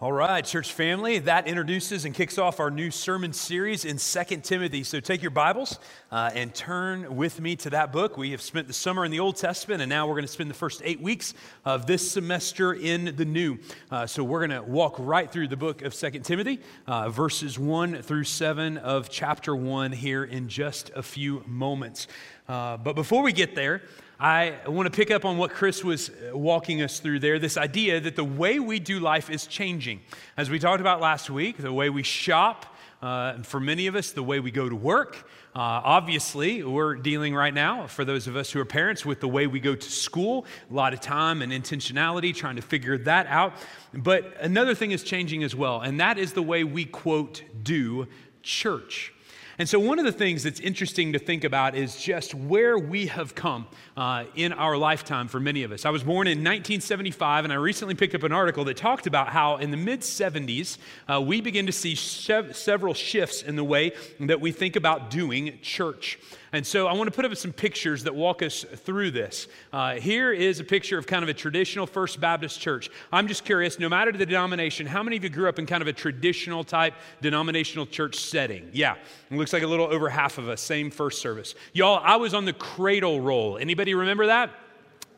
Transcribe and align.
All 0.00 0.12
right, 0.12 0.44
church 0.44 0.74
family, 0.74 1.18
that 1.18 1.48
introduces 1.48 2.04
and 2.04 2.14
kicks 2.14 2.38
off 2.38 2.60
our 2.60 2.70
new 2.70 2.88
sermon 2.88 3.32
series 3.32 3.84
in 3.84 3.96
2 3.96 4.36
Timothy. 4.42 4.84
So 4.84 5.00
take 5.00 5.22
your 5.22 5.32
Bibles 5.32 5.80
uh, 6.12 6.30
and 6.36 6.54
turn 6.54 7.16
with 7.16 7.40
me 7.40 7.56
to 7.56 7.70
that 7.70 7.90
book. 7.90 8.16
We 8.16 8.30
have 8.30 8.40
spent 8.40 8.68
the 8.68 8.72
summer 8.72 9.04
in 9.04 9.10
the 9.10 9.18
Old 9.18 9.34
Testament, 9.34 9.82
and 9.82 9.90
now 9.90 10.06
we're 10.06 10.14
going 10.14 10.24
to 10.24 10.30
spend 10.30 10.50
the 10.50 10.54
first 10.54 10.82
eight 10.84 11.00
weeks 11.00 11.34
of 11.64 11.86
this 11.86 12.08
semester 12.08 12.74
in 12.74 13.16
the 13.16 13.24
New. 13.24 13.58
Uh, 13.90 14.06
so 14.06 14.22
we're 14.22 14.46
going 14.46 14.62
to 14.62 14.70
walk 14.70 14.94
right 15.00 15.28
through 15.28 15.48
the 15.48 15.56
book 15.56 15.82
of 15.82 15.92
2 15.92 16.10
Timothy, 16.20 16.60
uh, 16.86 17.08
verses 17.08 17.58
1 17.58 18.00
through 18.02 18.22
7 18.22 18.78
of 18.78 19.10
chapter 19.10 19.56
1 19.56 19.90
here 19.90 20.22
in 20.22 20.48
just 20.48 20.92
a 20.94 21.02
few 21.02 21.42
moments. 21.44 22.06
Uh, 22.48 22.76
but 22.76 22.94
before 22.94 23.24
we 23.24 23.32
get 23.32 23.56
there, 23.56 23.82
I 24.20 24.56
want 24.66 24.92
to 24.92 24.96
pick 24.96 25.12
up 25.12 25.24
on 25.24 25.38
what 25.38 25.52
Chris 25.52 25.84
was 25.84 26.10
uh, 26.10 26.36
walking 26.36 26.82
us 26.82 26.98
through 26.98 27.20
there 27.20 27.38
this 27.38 27.56
idea 27.56 28.00
that 28.00 28.16
the 28.16 28.24
way 28.24 28.58
we 28.58 28.80
do 28.80 28.98
life 28.98 29.30
is 29.30 29.46
changing. 29.46 30.00
As 30.36 30.50
we 30.50 30.58
talked 30.58 30.80
about 30.80 31.00
last 31.00 31.30
week, 31.30 31.56
the 31.56 31.72
way 31.72 31.88
we 31.88 32.02
shop, 32.02 32.66
uh, 33.00 33.34
and 33.36 33.46
for 33.46 33.60
many 33.60 33.86
of 33.86 33.94
us, 33.94 34.10
the 34.10 34.24
way 34.24 34.40
we 34.40 34.50
go 34.50 34.68
to 34.68 34.74
work. 34.74 35.28
Uh, 35.54 35.60
obviously, 35.84 36.64
we're 36.64 36.96
dealing 36.96 37.32
right 37.32 37.54
now, 37.54 37.86
for 37.86 38.04
those 38.04 38.26
of 38.26 38.34
us 38.34 38.50
who 38.50 38.58
are 38.58 38.64
parents, 38.64 39.06
with 39.06 39.20
the 39.20 39.28
way 39.28 39.46
we 39.46 39.60
go 39.60 39.76
to 39.76 39.88
school. 39.88 40.46
A 40.68 40.74
lot 40.74 40.92
of 40.92 41.00
time 41.00 41.40
and 41.40 41.52
intentionality 41.52 42.34
trying 42.34 42.56
to 42.56 42.62
figure 42.62 42.98
that 42.98 43.28
out. 43.28 43.52
But 43.94 44.36
another 44.40 44.74
thing 44.74 44.90
is 44.90 45.04
changing 45.04 45.44
as 45.44 45.54
well, 45.54 45.80
and 45.80 46.00
that 46.00 46.18
is 46.18 46.32
the 46.32 46.42
way 46.42 46.64
we, 46.64 46.86
quote, 46.86 47.44
do 47.62 48.08
church. 48.42 49.12
And 49.60 49.68
so, 49.68 49.80
one 49.80 49.98
of 49.98 50.04
the 50.04 50.12
things 50.12 50.44
that's 50.44 50.60
interesting 50.60 51.14
to 51.14 51.18
think 51.18 51.42
about 51.42 51.74
is 51.74 52.00
just 52.00 52.32
where 52.32 52.78
we 52.78 53.08
have 53.08 53.34
come 53.34 53.66
uh, 53.96 54.22
in 54.36 54.52
our 54.52 54.76
lifetime 54.76 55.26
for 55.26 55.40
many 55.40 55.64
of 55.64 55.72
us. 55.72 55.84
I 55.84 55.90
was 55.90 56.04
born 56.04 56.28
in 56.28 56.38
1975, 56.38 57.42
and 57.42 57.52
I 57.52 57.56
recently 57.56 57.96
picked 57.96 58.14
up 58.14 58.22
an 58.22 58.30
article 58.30 58.62
that 58.66 58.76
talked 58.76 59.08
about 59.08 59.30
how 59.30 59.56
in 59.56 59.72
the 59.72 59.76
mid 59.76 60.02
70s, 60.02 60.78
uh, 61.08 61.20
we 61.20 61.40
begin 61.40 61.66
to 61.66 61.72
see 61.72 61.96
sev- 61.96 62.54
several 62.54 62.94
shifts 62.94 63.42
in 63.42 63.56
the 63.56 63.64
way 63.64 63.90
that 64.20 64.40
we 64.40 64.52
think 64.52 64.76
about 64.76 65.10
doing 65.10 65.58
church. 65.60 66.20
And 66.52 66.66
so 66.66 66.86
I 66.86 66.92
want 66.94 67.08
to 67.08 67.14
put 67.14 67.24
up 67.24 67.36
some 67.36 67.52
pictures 67.52 68.04
that 68.04 68.14
walk 68.14 68.42
us 68.42 68.64
through 68.64 69.10
this. 69.10 69.48
Uh, 69.72 69.94
here 69.94 70.32
is 70.32 70.60
a 70.60 70.64
picture 70.64 70.96
of 70.96 71.06
kind 71.06 71.22
of 71.22 71.28
a 71.28 71.34
traditional 71.34 71.86
First 71.86 72.20
Baptist 72.20 72.60
church. 72.60 72.90
I'm 73.12 73.28
just 73.28 73.44
curious, 73.44 73.78
no 73.78 73.88
matter 73.88 74.12
the 74.12 74.24
denomination, 74.24 74.86
how 74.86 75.02
many 75.02 75.16
of 75.16 75.24
you 75.24 75.30
grew 75.30 75.48
up 75.48 75.58
in 75.58 75.66
kind 75.66 75.82
of 75.82 75.88
a 75.88 75.92
traditional 75.92 76.64
type 76.64 76.94
denominational 77.20 77.86
church 77.86 78.16
setting? 78.16 78.70
Yeah, 78.72 78.96
it 79.30 79.36
looks 79.36 79.52
like 79.52 79.62
a 79.62 79.66
little 79.66 79.86
over 79.86 80.08
half 80.08 80.38
of 80.38 80.48
us, 80.48 80.60
same 80.60 80.90
first 80.90 81.20
service. 81.20 81.54
Y'all, 81.72 82.00
I 82.02 82.16
was 82.16 82.32
on 82.34 82.44
the 82.44 82.54
cradle 82.54 83.20
roll. 83.20 83.58
Anybody 83.58 83.94
remember 83.94 84.26
that? 84.26 84.50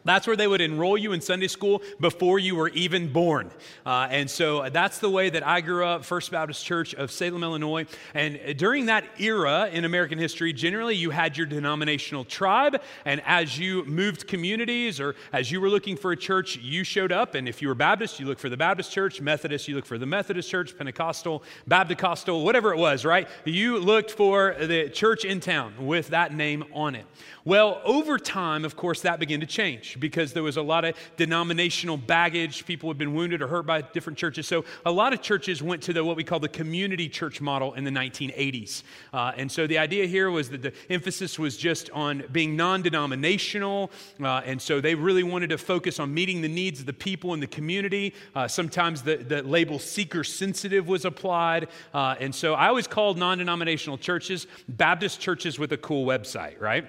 That's 0.04 0.26
where 0.26 0.36
they 0.36 0.46
would 0.46 0.62
enroll 0.62 0.96
you 0.96 1.12
in 1.12 1.20
Sunday 1.20 1.48
school 1.48 1.82
before 2.00 2.38
you 2.38 2.56
were 2.56 2.70
even 2.70 3.12
born. 3.12 3.50
Uh, 3.84 4.08
and 4.10 4.30
so 4.30 4.68
that's 4.70 4.98
the 4.98 5.10
way 5.10 5.28
that 5.28 5.46
I 5.46 5.60
grew 5.60 5.84
up, 5.84 6.04
First 6.04 6.30
Baptist 6.30 6.64
Church 6.64 6.94
of 6.94 7.10
Salem, 7.10 7.42
Illinois. 7.42 7.86
And 8.14 8.56
during 8.56 8.86
that 8.86 9.04
era 9.18 9.68
in 9.70 9.84
American 9.84 10.18
history, 10.18 10.52
generally 10.54 10.96
you 10.96 11.10
had 11.10 11.36
your 11.36 11.46
denominational 11.46 12.24
tribe. 12.24 12.80
And 13.04 13.20
as 13.26 13.58
you 13.58 13.84
moved 13.84 14.26
communities 14.26 15.00
or 15.00 15.16
as 15.32 15.50
you 15.50 15.60
were 15.60 15.68
looking 15.68 15.96
for 15.96 16.12
a 16.12 16.16
church, 16.16 16.56
you 16.56 16.82
showed 16.82 17.12
up. 17.12 17.34
And 17.34 17.46
if 17.48 17.60
you 17.60 17.68
were 17.68 17.74
Baptist, 17.74 18.18
you 18.18 18.26
looked 18.26 18.40
for 18.40 18.48
the 18.48 18.56
Baptist 18.56 18.92
church. 18.92 19.20
Methodist, 19.20 19.68
you 19.68 19.74
looked 19.74 19.88
for 19.88 19.98
the 19.98 20.06
Methodist 20.06 20.48
church. 20.48 20.76
Pentecostal, 20.76 21.42
Baptist, 21.66 21.90
whatever 22.26 22.72
it 22.72 22.78
was, 22.78 23.04
right? 23.04 23.28
You 23.44 23.78
looked 23.78 24.12
for 24.12 24.54
the 24.58 24.88
church 24.88 25.24
in 25.24 25.40
town 25.40 25.86
with 25.86 26.08
that 26.08 26.32
name 26.32 26.64
on 26.72 26.94
it. 26.94 27.04
Well, 27.44 27.80
over 27.84 28.18
time, 28.18 28.64
of 28.64 28.76
course, 28.76 29.02
that 29.02 29.18
began 29.18 29.40
to 29.40 29.46
change 29.46 29.89
because 29.98 30.32
there 30.32 30.42
was 30.42 30.56
a 30.56 30.62
lot 30.62 30.84
of 30.84 30.94
denominational 31.16 31.96
baggage. 31.96 32.66
People 32.66 32.90
had 32.90 32.98
been 32.98 33.14
wounded 33.14 33.42
or 33.42 33.48
hurt 33.48 33.66
by 33.66 33.80
different 33.80 34.18
churches. 34.18 34.46
So 34.46 34.64
a 34.84 34.92
lot 34.92 35.12
of 35.12 35.22
churches 35.22 35.62
went 35.62 35.82
to 35.84 35.92
the, 35.92 36.04
what 36.04 36.16
we 36.16 36.24
call 36.24 36.38
the 36.38 36.48
community 36.48 37.08
church 37.08 37.40
model 37.40 37.74
in 37.74 37.84
the 37.84 37.90
1980s. 37.90 38.82
Uh, 39.12 39.32
and 39.36 39.50
so 39.50 39.66
the 39.66 39.78
idea 39.78 40.06
here 40.06 40.30
was 40.30 40.50
that 40.50 40.62
the 40.62 40.72
emphasis 40.88 41.38
was 41.38 41.56
just 41.56 41.90
on 41.90 42.24
being 42.30 42.56
non 42.56 42.82
denominational. 42.82 43.90
Uh, 44.22 44.42
and 44.44 44.60
so 44.60 44.80
they 44.80 44.94
really 44.94 45.22
wanted 45.22 45.50
to 45.50 45.58
focus 45.58 45.98
on 45.98 46.12
meeting 46.12 46.42
the 46.42 46.48
needs 46.48 46.80
of 46.80 46.86
the 46.86 46.92
people 46.92 47.34
in 47.34 47.40
the 47.40 47.46
community. 47.46 48.14
Uh, 48.34 48.46
sometimes 48.46 49.02
the, 49.02 49.16
the 49.16 49.42
label 49.42 49.78
seeker 49.78 50.22
sensitive 50.22 50.86
was 50.86 51.04
applied. 51.04 51.68
Uh, 51.94 52.14
and 52.20 52.34
so 52.34 52.54
I 52.54 52.68
always 52.68 52.86
called 52.86 53.18
non 53.18 53.38
denominational 53.38 53.98
churches 53.98 54.46
Baptist 54.68 55.20
churches 55.20 55.58
with 55.58 55.72
a 55.72 55.76
cool 55.76 56.06
website, 56.06 56.60
right? 56.60 56.86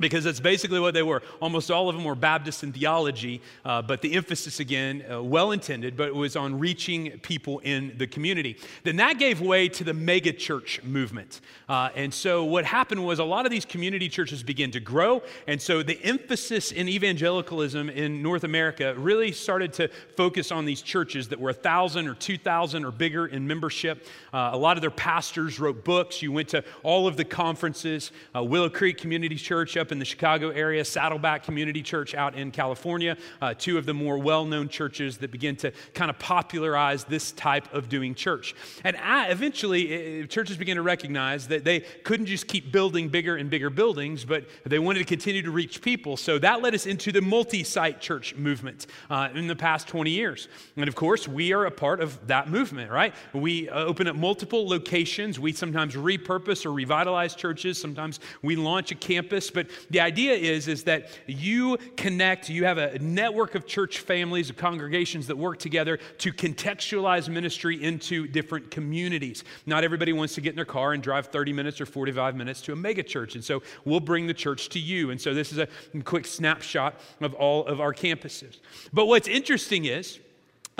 Because 0.00 0.24
that's 0.24 0.40
basically 0.40 0.80
what 0.80 0.94
they 0.94 1.02
were. 1.02 1.22
Almost 1.40 1.70
all 1.70 1.88
of 1.88 1.94
them 1.94 2.04
were 2.04 2.14
Baptist 2.14 2.64
in 2.64 2.72
theology, 2.72 3.40
uh, 3.64 3.82
but 3.82 4.02
the 4.02 4.14
emphasis, 4.14 4.58
again, 4.58 5.04
uh, 5.10 5.22
well 5.22 5.52
intended, 5.52 5.96
but 5.96 6.08
it 6.08 6.14
was 6.14 6.34
on 6.34 6.58
reaching 6.58 7.10
people 7.20 7.60
in 7.60 7.94
the 7.98 8.06
community. 8.06 8.56
Then 8.82 8.96
that 8.96 9.18
gave 9.18 9.40
way 9.40 9.68
to 9.68 9.84
the 9.84 9.94
mega 9.94 10.32
church 10.32 10.82
movement. 10.82 11.40
Uh, 11.68 11.90
and 11.94 12.12
so 12.12 12.44
what 12.44 12.64
happened 12.64 13.04
was 13.04 13.18
a 13.18 13.24
lot 13.24 13.44
of 13.44 13.52
these 13.52 13.64
community 13.64 14.08
churches 14.08 14.42
began 14.42 14.70
to 14.72 14.80
grow. 14.80 15.22
And 15.46 15.60
so 15.60 15.82
the 15.82 16.02
emphasis 16.02 16.72
in 16.72 16.88
evangelicalism 16.88 17.90
in 17.90 18.22
North 18.22 18.44
America 18.44 18.94
really 18.96 19.32
started 19.32 19.72
to 19.74 19.88
focus 20.16 20.50
on 20.50 20.64
these 20.64 20.82
churches 20.82 21.28
that 21.28 21.38
were 21.38 21.52
1,000 21.52 22.08
or 22.08 22.14
2,000 22.14 22.84
or 22.84 22.90
bigger 22.90 23.26
in 23.26 23.46
membership. 23.46 24.06
Uh, 24.32 24.50
a 24.52 24.56
lot 24.56 24.76
of 24.76 24.80
their 24.80 24.90
pastors 24.90 25.60
wrote 25.60 25.84
books. 25.84 26.22
You 26.22 26.32
went 26.32 26.48
to 26.50 26.64
all 26.82 27.06
of 27.06 27.16
the 27.16 27.24
conferences, 27.24 28.12
uh, 28.34 28.42
Willow 28.42 28.70
Creek 28.70 28.98
Community 28.98 29.36
Church 29.36 29.76
up 29.76 29.89
in 29.92 29.98
the 29.98 30.04
Chicago 30.04 30.50
area, 30.50 30.84
Saddleback 30.84 31.42
Community 31.44 31.82
Church 31.82 32.14
out 32.14 32.34
in 32.34 32.50
California, 32.50 33.16
uh, 33.40 33.54
two 33.54 33.78
of 33.78 33.86
the 33.86 33.94
more 33.94 34.18
well 34.18 34.44
known 34.44 34.68
churches 34.68 35.18
that 35.18 35.30
begin 35.30 35.56
to 35.56 35.72
kind 35.94 36.10
of 36.10 36.18
popularize 36.18 37.04
this 37.04 37.32
type 37.32 37.72
of 37.72 37.88
doing 37.88 38.14
church. 38.14 38.54
And 38.84 38.96
eventually, 39.00 40.26
churches 40.26 40.56
began 40.56 40.76
to 40.76 40.82
recognize 40.82 41.48
that 41.48 41.64
they 41.64 41.80
couldn't 41.80 42.26
just 42.26 42.46
keep 42.46 42.72
building 42.72 43.08
bigger 43.08 43.36
and 43.36 43.50
bigger 43.50 43.70
buildings, 43.70 44.24
but 44.24 44.44
they 44.64 44.78
wanted 44.78 45.00
to 45.00 45.04
continue 45.04 45.42
to 45.42 45.50
reach 45.50 45.82
people. 45.82 46.16
So 46.16 46.38
that 46.38 46.62
led 46.62 46.74
us 46.74 46.86
into 46.86 47.12
the 47.12 47.20
multi 47.20 47.64
site 47.64 48.00
church 48.00 48.34
movement 48.34 48.86
uh, 49.08 49.28
in 49.34 49.46
the 49.46 49.56
past 49.56 49.88
20 49.88 50.10
years. 50.10 50.48
And 50.76 50.88
of 50.88 50.94
course, 50.94 51.28
we 51.28 51.52
are 51.52 51.66
a 51.66 51.70
part 51.70 52.00
of 52.00 52.26
that 52.26 52.48
movement, 52.48 52.90
right? 52.90 53.14
We 53.32 53.68
uh, 53.68 53.84
open 53.84 54.06
up 54.06 54.16
multiple 54.16 54.68
locations. 54.68 55.38
We 55.38 55.52
sometimes 55.52 55.94
repurpose 55.94 56.66
or 56.66 56.72
revitalize 56.72 57.34
churches. 57.34 57.80
Sometimes 57.80 58.20
we 58.42 58.56
launch 58.56 58.90
a 58.90 58.94
campus. 58.94 59.50
But 59.50 59.68
the 59.88 60.00
idea 60.00 60.34
is, 60.34 60.68
is 60.68 60.84
that 60.84 61.08
you 61.26 61.78
connect, 61.96 62.48
you 62.48 62.64
have 62.64 62.78
a 62.78 62.98
network 62.98 63.54
of 63.54 63.66
church 63.66 63.98
families, 64.00 64.50
of 64.50 64.56
congregations 64.56 65.26
that 65.28 65.36
work 65.36 65.58
together 65.58 65.98
to 66.18 66.32
contextualize 66.32 67.28
ministry 67.28 67.82
into 67.82 68.26
different 68.26 68.70
communities. 68.70 69.44
Not 69.66 69.84
everybody 69.84 70.12
wants 70.12 70.34
to 70.34 70.40
get 70.40 70.50
in 70.50 70.56
their 70.56 70.64
car 70.64 70.92
and 70.92 71.02
drive 71.02 71.26
30 71.26 71.52
minutes 71.52 71.80
or 71.80 71.86
45 71.86 72.36
minutes 72.36 72.60
to 72.62 72.72
a 72.72 72.76
mega 72.76 73.02
church. 73.02 73.34
And 73.34 73.44
so 73.44 73.62
we'll 73.84 74.00
bring 74.00 74.26
the 74.26 74.34
church 74.34 74.68
to 74.70 74.78
you. 74.78 75.10
And 75.10 75.20
so 75.20 75.32
this 75.34 75.52
is 75.52 75.58
a 75.58 75.68
quick 76.04 76.26
snapshot 76.26 77.00
of 77.20 77.34
all 77.34 77.66
of 77.66 77.80
our 77.80 77.94
campuses. 77.94 78.58
But 78.92 79.06
what's 79.06 79.28
interesting 79.28 79.84
is, 79.84 80.18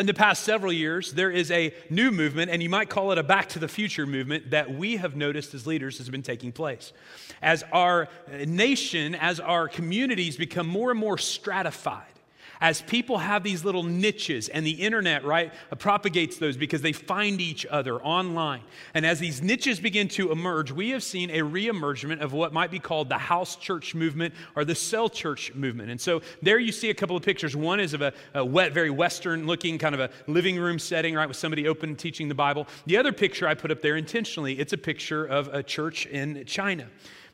in 0.00 0.06
the 0.06 0.14
past 0.14 0.42
several 0.42 0.72
years, 0.72 1.12
there 1.12 1.30
is 1.30 1.50
a 1.50 1.72
new 1.88 2.10
movement, 2.10 2.50
and 2.50 2.62
you 2.62 2.68
might 2.68 2.88
call 2.88 3.12
it 3.12 3.18
a 3.18 3.22
back 3.22 3.48
to 3.50 3.58
the 3.58 3.68
future 3.68 4.06
movement, 4.06 4.50
that 4.50 4.74
we 4.74 4.96
have 4.96 5.14
noticed 5.14 5.54
as 5.54 5.66
leaders 5.66 5.98
has 5.98 6.08
been 6.08 6.22
taking 6.22 6.50
place. 6.50 6.92
As 7.40 7.62
our 7.72 8.08
nation, 8.44 9.14
as 9.14 9.38
our 9.38 9.68
communities 9.68 10.36
become 10.36 10.66
more 10.66 10.90
and 10.90 10.98
more 10.98 11.18
stratified, 11.18 12.06
as 12.60 12.82
people 12.82 13.18
have 13.18 13.42
these 13.42 13.64
little 13.64 13.82
niches 13.82 14.48
and 14.48 14.66
the 14.66 14.72
internet, 14.72 15.24
right, 15.24 15.52
propagates 15.78 16.36
those 16.38 16.56
because 16.56 16.82
they 16.82 16.92
find 16.92 17.40
each 17.40 17.64
other 17.66 18.00
online. 18.02 18.62
And 18.94 19.06
as 19.06 19.18
these 19.18 19.42
niches 19.42 19.80
begin 19.80 20.08
to 20.08 20.30
emerge, 20.30 20.70
we 20.70 20.90
have 20.90 21.02
seen 21.02 21.30
a 21.30 21.38
reemergement 21.38 22.20
of 22.20 22.32
what 22.32 22.52
might 22.52 22.70
be 22.70 22.78
called 22.78 23.08
the 23.08 23.18
house 23.18 23.56
church 23.56 23.94
movement 23.94 24.34
or 24.56 24.64
the 24.64 24.74
cell 24.74 25.08
church 25.08 25.54
movement. 25.54 25.90
And 25.90 26.00
so 26.00 26.20
there 26.42 26.58
you 26.58 26.72
see 26.72 26.90
a 26.90 26.94
couple 26.94 27.16
of 27.16 27.22
pictures. 27.22 27.56
One 27.56 27.80
is 27.80 27.94
of 27.94 28.02
a, 28.02 28.12
a 28.34 28.44
wet, 28.44 28.72
very 28.72 28.90
Western 28.90 29.46
looking 29.46 29.78
kind 29.78 29.94
of 29.94 30.00
a 30.00 30.10
living 30.26 30.58
room 30.58 30.78
setting, 30.78 31.14
right, 31.14 31.28
with 31.28 31.36
somebody 31.36 31.66
open 31.66 31.96
teaching 31.96 32.28
the 32.28 32.34
Bible. 32.34 32.66
The 32.86 32.96
other 32.96 33.12
picture 33.12 33.48
I 33.48 33.54
put 33.54 33.70
up 33.70 33.80
there 33.80 33.96
intentionally, 33.96 34.58
it's 34.58 34.72
a 34.72 34.78
picture 34.78 35.24
of 35.24 35.48
a 35.48 35.62
church 35.62 36.06
in 36.06 36.44
China. 36.44 36.86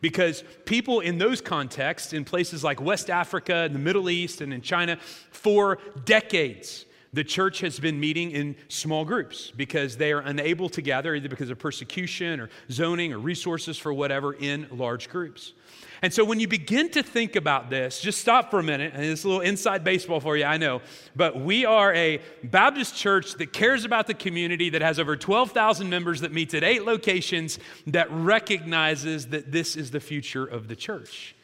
Because 0.06 0.44
people 0.67 1.00
in 1.00 1.19
those 1.19 1.41
contexts, 1.41 2.12
in 2.12 2.25
places 2.25 2.62
like 2.62 2.81
West 2.81 3.11
Africa, 3.11 3.64
in 3.64 3.73
the 3.73 3.81
Middle 3.81 4.08
East, 4.08 4.41
and 4.41 4.55
in 4.55 4.62
China, 4.62 5.00
for 5.32 5.79
decades, 6.05 6.86
the 7.16 7.24
church 7.24 7.60
has 7.60 7.80
been 7.80 7.98
meeting 7.98 8.30
in 8.30 8.54
small 8.68 9.02
groups 9.02 9.50
because 9.56 9.96
they 9.96 10.12
are 10.12 10.20
unable 10.20 10.68
to 10.68 10.82
gather, 10.82 11.14
either 11.14 11.30
because 11.30 11.48
of 11.48 11.58
persecution 11.58 12.40
or 12.40 12.50
zoning 12.70 13.10
or 13.10 13.18
resources 13.18 13.78
for 13.78 13.90
whatever, 13.90 14.34
in 14.34 14.66
large 14.70 15.08
groups. 15.08 15.54
And 16.02 16.12
so 16.12 16.26
when 16.26 16.40
you 16.40 16.46
begin 16.46 16.90
to 16.90 17.02
think 17.02 17.34
about 17.34 17.70
this, 17.70 18.02
just 18.02 18.20
stop 18.20 18.50
for 18.50 18.58
a 18.58 18.62
minute. 18.62 18.92
And 18.94 19.02
it's 19.02 19.24
a 19.24 19.28
little 19.28 19.40
inside 19.40 19.82
baseball 19.82 20.20
for 20.20 20.36
you, 20.36 20.44
I 20.44 20.58
know. 20.58 20.82
But 21.16 21.40
we 21.40 21.64
are 21.64 21.94
a 21.94 22.20
Baptist 22.44 22.94
church 22.94 23.32
that 23.36 23.50
cares 23.50 23.86
about 23.86 24.06
the 24.06 24.12
community, 24.12 24.68
that 24.68 24.82
has 24.82 24.98
over 24.98 25.16
12,000 25.16 25.88
members, 25.88 26.20
that 26.20 26.32
meets 26.32 26.52
at 26.52 26.64
eight 26.64 26.84
locations, 26.84 27.58
that 27.86 28.08
recognizes 28.10 29.28
that 29.28 29.50
this 29.50 29.74
is 29.74 29.90
the 29.90 30.00
future 30.00 30.44
of 30.44 30.68
the 30.68 30.76
church. 30.76 31.34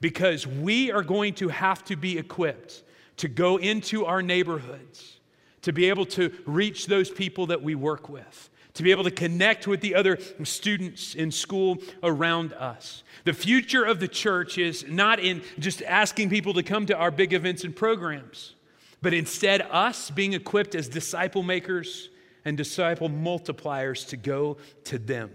Because 0.00 0.46
we 0.46 0.90
are 0.90 1.02
going 1.02 1.34
to 1.34 1.48
have 1.48 1.84
to 1.84 1.96
be 1.96 2.16
equipped 2.16 2.84
to 3.20 3.28
go 3.28 3.58
into 3.58 4.06
our 4.06 4.22
neighborhoods 4.22 5.18
to 5.60 5.74
be 5.74 5.90
able 5.90 6.06
to 6.06 6.32
reach 6.46 6.86
those 6.86 7.10
people 7.10 7.48
that 7.48 7.62
we 7.62 7.74
work 7.74 8.08
with, 8.08 8.48
to 8.72 8.82
be 8.82 8.90
able 8.90 9.04
to 9.04 9.10
connect 9.10 9.66
with 9.66 9.82
the 9.82 9.94
other 9.94 10.18
students 10.42 11.14
in 11.14 11.30
school 11.30 11.76
around 12.02 12.54
us. 12.54 13.02
The 13.24 13.34
future 13.34 13.84
of 13.84 14.00
the 14.00 14.08
church 14.08 14.56
is 14.56 14.86
not 14.88 15.20
in 15.20 15.42
just 15.58 15.82
asking 15.82 16.30
people 16.30 16.54
to 16.54 16.62
come 16.62 16.86
to 16.86 16.96
our 16.96 17.10
big 17.10 17.34
events 17.34 17.62
and 17.62 17.76
programs, 17.76 18.54
but 19.02 19.12
instead 19.12 19.60
us 19.70 20.10
being 20.10 20.32
equipped 20.32 20.74
as 20.74 20.88
disciple 20.88 21.42
makers 21.42 22.08
and 22.46 22.56
disciple 22.56 23.10
multipliers 23.10 24.08
to 24.08 24.16
go 24.16 24.56
to 24.84 24.98
them. 24.98 25.30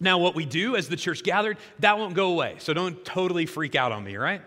Now, 0.00 0.16
what 0.16 0.34
we 0.34 0.46
do 0.46 0.76
as 0.76 0.88
the 0.88 0.96
church 0.96 1.22
gathered, 1.22 1.58
that 1.80 1.98
won't 1.98 2.14
go 2.14 2.30
away. 2.30 2.56
So 2.58 2.72
don't 2.72 3.04
totally 3.04 3.44
freak 3.44 3.74
out 3.74 3.92
on 3.92 4.02
me, 4.02 4.16
right? 4.16 4.40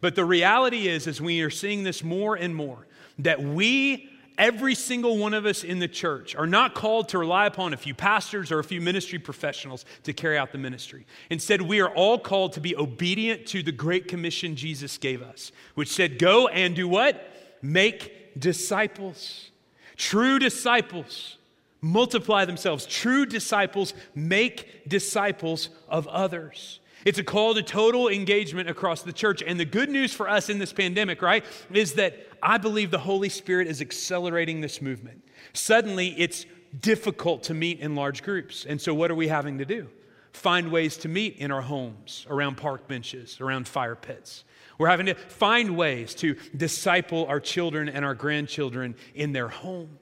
But 0.00 0.14
the 0.14 0.24
reality 0.24 0.88
is, 0.88 1.06
as 1.06 1.20
we 1.20 1.40
are 1.42 1.50
seeing 1.50 1.82
this 1.82 2.02
more 2.02 2.36
and 2.36 2.54
more, 2.54 2.86
that 3.18 3.42
we 3.42 4.10
every 4.38 4.74
single 4.74 5.16
one 5.16 5.34
of 5.34 5.46
us 5.46 5.64
in 5.64 5.78
the 5.78 5.88
church 5.88 6.34
are 6.34 6.46
not 6.46 6.74
called 6.74 7.08
to 7.08 7.18
rely 7.18 7.46
upon 7.46 7.72
a 7.72 7.76
few 7.76 7.94
pastors 7.94 8.52
or 8.52 8.58
a 8.58 8.64
few 8.64 8.80
ministry 8.80 9.18
professionals 9.18 9.84
to 10.02 10.12
carry 10.12 10.36
out 10.36 10.52
the 10.52 10.58
ministry. 10.58 11.06
Instead, 11.30 11.62
we 11.62 11.80
are 11.80 11.88
all 11.88 12.18
called 12.18 12.52
to 12.52 12.60
be 12.60 12.76
obedient 12.76 13.46
to 13.46 13.62
the 13.62 13.72
great 13.72 14.08
commission 14.08 14.56
Jesus 14.56 14.98
gave 14.98 15.22
us, 15.22 15.52
which 15.74 15.92
said, 15.92 16.18
Go 16.18 16.48
and 16.48 16.76
do 16.76 16.88
what? 16.88 17.30
Make 17.62 18.38
disciples. 18.38 19.50
True 19.96 20.38
disciples 20.38 21.38
multiply 21.80 22.44
themselves. 22.44 22.84
True 22.86 23.26
disciples 23.26 23.94
make 24.14 24.88
disciples 24.88 25.70
of 25.88 26.06
others. 26.08 26.80
It's 27.06 27.20
a 27.20 27.24
call 27.24 27.54
to 27.54 27.62
total 27.62 28.08
engagement 28.08 28.68
across 28.68 29.02
the 29.02 29.12
church. 29.12 29.40
And 29.40 29.60
the 29.60 29.64
good 29.64 29.88
news 29.88 30.12
for 30.12 30.28
us 30.28 30.48
in 30.48 30.58
this 30.58 30.72
pandemic, 30.72 31.22
right, 31.22 31.44
is 31.72 31.92
that 31.92 32.18
I 32.42 32.58
believe 32.58 32.90
the 32.90 32.98
Holy 32.98 33.28
Spirit 33.28 33.68
is 33.68 33.80
accelerating 33.80 34.60
this 34.60 34.82
movement. 34.82 35.22
Suddenly, 35.52 36.16
it's 36.18 36.46
difficult 36.80 37.44
to 37.44 37.54
meet 37.54 37.78
in 37.78 37.94
large 37.94 38.24
groups. 38.24 38.66
And 38.68 38.80
so, 38.80 38.92
what 38.92 39.12
are 39.12 39.14
we 39.14 39.28
having 39.28 39.58
to 39.58 39.64
do? 39.64 39.88
Find 40.32 40.72
ways 40.72 40.96
to 40.98 41.08
meet 41.08 41.36
in 41.36 41.52
our 41.52 41.62
homes, 41.62 42.26
around 42.28 42.56
park 42.56 42.88
benches, 42.88 43.40
around 43.40 43.68
fire 43.68 43.94
pits. 43.94 44.42
We're 44.76 44.88
having 44.88 45.06
to 45.06 45.14
find 45.14 45.76
ways 45.76 46.12
to 46.16 46.34
disciple 46.56 47.26
our 47.26 47.38
children 47.38 47.88
and 47.88 48.04
our 48.04 48.16
grandchildren 48.16 48.96
in 49.14 49.30
their 49.30 49.48
home. 49.48 50.00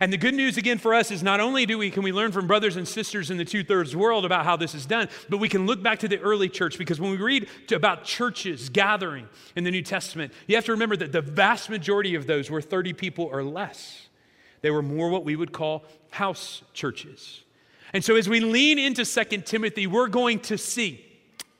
And 0.00 0.12
the 0.12 0.16
good 0.16 0.34
news 0.34 0.56
again 0.56 0.78
for 0.78 0.94
us 0.94 1.10
is 1.10 1.22
not 1.22 1.40
only 1.40 1.66
do 1.66 1.78
we 1.78 1.90
can 1.90 2.02
we 2.02 2.12
learn 2.12 2.32
from 2.32 2.46
brothers 2.46 2.76
and 2.76 2.86
sisters 2.86 3.30
in 3.30 3.36
the 3.36 3.44
two-thirds 3.44 3.94
world 3.94 4.24
about 4.24 4.44
how 4.44 4.56
this 4.56 4.74
is 4.74 4.86
done, 4.86 5.08
but 5.28 5.38
we 5.38 5.48
can 5.48 5.66
look 5.66 5.82
back 5.82 5.98
to 6.00 6.08
the 6.08 6.18
early 6.20 6.48
church 6.48 6.78
because 6.78 7.00
when 7.00 7.10
we 7.10 7.16
read 7.16 7.48
about 7.72 8.04
churches 8.04 8.68
gathering 8.68 9.28
in 9.56 9.64
the 9.64 9.70
New 9.70 9.82
Testament, 9.82 10.32
you 10.46 10.56
have 10.56 10.64
to 10.64 10.72
remember 10.72 10.96
that 10.96 11.12
the 11.12 11.22
vast 11.22 11.70
majority 11.70 12.14
of 12.14 12.26
those 12.26 12.50
were 12.50 12.62
30 12.62 12.92
people 12.92 13.24
or 13.26 13.42
less. 13.42 14.08
They 14.62 14.70
were 14.70 14.82
more 14.82 15.10
what 15.10 15.24
we 15.24 15.36
would 15.36 15.52
call 15.52 15.84
house 16.10 16.62
churches. 16.72 17.42
And 17.92 18.04
so 18.04 18.16
as 18.16 18.28
we 18.28 18.40
lean 18.40 18.78
into 18.78 19.04
Second 19.04 19.46
Timothy, 19.46 19.86
we're 19.86 20.08
going 20.08 20.40
to 20.40 20.58
see 20.58 21.03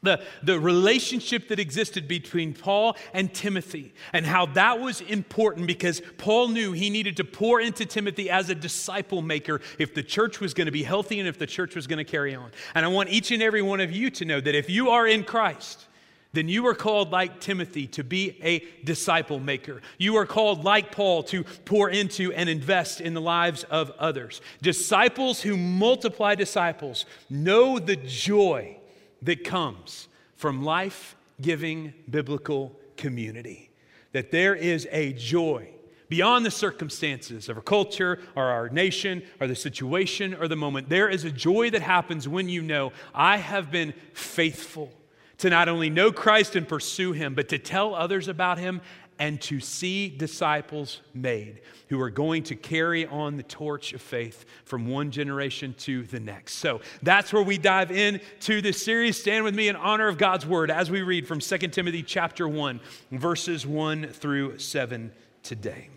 the, 0.04 0.22
the 0.42 0.58
relationship 0.58 1.48
that 1.48 1.58
existed 1.58 2.06
between 2.06 2.54
Paul 2.54 2.96
and 3.12 3.32
Timothy 3.32 3.94
and 4.12 4.24
how 4.24 4.46
that 4.46 4.80
was 4.80 5.00
important 5.00 5.66
because 5.66 6.02
Paul 6.18 6.48
knew 6.48 6.72
he 6.72 6.90
needed 6.90 7.16
to 7.16 7.24
pour 7.24 7.60
into 7.60 7.84
Timothy 7.86 8.30
as 8.30 8.50
a 8.50 8.54
disciple 8.54 9.22
maker 9.22 9.60
if 9.78 9.94
the 9.94 10.02
church 10.02 10.40
was 10.40 10.54
going 10.54 10.66
to 10.66 10.72
be 10.72 10.82
healthy 10.82 11.18
and 11.18 11.28
if 11.28 11.38
the 11.38 11.46
church 11.46 11.74
was 11.74 11.86
going 11.86 11.98
to 11.98 12.04
carry 12.04 12.34
on. 12.34 12.50
And 12.74 12.84
I 12.84 12.88
want 12.88 13.08
each 13.08 13.30
and 13.30 13.42
every 13.42 13.62
one 13.62 13.80
of 13.80 13.90
you 13.90 14.10
to 14.10 14.24
know 14.24 14.40
that 14.40 14.54
if 14.54 14.70
you 14.70 14.90
are 14.90 15.06
in 15.06 15.24
Christ, 15.24 15.86
then 16.34 16.48
you 16.48 16.66
are 16.66 16.74
called, 16.74 17.12
like 17.12 17.40
Timothy, 17.40 17.86
to 17.88 18.02
be 18.02 18.36
a 18.42 18.64
disciple 18.84 19.38
maker. 19.38 19.80
You 19.98 20.16
are 20.16 20.26
called, 20.26 20.64
like 20.64 20.90
Paul, 20.90 21.22
to 21.24 21.44
pour 21.64 21.88
into 21.88 22.32
and 22.32 22.48
invest 22.48 23.00
in 23.00 23.14
the 23.14 23.20
lives 23.20 23.62
of 23.64 23.92
others. 24.00 24.40
Disciples 24.60 25.42
who 25.42 25.56
multiply 25.56 26.34
disciples 26.34 27.06
know 27.30 27.78
the 27.78 27.96
joy 27.96 28.78
that 29.24 29.44
comes 29.44 30.08
from 30.36 30.64
life 30.64 31.16
giving 31.40 31.92
biblical 32.08 32.78
community. 32.96 33.70
That 34.12 34.30
there 34.30 34.54
is 34.54 34.86
a 34.90 35.12
joy 35.14 35.68
beyond 36.08 36.46
the 36.46 36.50
circumstances 36.50 37.48
of 37.48 37.56
our 37.56 37.62
culture 37.62 38.20
or 38.36 38.44
our 38.44 38.68
nation 38.68 39.22
or 39.40 39.46
the 39.46 39.56
situation 39.56 40.34
or 40.34 40.46
the 40.46 40.56
moment. 40.56 40.88
There 40.88 41.08
is 41.08 41.24
a 41.24 41.30
joy 41.30 41.70
that 41.70 41.82
happens 41.82 42.28
when 42.28 42.48
you 42.48 42.62
know, 42.62 42.92
I 43.14 43.38
have 43.38 43.70
been 43.70 43.94
faithful 44.12 44.92
to 45.38 45.50
not 45.50 45.68
only 45.68 45.90
know 45.90 46.12
Christ 46.12 46.54
and 46.54 46.68
pursue 46.68 47.12
him, 47.12 47.34
but 47.34 47.48
to 47.48 47.58
tell 47.58 47.94
others 47.94 48.28
about 48.28 48.58
him 48.58 48.80
and 49.18 49.40
to 49.42 49.60
see 49.60 50.08
disciples 50.08 51.00
made 51.12 51.60
who 51.88 52.00
are 52.00 52.10
going 52.10 52.42
to 52.42 52.56
carry 52.56 53.06
on 53.06 53.36
the 53.36 53.42
torch 53.42 53.92
of 53.92 54.02
faith 54.02 54.44
from 54.64 54.88
one 54.88 55.10
generation 55.10 55.74
to 55.78 56.02
the 56.04 56.18
next. 56.18 56.54
So 56.54 56.80
that's 57.02 57.32
where 57.32 57.42
we 57.42 57.56
dive 57.56 57.90
into 57.90 58.60
this 58.60 58.82
series. 58.82 59.20
Stand 59.20 59.44
with 59.44 59.54
me 59.54 59.68
in 59.68 59.76
honor 59.76 60.08
of 60.08 60.18
God's 60.18 60.46
word 60.46 60.70
as 60.70 60.90
we 60.90 61.02
read 61.02 61.28
from 61.28 61.38
2 61.38 61.58
Timothy 61.58 62.02
chapter 62.02 62.48
1, 62.48 62.80
verses 63.12 63.66
1 63.66 64.08
through 64.08 64.58
7 64.58 65.12
today. 65.42 65.90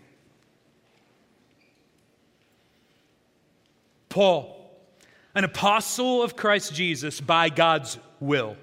Paul, 4.08 4.54
an 5.34 5.44
apostle 5.44 6.22
of 6.22 6.36
Christ 6.36 6.74
Jesus 6.74 7.20
by 7.20 7.48
God's 7.48 7.98
will, 8.20 8.56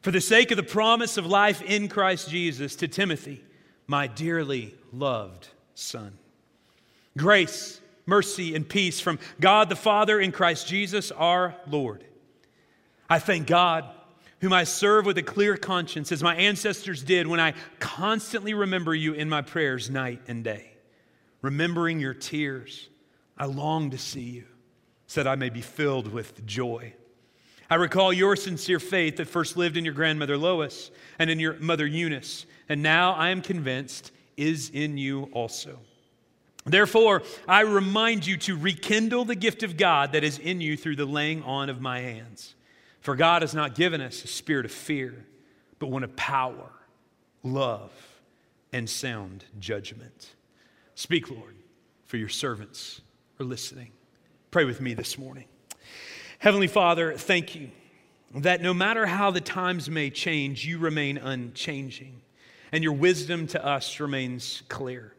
for 0.00 0.10
the 0.10 0.20
sake 0.20 0.50
of 0.50 0.56
the 0.56 0.62
promise 0.62 1.16
of 1.18 1.26
life 1.26 1.62
in 1.62 1.88
Christ 1.88 2.30
Jesus 2.30 2.76
to 2.76 2.88
Timothy 2.88 3.42
my 3.86 4.06
dearly 4.06 4.74
loved 4.92 5.48
Son. 5.74 6.18
Grace, 7.16 7.80
mercy, 8.04 8.54
and 8.54 8.68
peace 8.68 9.00
from 9.00 9.18
God 9.40 9.68
the 9.68 9.76
Father 9.76 10.20
in 10.20 10.32
Christ 10.32 10.66
Jesus 10.66 11.10
our 11.12 11.54
Lord. 11.66 12.04
I 13.08 13.18
thank 13.18 13.46
God, 13.46 13.84
whom 14.40 14.52
I 14.52 14.64
serve 14.64 15.06
with 15.06 15.18
a 15.18 15.22
clear 15.22 15.56
conscience, 15.56 16.12
as 16.12 16.22
my 16.22 16.36
ancestors 16.36 17.02
did 17.02 17.26
when 17.26 17.40
I 17.40 17.54
constantly 17.78 18.54
remember 18.54 18.94
you 18.94 19.12
in 19.14 19.28
my 19.28 19.42
prayers 19.42 19.88
night 19.88 20.20
and 20.28 20.42
day. 20.44 20.72
Remembering 21.42 22.00
your 22.00 22.14
tears, 22.14 22.88
I 23.38 23.46
long 23.46 23.90
to 23.90 23.98
see 23.98 24.20
you, 24.20 24.44
so 25.06 25.22
that 25.22 25.30
I 25.30 25.36
may 25.36 25.50
be 25.50 25.60
filled 25.60 26.08
with 26.08 26.44
joy. 26.44 26.92
I 27.70 27.76
recall 27.76 28.12
your 28.12 28.36
sincere 28.36 28.80
faith 28.80 29.16
that 29.16 29.28
first 29.28 29.56
lived 29.56 29.76
in 29.76 29.84
your 29.84 29.94
grandmother 29.94 30.36
Lois 30.36 30.90
and 31.18 31.30
in 31.30 31.40
your 31.40 31.54
mother 31.54 31.86
Eunice 31.86 32.46
and 32.68 32.82
now 32.82 33.12
I 33.12 33.30
am 33.30 33.42
convinced 33.42 34.12
is 34.36 34.70
in 34.70 34.98
you 34.98 35.28
also. 35.32 35.78
Therefore, 36.64 37.22
I 37.46 37.60
remind 37.60 38.26
you 38.26 38.36
to 38.38 38.56
rekindle 38.56 39.24
the 39.24 39.36
gift 39.36 39.62
of 39.62 39.76
God 39.76 40.12
that 40.12 40.24
is 40.24 40.38
in 40.38 40.60
you 40.60 40.76
through 40.76 40.96
the 40.96 41.06
laying 41.06 41.42
on 41.44 41.70
of 41.70 41.80
my 41.80 42.00
hands. 42.00 42.54
For 43.00 43.14
God 43.14 43.42
has 43.42 43.54
not 43.54 43.76
given 43.76 44.00
us 44.00 44.24
a 44.24 44.28
spirit 44.28 44.66
of 44.66 44.72
fear, 44.72 45.26
but 45.78 45.90
one 45.90 46.02
of 46.02 46.16
power, 46.16 46.70
love, 47.44 47.92
and 48.72 48.90
sound 48.90 49.44
judgment. 49.60 50.34
Speak, 50.96 51.30
Lord, 51.30 51.54
for 52.06 52.16
your 52.16 52.28
servants 52.28 53.00
are 53.38 53.44
listening. 53.44 53.92
Pray 54.50 54.64
with 54.64 54.80
me 54.80 54.92
this 54.92 55.16
morning. 55.16 55.44
Heavenly 56.40 56.66
Father, 56.66 57.12
thank 57.12 57.54
you 57.54 57.70
that 58.34 58.60
no 58.60 58.74
matter 58.74 59.06
how 59.06 59.30
the 59.30 59.40
times 59.40 59.88
may 59.88 60.10
change, 60.10 60.66
you 60.66 60.78
remain 60.78 61.16
unchanging 61.16 62.22
and 62.72 62.82
your 62.82 62.92
wisdom 62.92 63.46
to 63.48 63.64
us 63.64 64.00
remains 64.00 64.62
clear. 64.68 65.12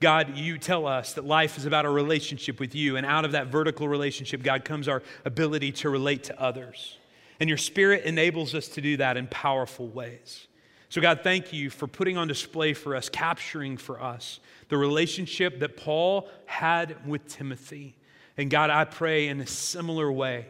God, 0.00 0.36
you 0.36 0.58
tell 0.58 0.86
us 0.86 1.14
that 1.14 1.24
life 1.24 1.58
is 1.58 1.66
about 1.66 1.84
a 1.84 1.90
relationship 1.90 2.60
with 2.60 2.74
you, 2.74 2.96
and 2.96 3.04
out 3.04 3.24
of 3.24 3.32
that 3.32 3.48
vertical 3.48 3.88
relationship, 3.88 4.42
God, 4.42 4.64
comes 4.64 4.86
our 4.86 5.02
ability 5.24 5.72
to 5.72 5.90
relate 5.90 6.24
to 6.24 6.40
others. 6.40 6.96
And 7.40 7.48
your 7.48 7.58
spirit 7.58 8.04
enables 8.04 8.54
us 8.54 8.68
to 8.68 8.80
do 8.80 8.96
that 8.98 9.16
in 9.16 9.26
powerful 9.26 9.88
ways. 9.88 10.46
So, 10.88 11.00
God, 11.00 11.20
thank 11.22 11.52
you 11.52 11.68
for 11.68 11.86
putting 11.86 12.16
on 12.16 12.28
display 12.28 12.72
for 12.74 12.96
us, 12.96 13.08
capturing 13.08 13.76
for 13.76 14.00
us 14.00 14.40
the 14.68 14.76
relationship 14.76 15.60
that 15.60 15.76
Paul 15.76 16.28
had 16.46 17.06
with 17.06 17.26
Timothy. 17.26 17.96
And 18.36 18.50
God, 18.50 18.70
I 18.70 18.84
pray 18.84 19.28
in 19.28 19.40
a 19.40 19.46
similar 19.46 20.10
way 20.10 20.46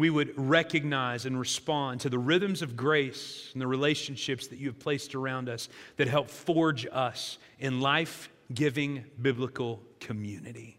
we 0.00 0.10
would 0.10 0.32
recognize 0.36 1.26
and 1.26 1.38
respond 1.38 2.00
to 2.00 2.08
the 2.08 2.18
rhythms 2.18 2.62
of 2.62 2.76
grace 2.76 3.50
and 3.52 3.60
the 3.60 3.66
relationships 3.66 4.46
that 4.48 4.58
you 4.58 4.66
have 4.68 4.78
placed 4.78 5.14
around 5.14 5.48
us 5.48 5.68
that 5.96 6.08
help 6.08 6.28
forge 6.28 6.86
us 6.90 7.38
in 7.58 7.80
life 7.80 8.30
giving 8.52 9.04
biblical 9.20 9.82
community. 10.00 10.78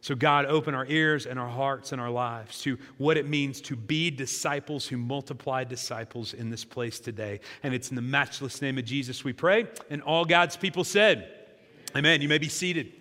So, 0.00 0.16
God, 0.16 0.46
open 0.46 0.74
our 0.74 0.86
ears 0.86 1.26
and 1.26 1.38
our 1.38 1.48
hearts 1.48 1.92
and 1.92 2.00
our 2.00 2.10
lives 2.10 2.60
to 2.62 2.76
what 2.98 3.16
it 3.16 3.28
means 3.28 3.60
to 3.62 3.76
be 3.76 4.10
disciples 4.10 4.86
who 4.86 4.96
multiply 4.96 5.62
disciples 5.62 6.34
in 6.34 6.50
this 6.50 6.64
place 6.64 6.98
today. 6.98 7.38
And 7.62 7.72
it's 7.72 7.90
in 7.90 7.96
the 7.96 8.02
matchless 8.02 8.60
name 8.60 8.78
of 8.78 8.84
Jesus 8.84 9.22
we 9.22 9.32
pray. 9.32 9.66
And 9.90 10.02
all 10.02 10.24
God's 10.24 10.56
people 10.56 10.82
said, 10.82 11.28
Amen. 11.94 12.20
You 12.20 12.28
may 12.28 12.38
be 12.38 12.48
seated. 12.48 12.92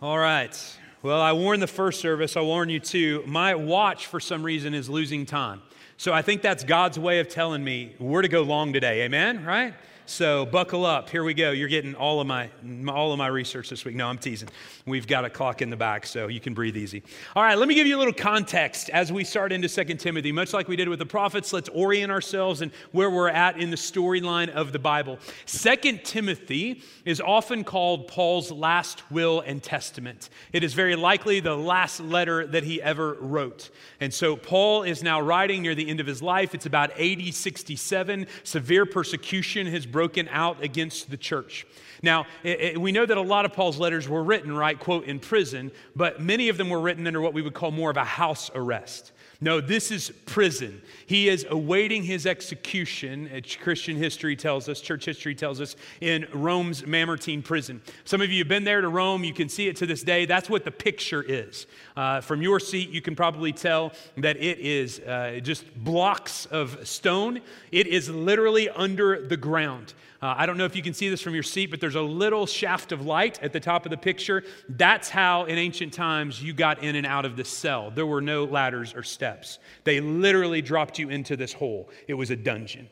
All 0.00 0.18
right. 0.18 0.78
Well, 1.02 1.20
I 1.20 1.32
warned 1.32 1.60
the 1.60 1.66
first 1.66 2.00
service, 2.00 2.36
I 2.36 2.42
warn 2.42 2.68
you 2.68 2.78
too. 2.78 3.24
My 3.26 3.56
watch, 3.56 4.06
for 4.06 4.20
some 4.20 4.44
reason, 4.44 4.72
is 4.72 4.88
losing 4.88 5.26
time. 5.26 5.60
So 5.96 6.12
I 6.12 6.22
think 6.22 6.42
that's 6.42 6.62
God's 6.62 6.96
way 6.96 7.18
of 7.18 7.28
telling 7.28 7.64
me 7.64 7.96
we're 7.98 8.22
to 8.22 8.28
go 8.28 8.42
long 8.42 8.72
today. 8.72 9.02
Amen? 9.02 9.44
Right? 9.44 9.74
So 10.06 10.44
buckle 10.44 10.84
up. 10.84 11.08
Here 11.10 11.22
we 11.22 11.32
go. 11.32 11.52
You're 11.52 11.68
getting 11.68 11.94
all 11.94 12.20
of 12.20 12.26
my 12.26 12.50
all 12.88 13.12
of 13.12 13.18
my 13.18 13.28
research 13.28 13.70
this 13.70 13.84
week. 13.84 13.94
No, 13.94 14.08
I'm 14.08 14.18
teasing. 14.18 14.48
We've 14.84 15.06
got 15.06 15.24
a 15.24 15.30
clock 15.30 15.62
in 15.62 15.70
the 15.70 15.76
back, 15.76 16.06
so 16.06 16.26
you 16.26 16.40
can 16.40 16.54
breathe 16.54 16.76
easy. 16.76 17.02
All 17.36 17.42
right, 17.42 17.56
let 17.56 17.68
me 17.68 17.74
give 17.74 17.86
you 17.86 17.96
a 17.96 18.00
little 18.00 18.12
context 18.12 18.90
as 18.90 19.12
we 19.12 19.22
start 19.22 19.52
into 19.52 19.68
2 19.68 19.94
Timothy. 19.94 20.32
Much 20.32 20.52
like 20.52 20.66
we 20.68 20.76
did 20.76 20.88
with 20.88 20.98
the 20.98 21.06
prophets, 21.06 21.52
let's 21.52 21.68
orient 21.70 22.10
ourselves 22.10 22.62
and 22.62 22.72
where 22.90 23.10
we're 23.10 23.28
at 23.28 23.58
in 23.58 23.70
the 23.70 23.76
storyline 23.76 24.50
of 24.50 24.72
the 24.72 24.78
Bible. 24.78 25.18
2 25.46 25.98
Timothy 26.02 26.82
is 27.04 27.20
often 27.20 27.62
called 27.62 28.08
Paul's 28.08 28.50
last 28.50 29.08
will 29.10 29.40
and 29.40 29.62
testament. 29.62 30.30
It 30.52 30.64
is 30.64 30.74
very 30.74 30.96
likely 30.96 31.40
the 31.40 31.56
last 31.56 32.00
letter 32.00 32.46
that 32.48 32.64
he 32.64 32.82
ever 32.82 33.14
wrote. 33.20 33.70
And 34.00 34.12
so 34.12 34.36
Paul 34.36 34.82
is 34.82 35.02
now 35.02 35.20
writing 35.20 35.62
near 35.62 35.74
the 35.74 35.88
end 35.88 36.00
of 36.00 36.06
his 36.06 36.20
life. 36.20 36.54
It's 36.54 36.66
about 36.66 36.90
AD 36.98 37.32
67. 37.32 38.26
Severe 38.42 38.84
persecution 38.84 39.66
has 39.68 39.86
broken 39.86 40.01
out 40.30 40.62
against 40.62 41.10
the 41.10 41.16
church. 41.16 41.66
Now, 42.02 42.26
it, 42.42 42.60
it, 42.60 42.80
we 42.80 42.92
know 42.92 43.06
that 43.06 43.16
a 43.16 43.22
lot 43.22 43.44
of 43.44 43.52
Paul's 43.52 43.78
letters 43.78 44.08
were 44.08 44.24
written, 44.24 44.54
right, 44.54 44.78
quote, 44.78 45.04
in 45.04 45.20
prison, 45.20 45.70
but 45.94 46.20
many 46.20 46.48
of 46.48 46.56
them 46.56 46.68
were 46.68 46.80
written 46.80 47.06
under 47.06 47.20
what 47.20 47.34
we 47.34 47.42
would 47.42 47.54
call 47.54 47.70
more 47.70 47.90
of 47.90 47.96
a 47.96 48.04
house 48.04 48.50
arrest. 48.54 49.12
No, 49.42 49.60
this 49.60 49.90
is 49.90 50.12
prison. 50.24 50.80
He 51.06 51.28
is 51.28 51.44
awaiting 51.50 52.04
his 52.04 52.26
execution, 52.26 53.28
Christian 53.60 53.96
history 53.96 54.36
tells 54.36 54.68
us, 54.68 54.80
church 54.80 55.04
history 55.04 55.34
tells 55.34 55.60
us, 55.60 55.74
in 56.00 56.28
Rome's 56.32 56.86
Mamertine 56.86 57.42
prison. 57.42 57.82
Some 58.04 58.22
of 58.22 58.30
you 58.30 58.38
have 58.38 58.48
been 58.48 58.62
there 58.62 58.80
to 58.80 58.88
Rome. 58.88 59.24
You 59.24 59.34
can 59.34 59.48
see 59.48 59.66
it 59.66 59.74
to 59.78 59.86
this 59.86 60.04
day. 60.04 60.26
That's 60.26 60.48
what 60.48 60.64
the 60.64 60.70
picture 60.70 61.24
is. 61.24 61.66
Uh, 61.96 62.20
from 62.20 62.40
your 62.40 62.60
seat, 62.60 62.90
you 62.90 63.02
can 63.02 63.16
probably 63.16 63.52
tell 63.52 63.92
that 64.16 64.36
it 64.36 64.60
is 64.60 65.00
uh, 65.00 65.40
just 65.42 65.74
blocks 65.74 66.46
of 66.46 66.86
stone. 66.86 67.40
It 67.72 67.88
is 67.88 68.08
literally 68.08 68.70
under 68.70 69.26
the 69.26 69.36
ground. 69.36 69.92
Uh, 70.22 70.36
I 70.38 70.46
don't 70.46 70.56
know 70.56 70.64
if 70.64 70.76
you 70.76 70.82
can 70.82 70.94
see 70.94 71.08
this 71.08 71.20
from 71.20 71.34
your 71.34 71.42
seat, 71.42 71.66
but 71.66 71.80
there's 71.80 71.96
a 71.96 72.00
little 72.00 72.46
shaft 72.46 72.92
of 72.92 73.04
light 73.04 73.42
at 73.42 73.52
the 73.52 73.58
top 73.58 73.84
of 73.84 73.90
the 73.90 73.96
picture. 73.96 74.44
That's 74.68 75.08
how, 75.08 75.46
in 75.46 75.58
ancient 75.58 75.92
times, 75.92 76.40
you 76.40 76.52
got 76.52 76.80
in 76.84 76.94
and 76.94 77.04
out 77.04 77.24
of 77.24 77.36
the 77.36 77.44
cell. 77.44 77.90
There 77.90 78.06
were 78.06 78.20
no 78.20 78.44
ladders 78.44 78.94
or 78.94 79.02
steps. 79.02 79.58
They 79.82 80.00
literally 80.00 80.62
dropped 80.62 81.00
you 81.00 81.08
into 81.08 81.36
this 81.36 81.52
hole. 81.52 81.90
It 82.06 82.14
was 82.14 82.30
a 82.30 82.36
dungeon. 82.36 82.88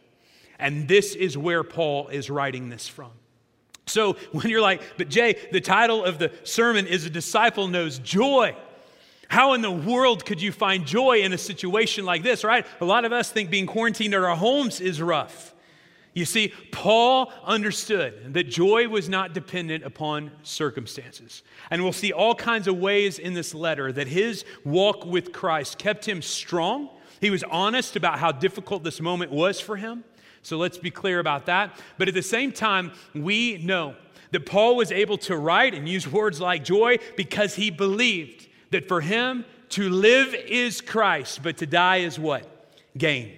And 0.58 0.88
this 0.88 1.14
is 1.14 1.38
where 1.38 1.62
Paul 1.62 2.08
is 2.08 2.30
writing 2.30 2.68
this 2.68 2.88
from. 2.88 3.12
So 3.86 4.14
when 4.32 4.48
you're 4.48 4.60
like, 4.60 4.82
but 4.98 5.08
Jay, 5.08 5.36
the 5.52 5.60
title 5.60 6.04
of 6.04 6.18
the 6.18 6.32
sermon 6.42 6.88
is 6.88 7.06
A 7.06 7.10
Disciple 7.10 7.68
Knows 7.68 8.00
Joy. 8.00 8.56
How 9.28 9.52
in 9.52 9.62
the 9.62 9.70
world 9.70 10.26
could 10.26 10.42
you 10.42 10.50
find 10.50 10.84
joy 10.84 11.20
in 11.20 11.32
a 11.32 11.38
situation 11.38 12.04
like 12.04 12.24
this, 12.24 12.42
right? 12.42 12.66
A 12.80 12.84
lot 12.84 13.04
of 13.04 13.12
us 13.12 13.30
think 13.30 13.50
being 13.50 13.66
quarantined 13.66 14.14
at 14.14 14.24
our 14.24 14.34
homes 14.34 14.80
is 14.80 15.00
rough. 15.00 15.54
You 16.12 16.24
see, 16.24 16.52
Paul 16.72 17.32
understood 17.44 18.34
that 18.34 18.44
joy 18.44 18.88
was 18.88 19.08
not 19.08 19.32
dependent 19.32 19.84
upon 19.84 20.32
circumstances. 20.42 21.42
And 21.70 21.82
we'll 21.82 21.92
see 21.92 22.12
all 22.12 22.34
kinds 22.34 22.66
of 22.66 22.78
ways 22.78 23.18
in 23.18 23.32
this 23.32 23.54
letter 23.54 23.92
that 23.92 24.08
his 24.08 24.44
walk 24.64 25.06
with 25.06 25.32
Christ 25.32 25.78
kept 25.78 26.06
him 26.06 26.20
strong. 26.20 26.90
He 27.20 27.30
was 27.30 27.44
honest 27.44 27.94
about 27.94 28.18
how 28.18 28.32
difficult 28.32 28.82
this 28.82 29.00
moment 29.00 29.30
was 29.30 29.60
for 29.60 29.76
him. 29.76 30.02
So 30.42 30.56
let's 30.56 30.78
be 30.78 30.90
clear 30.90 31.20
about 31.20 31.46
that. 31.46 31.78
But 31.96 32.08
at 32.08 32.14
the 32.14 32.22
same 32.22 32.50
time, 32.50 32.92
we 33.14 33.58
know 33.58 33.94
that 34.32 34.46
Paul 34.46 34.76
was 34.76 34.90
able 34.90 35.18
to 35.18 35.36
write 35.36 35.74
and 35.74 35.88
use 35.88 36.10
words 36.10 36.40
like 36.40 36.64
joy 36.64 36.98
because 37.16 37.54
he 37.54 37.70
believed 37.70 38.48
that 38.70 38.88
for 38.88 39.00
him 39.00 39.44
to 39.70 39.88
live 39.88 40.34
is 40.34 40.80
Christ, 40.80 41.42
but 41.42 41.58
to 41.58 41.66
die 41.66 41.98
is 41.98 42.18
what? 42.18 42.46
Gain. 42.96 43.36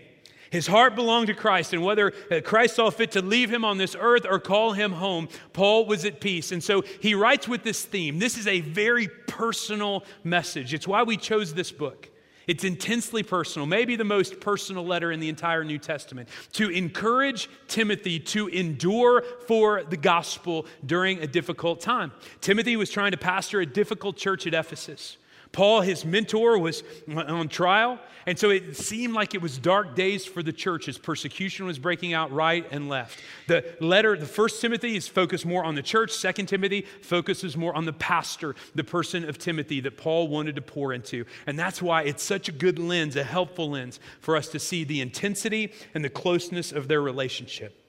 His 0.52 0.66
heart 0.66 0.94
belonged 0.94 1.28
to 1.28 1.34
Christ, 1.34 1.72
and 1.72 1.82
whether 1.82 2.12
uh, 2.30 2.42
Christ 2.44 2.76
saw 2.76 2.90
fit 2.90 3.12
to 3.12 3.22
leave 3.22 3.50
him 3.50 3.64
on 3.64 3.78
this 3.78 3.96
earth 3.98 4.26
or 4.28 4.38
call 4.38 4.74
him 4.74 4.92
home, 4.92 5.30
Paul 5.54 5.86
was 5.86 6.04
at 6.04 6.20
peace. 6.20 6.52
And 6.52 6.62
so 6.62 6.82
he 7.00 7.14
writes 7.14 7.48
with 7.48 7.62
this 7.62 7.86
theme. 7.86 8.18
This 8.18 8.36
is 8.36 8.46
a 8.46 8.60
very 8.60 9.08
personal 9.26 10.04
message. 10.24 10.74
It's 10.74 10.86
why 10.86 11.04
we 11.04 11.16
chose 11.16 11.54
this 11.54 11.72
book. 11.72 12.10
It's 12.46 12.64
intensely 12.64 13.22
personal, 13.22 13.64
maybe 13.64 13.96
the 13.96 14.04
most 14.04 14.40
personal 14.40 14.84
letter 14.84 15.10
in 15.10 15.20
the 15.20 15.30
entire 15.30 15.64
New 15.64 15.78
Testament, 15.78 16.28
to 16.52 16.68
encourage 16.68 17.48
Timothy 17.66 18.20
to 18.20 18.48
endure 18.48 19.22
for 19.46 19.84
the 19.84 19.96
gospel 19.96 20.66
during 20.84 21.20
a 21.20 21.26
difficult 21.26 21.80
time. 21.80 22.12
Timothy 22.42 22.76
was 22.76 22.90
trying 22.90 23.12
to 23.12 23.16
pastor 23.16 23.60
a 23.60 23.66
difficult 23.66 24.18
church 24.18 24.46
at 24.46 24.52
Ephesus. 24.52 25.16
Paul, 25.52 25.82
his 25.82 26.04
mentor, 26.04 26.58
was 26.58 26.82
on 27.14 27.48
trial. 27.48 27.98
And 28.24 28.38
so 28.38 28.50
it 28.50 28.76
seemed 28.76 29.14
like 29.14 29.34
it 29.34 29.42
was 29.42 29.58
dark 29.58 29.94
days 29.94 30.24
for 30.24 30.42
the 30.42 30.52
church 30.52 30.88
as 30.88 30.96
persecution 30.96 31.66
was 31.66 31.78
breaking 31.78 32.14
out 32.14 32.32
right 32.32 32.66
and 32.70 32.88
left. 32.88 33.20
The 33.48 33.64
letter, 33.80 34.16
the 34.16 34.26
first 34.26 34.60
Timothy 34.60 34.96
is 34.96 35.08
focused 35.08 35.44
more 35.44 35.64
on 35.64 35.74
the 35.74 35.82
church. 35.82 36.12
Second 36.12 36.46
Timothy 36.46 36.86
focuses 37.02 37.56
more 37.56 37.74
on 37.74 37.84
the 37.84 37.92
pastor, 37.92 38.54
the 38.74 38.84
person 38.84 39.28
of 39.28 39.38
Timothy 39.38 39.80
that 39.80 39.96
Paul 39.96 40.28
wanted 40.28 40.56
to 40.56 40.62
pour 40.62 40.92
into. 40.92 41.24
And 41.46 41.58
that's 41.58 41.82
why 41.82 42.02
it's 42.02 42.22
such 42.22 42.48
a 42.48 42.52
good 42.52 42.78
lens, 42.78 43.16
a 43.16 43.24
helpful 43.24 43.70
lens 43.70 43.98
for 44.20 44.36
us 44.36 44.48
to 44.48 44.58
see 44.58 44.84
the 44.84 45.00
intensity 45.00 45.72
and 45.92 46.04
the 46.04 46.10
closeness 46.10 46.72
of 46.72 46.88
their 46.88 47.02
relationship. 47.02 47.81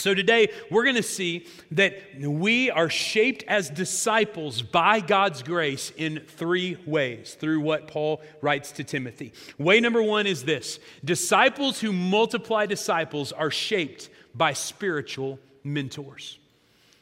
So, 0.00 0.14
today 0.14 0.48
we're 0.70 0.84
going 0.84 0.96
to 0.96 1.02
see 1.02 1.46
that 1.72 1.94
we 2.18 2.70
are 2.70 2.88
shaped 2.88 3.44
as 3.46 3.68
disciples 3.68 4.62
by 4.62 5.00
God's 5.00 5.42
grace 5.42 5.92
in 5.94 6.20
three 6.26 6.78
ways 6.86 7.34
through 7.38 7.60
what 7.60 7.86
Paul 7.86 8.22
writes 8.40 8.72
to 8.72 8.84
Timothy. 8.84 9.34
Way 9.58 9.78
number 9.78 10.02
one 10.02 10.26
is 10.26 10.44
this 10.44 10.78
disciples 11.04 11.80
who 11.80 11.92
multiply 11.92 12.64
disciples 12.64 13.30
are 13.30 13.50
shaped 13.50 14.08
by 14.34 14.54
spiritual 14.54 15.38
mentors. 15.64 16.38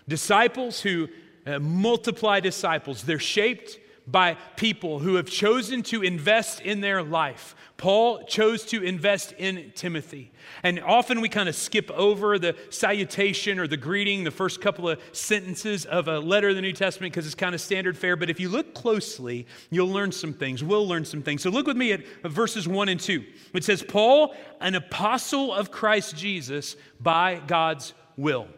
Disciples 0.08 0.80
who 0.80 1.06
uh, 1.46 1.60
multiply 1.60 2.40
disciples, 2.40 3.04
they're 3.04 3.20
shaped 3.20 3.78
by 4.10 4.36
people 4.56 4.98
who 4.98 5.16
have 5.16 5.28
chosen 5.28 5.82
to 5.84 6.02
invest 6.02 6.60
in 6.60 6.80
their 6.80 7.02
life. 7.02 7.54
Paul 7.76 8.24
chose 8.24 8.64
to 8.66 8.82
invest 8.82 9.32
in 9.38 9.70
Timothy. 9.74 10.32
And 10.62 10.80
often 10.80 11.20
we 11.20 11.28
kind 11.28 11.48
of 11.48 11.54
skip 11.54 11.90
over 11.92 12.38
the 12.38 12.56
salutation 12.70 13.58
or 13.60 13.68
the 13.68 13.76
greeting, 13.76 14.24
the 14.24 14.30
first 14.30 14.60
couple 14.60 14.88
of 14.88 15.00
sentences 15.12 15.84
of 15.84 16.08
a 16.08 16.18
letter 16.18 16.48
of 16.48 16.56
the 16.56 16.62
New 16.62 16.72
Testament 16.72 17.12
because 17.12 17.26
it's 17.26 17.34
kind 17.34 17.54
of 17.54 17.60
standard 17.60 17.96
fare. 17.96 18.16
But 18.16 18.30
if 18.30 18.40
you 18.40 18.48
look 18.48 18.74
closely, 18.74 19.46
you'll 19.70 19.92
learn 19.92 20.10
some 20.10 20.32
things. 20.32 20.64
We'll 20.64 20.88
learn 20.88 21.04
some 21.04 21.22
things. 21.22 21.42
So 21.42 21.50
look 21.50 21.66
with 21.66 21.76
me 21.76 21.92
at 21.92 22.04
verses 22.24 22.66
1 22.66 22.88
and 22.88 22.98
2. 22.98 23.24
It 23.54 23.62
says, 23.62 23.82
Paul, 23.82 24.34
an 24.60 24.74
apostle 24.74 25.52
of 25.52 25.70
Christ 25.70 26.16
Jesus 26.16 26.76
by 26.98 27.40
God's 27.46 27.92
will. 28.16 28.48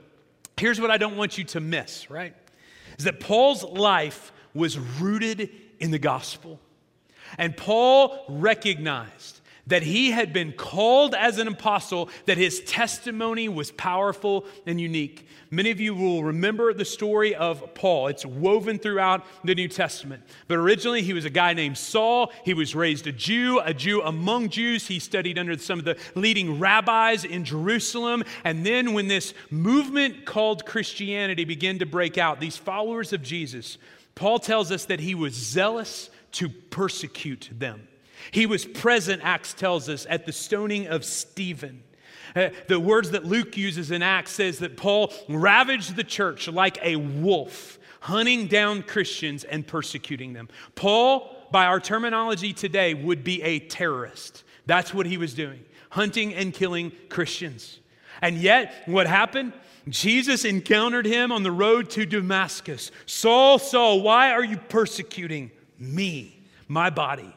Here's 0.57 0.81
what 0.81 0.91
I 0.91 0.97
don't 0.97 1.17
want 1.17 1.37
you 1.37 1.45
to 1.45 1.61
miss, 1.61 2.11
right? 2.11 2.35
Is 2.99 3.05
that 3.05 3.21
Paul's 3.21 3.65
life 3.65 4.33
was 4.55 4.79
rooted 4.79 5.51
in 5.79 5.91
the 5.91 5.99
gospel. 5.99 6.61
And 7.39 7.57
Paul 7.57 8.25
recognized 8.29 9.41
that 9.67 9.83
he 9.83 10.11
had 10.11 10.33
been 10.33 10.53
called 10.53 11.15
as 11.15 11.39
an 11.39 11.47
apostle, 11.47 12.09
that 12.27 12.37
his 12.37 12.61
testimony 12.61 13.49
was 13.49 13.71
powerful 13.71 14.45
and 14.67 14.81
unique. 14.81 15.27
Many 15.53 15.71
of 15.71 15.81
you 15.81 15.95
will 15.95 16.23
remember 16.23 16.73
the 16.73 16.85
story 16.85 17.35
of 17.35 17.75
Paul. 17.75 18.07
It's 18.09 18.25
woven 18.25 18.79
throughout 18.79 19.25
the 19.45 19.55
New 19.55 19.69
Testament. 19.69 20.23
But 20.47 20.59
originally, 20.59 21.03
he 21.03 21.13
was 21.13 21.25
a 21.25 21.31
guy 21.31 21.55
named 21.55 21.77
Saul. 21.77 22.33
He 22.45 22.55
was 22.55 22.75
raised 22.75 23.07
a 23.09 23.13
Jew, 23.13 23.61
a 23.65 23.75
Jew 23.75 24.01
among 24.03 24.51
Jews. 24.51 24.87
He 24.87 25.01
studied 25.01 25.39
under 25.39 25.57
some 25.59 25.81
of 25.81 25.85
the 25.85 25.97
leading 26.15 26.61
rabbis 26.61 27.25
in 27.25 27.45
Jerusalem. 27.45 28.23
And 28.45 28.65
then, 28.65 28.93
when 28.93 29.09
this 29.09 29.35
movement 29.51 30.25
called 30.25 30.67
Christianity 30.67 31.45
began 31.45 31.81
to 31.81 31.87
break 31.87 32.17
out, 32.17 32.39
these 32.39 32.57
followers 32.57 33.13
of 33.13 33.23
Jesus, 33.23 33.77
Paul 34.15 34.39
tells 34.39 34.71
us 34.71 34.85
that 34.87 35.01
he 35.01 35.15
was 35.15 35.35
zealous 35.35 36.11
to 36.33 36.49
persecute 36.49 37.49
them. 37.53 37.89
He 38.31 38.47
was 38.47 38.65
present, 38.65 39.23
Acts 39.25 39.55
tells 39.55 39.89
us, 39.89 40.07
at 40.09 40.27
the 40.27 40.33
stoning 40.33 40.87
of 40.87 41.05
Stephen. 41.05 41.83
Uh, 42.37 42.51
the 42.69 42.79
words 42.79 43.11
that 43.11 43.25
Luke 43.25 43.57
uses 43.57 43.91
in 43.91 44.03
Acts 44.03 44.33
says 44.33 44.59
that 44.61 44.77
Paul 44.77 45.13
ravaged 45.29 45.97
the 45.97 46.05
church 46.05 46.49
like 46.49 46.79
a 46.83 46.97
wolf, 46.97 47.79
hunting 48.01 48.47
down 48.47 48.83
Christians 48.83 49.45
and 49.45 49.67
persecuting 49.67 50.33
them. 50.33 50.49
Paul, 50.75 51.35
by 51.51 51.67
our 51.67 51.81
terminology 51.81 52.53
today, 52.53 52.95
would 52.95 53.25
be 53.25 53.43
a 53.43 53.59
terrorist. 53.59 54.45
That's 54.67 54.95
what 54.95 55.07
he 55.07 55.17
was 55.17 55.35
doing, 55.35 55.65
hunting 55.91 56.33
and 56.35 56.55
killing 56.55 56.93
Christians. 57.09 57.81
And 58.23 58.37
yet, 58.37 58.83
what 58.87 59.07
happened? 59.07 59.53
Jesus 59.89 60.45
encountered 60.45 61.07
him 61.07 61.33
on 61.33 61.43
the 61.43 61.53
road 61.53 61.91
to 61.91 62.07
Damascus. 62.07 62.91
Saul, 63.07 63.59
Saul, 63.59 64.03
why 64.03 64.33
are 64.33 64.45
you 64.45 64.57
persecuting 64.57 65.51
me, 65.79 66.43
my 66.69 66.91
body? 66.91 67.35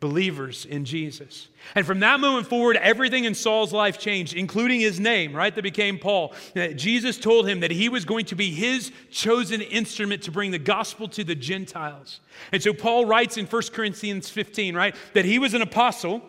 Believers 0.00 0.66
in 0.66 0.84
Jesus. 0.84 1.48
And 1.74 1.86
from 1.86 2.00
that 2.00 2.20
moment 2.20 2.46
forward, 2.46 2.76
everything 2.76 3.24
in 3.24 3.34
Saul's 3.34 3.72
life 3.72 3.98
changed, 3.98 4.34
including 4.34 4.80
his 4.80 5.00
name, 5.00 5.34
right? 5.34 5.54
That 5.54 5.62
became 5.62 5.98
Paul. 5.98 6.34
Uh, 6.54 6.68
Jesus 6.68 7.18
told 7.18 7.48
him 7.48 7.60
that 7.60 7.70
he 7.70 7.88
was 7.88 8.04
going 8.04 8.26
to 8.26 8.34
be 8.34 8.50
his 8.50 8.92
chosen 9.10 9.62
instrument 9.62 10.22
to 10.24 10.30
bring 10.30 10.50
the 10.50 10.58
gospel 10.58 11.08
to 11.08 11.24
the 11.24 11.34
Gentiles. 11.34 12.20
And 12.52 12.62
so 12.62 12.74
Paul 12.74 13.06
writes 13.06 13.38
in 13.38 13.46
1 13.46 13.62
Corinthians 13.72 14.28
15, 14.28 14.76
right, 14.76 14.94
that 15.14 15.24
he 15.24 15.38
was 15.38 15.54
an 15.54 15.62
apostle. 15.62 16.20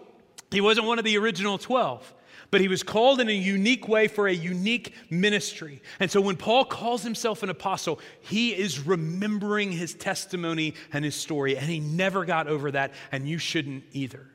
He 0.50 0.62
wasn't 0.62 0.88
one 0.88 0.98
of 0.98 1.04
the 1.04 1.18
original 1.18 1.58
12. 1.58 2.14
But 2.50 2.62
he 2.62 2.68
was 2.68 2.82
called 2.82 3.20
in 3.20 3.28
a 3.28 3.34
unique 3.34 3.88
way 3.88 4.08
for 4.08 4.28
a 4.28 4.34
unique 4.34 4.94
ministry. 5.10 5.82
And 6.00 6.10
so 6.10 6.22
when 6.22 6.38
Paul 6.38 6.64
calls 6.64 7.04
himself 7.04 7.44
an 7.44 7.50
apostle, 7.50 8.00
he 8.22 8.52
is 8.52 8.86
remembering 8.86 9.72
his 9.72 9.94
testimony 9.94 10.74
and 10.94 11.04
his 11.04 11.16
story, 11.16 11.58
and 11.58 11.70
he 11.70 11.80
never 11.80 12.24
got 12.24 12.48
over 12.48 12.72
that, 12.72 12.94
and 13.12 13.28
you 13.28 13.38
shouldn't 13.38 13.84
either. 13.92 14.26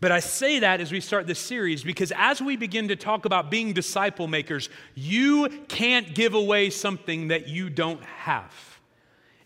But 0.00 0.10
I 0.10 0.18
say 0.18 0.58
that 0.58 0.80
as 0.80 0.90
we 0.90 1.00
start 1.00 1.28
this 1.28 1.38
series 1.38 1.84
because 1.84 2.12
as 2.16 2.42
we 2.42 2.56
begin 2.56 2.88
to 2.88 2.96
talk 2.96 3.24
about 3.24 3.52
being 3.52 3.72
disciple 3.72 4.26
makers, 4.26 4.68
you 4.96 5.48
can't 5.68 6.12
give 6.12 6.34
away 6.34 6.70
something 6.70 7.28
that 7.28 7.46
you 7.46 7.70
don't 7.70 8.02
have. 8.02 8.52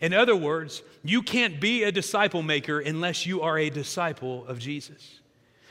In 0.01 0.13
other 0.13 0.35
words, 0.35 0.81
you 1.03 1.21
can't 1.21 1.61
be 1.61 1.83
a 1.83 1.91
disciple 1.91 2.41
maker 2.41 2.79
unless 2.79 3.23
you 3.25 3.41
are 3.43 3.59
a 3.59 3.69
disciple 3.69 4.47
of 4.47 4.57
Jesus. 4.57 5.19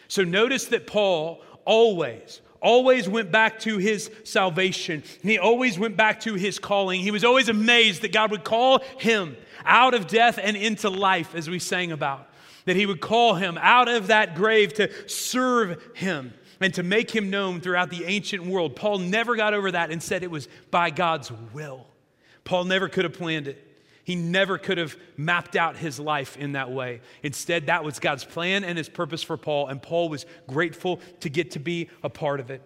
So 0.06 0.22
notice 0.22 0.66
that 0.66 0.86
Paul 0.86 1.42
always, 1.66 2.40
always 2.62 3.06
went 3.06 3.30
back 3.30 3.58
to 3.60 3.76
his 3.76 4.10
salvation. 4.24 5.02
He 5.22 5.38
always 5.38 5.78
went 5.78 5.98
back 5.98 6.20
to 6.20 6.34
his 6.34 6.58
calling. 6.58 7.02
He 7.02 7.10
was 7.10 7.24
always 7.24 7.50
amazed 7.50 8.00
that 8.02 8.12
God 8.12 8.30
would 8.30 8.44
call 8.44 8.78
him 8.98 9.36
out 9.66 9.92
of 9.92 10.06
death 10.06 10.38
and 10.42 10.56
into 10.56 10.88
life, 10.88 11.34
as 11.34 11.50
we 11.50 11.58
sang 11.58 11.92
about 11.92 12.30
that 12.66 12.76
he 12.76 12.84
would 12.84 13.00
call 13.00 13.34
him 13.34 13.58
out 13.60 13.88
of 13.88 14.08
that 14.08 14.34
grave 14.34 14.74
to 14.74 14.90
serve 15.08 15.82
him 15.94 16.34
and 16.60 16.74
to 16.74 16.82
make 16.82 17.10
him 17.10 17.30
known 17.30 17.60
throughout 17.60 17.90
the 17.90 18.04
ancient 18.04 18.44
world. 18.44 18.76
Paul 18.76 18.98
never 18.98 19.36
got 19.36 19.54
over 19.54 19.70
that 19.70 19.90
and 19.90 20.02
said 20.02 20.22
it 20.22 20.30
was 20.30 20.48
by 20.70 20.90
God's 20.90 21.32
will. 21.52 21.86
Paul 22.44 22.64
never 22.64 22.88
could 22.88 23.04
have 23.04 23.14
planned 23.14 23.48
it. 23.48 23.65
He 24.06 24.14
never 24.14 24.56
could 24.56 24.78
have 24.78 24.96
mapped 25.16 25.56
out 25.56 25.76
his 25.76 25.98
life 25.98 26.36
in 26.36 26.52
that 26.52 26.70
way. 26.70 27.00
Instead, 27.24 27.66
that 27.66 27.82
was 27.82 27.98
God's 27.98 28.24
plan 28.24 28.62
and 28.62 28.78
his 28.78 28.88
purpose 28.88 29.24
for 29.24 29.36
Paul, 29.36 29.66
and 29.66 29.82
Paul 29.82 30.08
was 30.08 30.26
grateful 30.46 31.00
to 31.20 31.28
get 31.28 31.50
to 31.50 31.58
be 31.58 31.90
a 32.04 32.08
part 32.08 32.38
of 32.38 32.48
it. 32.48 32.62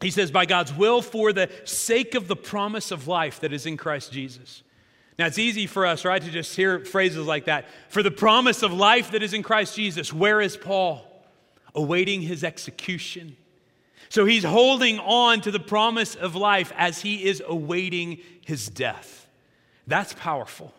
He 0.00 0.10
says, 0.10 0.30
by 0.30 0.46
God's 0.46 0.72
will, 0.72 1.02
for 1.02 1.34
the 1.34 1.50
sake 1.64 2.14
of 2.14 2.26
the 2.26 2.36
promise 2.36 2.90
of 2.90 3.06
life 3.06 3.40
that 3.40 3.52
is 3.52 3.66
in 3.66 3.76
Christ 3.76 4.12
Jesus. 4.12 4.62
Now, 5.18 5.26
it's 5.26 5.38
easy 5.38 5.66
for 5.66 5.84
us, 5.84 6.06
right, 6.06 6.22
to 6.22 6.30
just 6.30 6.56
hear 6.56 6.82
phrases 6.86 7.26
like 7.26 7.44
that. 7.44 7.66
For 7.90 8.02
the 8.02 8.10
promise 8.10 8.62
of 8.62 8.72
life 8.72 9.10
that 9.10 9.22
is 9.22 9.34
in 9.34 9.42
Christ 9.42 9.76
Jesus, 9.76 10.10
where 10.10 10.40
is 10.40 10.56
Paul? 10.56 11.04
Awaiting 11.74 12.22
his 12.22 12.42
execution. 12.42 13.36
So 14.08 14.24
he's 14.24 14.44
holding 14.44 14.98
on 15.00 15.42
to 15.42 15.50
the 15.50 15.60
promise 15.60 16.14
of 16.14 16.34
life 16.34 16.72
as 16.78 17.02
he 17.02 17.26
is 17.26 17.42
awaiting 17.46 18.20
his 18.46 18.70
death. 18.70 19.26
That's 19.86 20.14
powerful. 20.14 20.72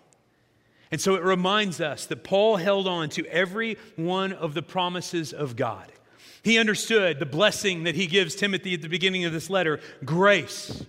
And 0.92 1.00
so 1.00 1.16
it 1.16 1.24
reminds 1.24 1.80
us 1.82 2.06
that 2.08 2.24
Paul 2.24 2.58
held 2.58 2.88
on 2.88 3.10
to 3.10 3.26
every 3.28 3.78
one 3.96 4.34
of 4.34 4.54
the 4.54 4.64
promises 4.64 5.34
of 5.34 5.56
God. 5.56 5.92
He 6.42 6.58
understood 6.58 7.20
the 7.20 7.26
blessing 7.26 7.84
that 7.84 7.96
he 7.96 8.08
gives 8.08 8.36
Timothy 8.36 8.74
at 8.74 8.82
the 8.82 8.90
beginning 8.90 9.26
of 9.26 9.34
this 9.34 9.50
letter 9.50 9.80
grace, 10.04 10.84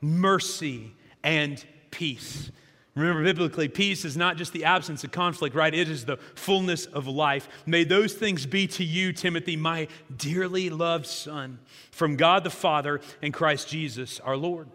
mercy, 0.00 0.92
and 1.22 1.64
peace. 1.90 2.50
Remember, 2.96 3.24
biblically, 3.24 3.66
peace 3.66 4.04
is 4.04 4.16
not 4.16 4.36
just 4.36 4.52
the 4.52 4.64
absence 4.64 5.02
of 5.02 5.10
conflict, 5.10 5.56
right? 5.56 5.74
It 5.74 5.88
is 5.88 6.04
the 6.04 6.16
fullness 6.36 6.86
of 6.86 7.08
life. 7.08 7.48
May 7.66 7.82
those 7.82 8.14
things 8.14 8.46
be 8.46 8.68
to 8.68 8.84
you, 8.84 9.12
Timothy, 9.12 9.56
my 9.56 9.88
dearly 10.16 10.70
loved 10.70 11.06
son, 11.06 11.58
from 11.90 12.16
God 12.16 12.44
the 12.44 12.50
Father 12.50 13.00
and 13.20 13.34
Christ 13.34 13.68
Jesus 13.68 14.20
our 14.20 14.36
Lord. 14.36 14.68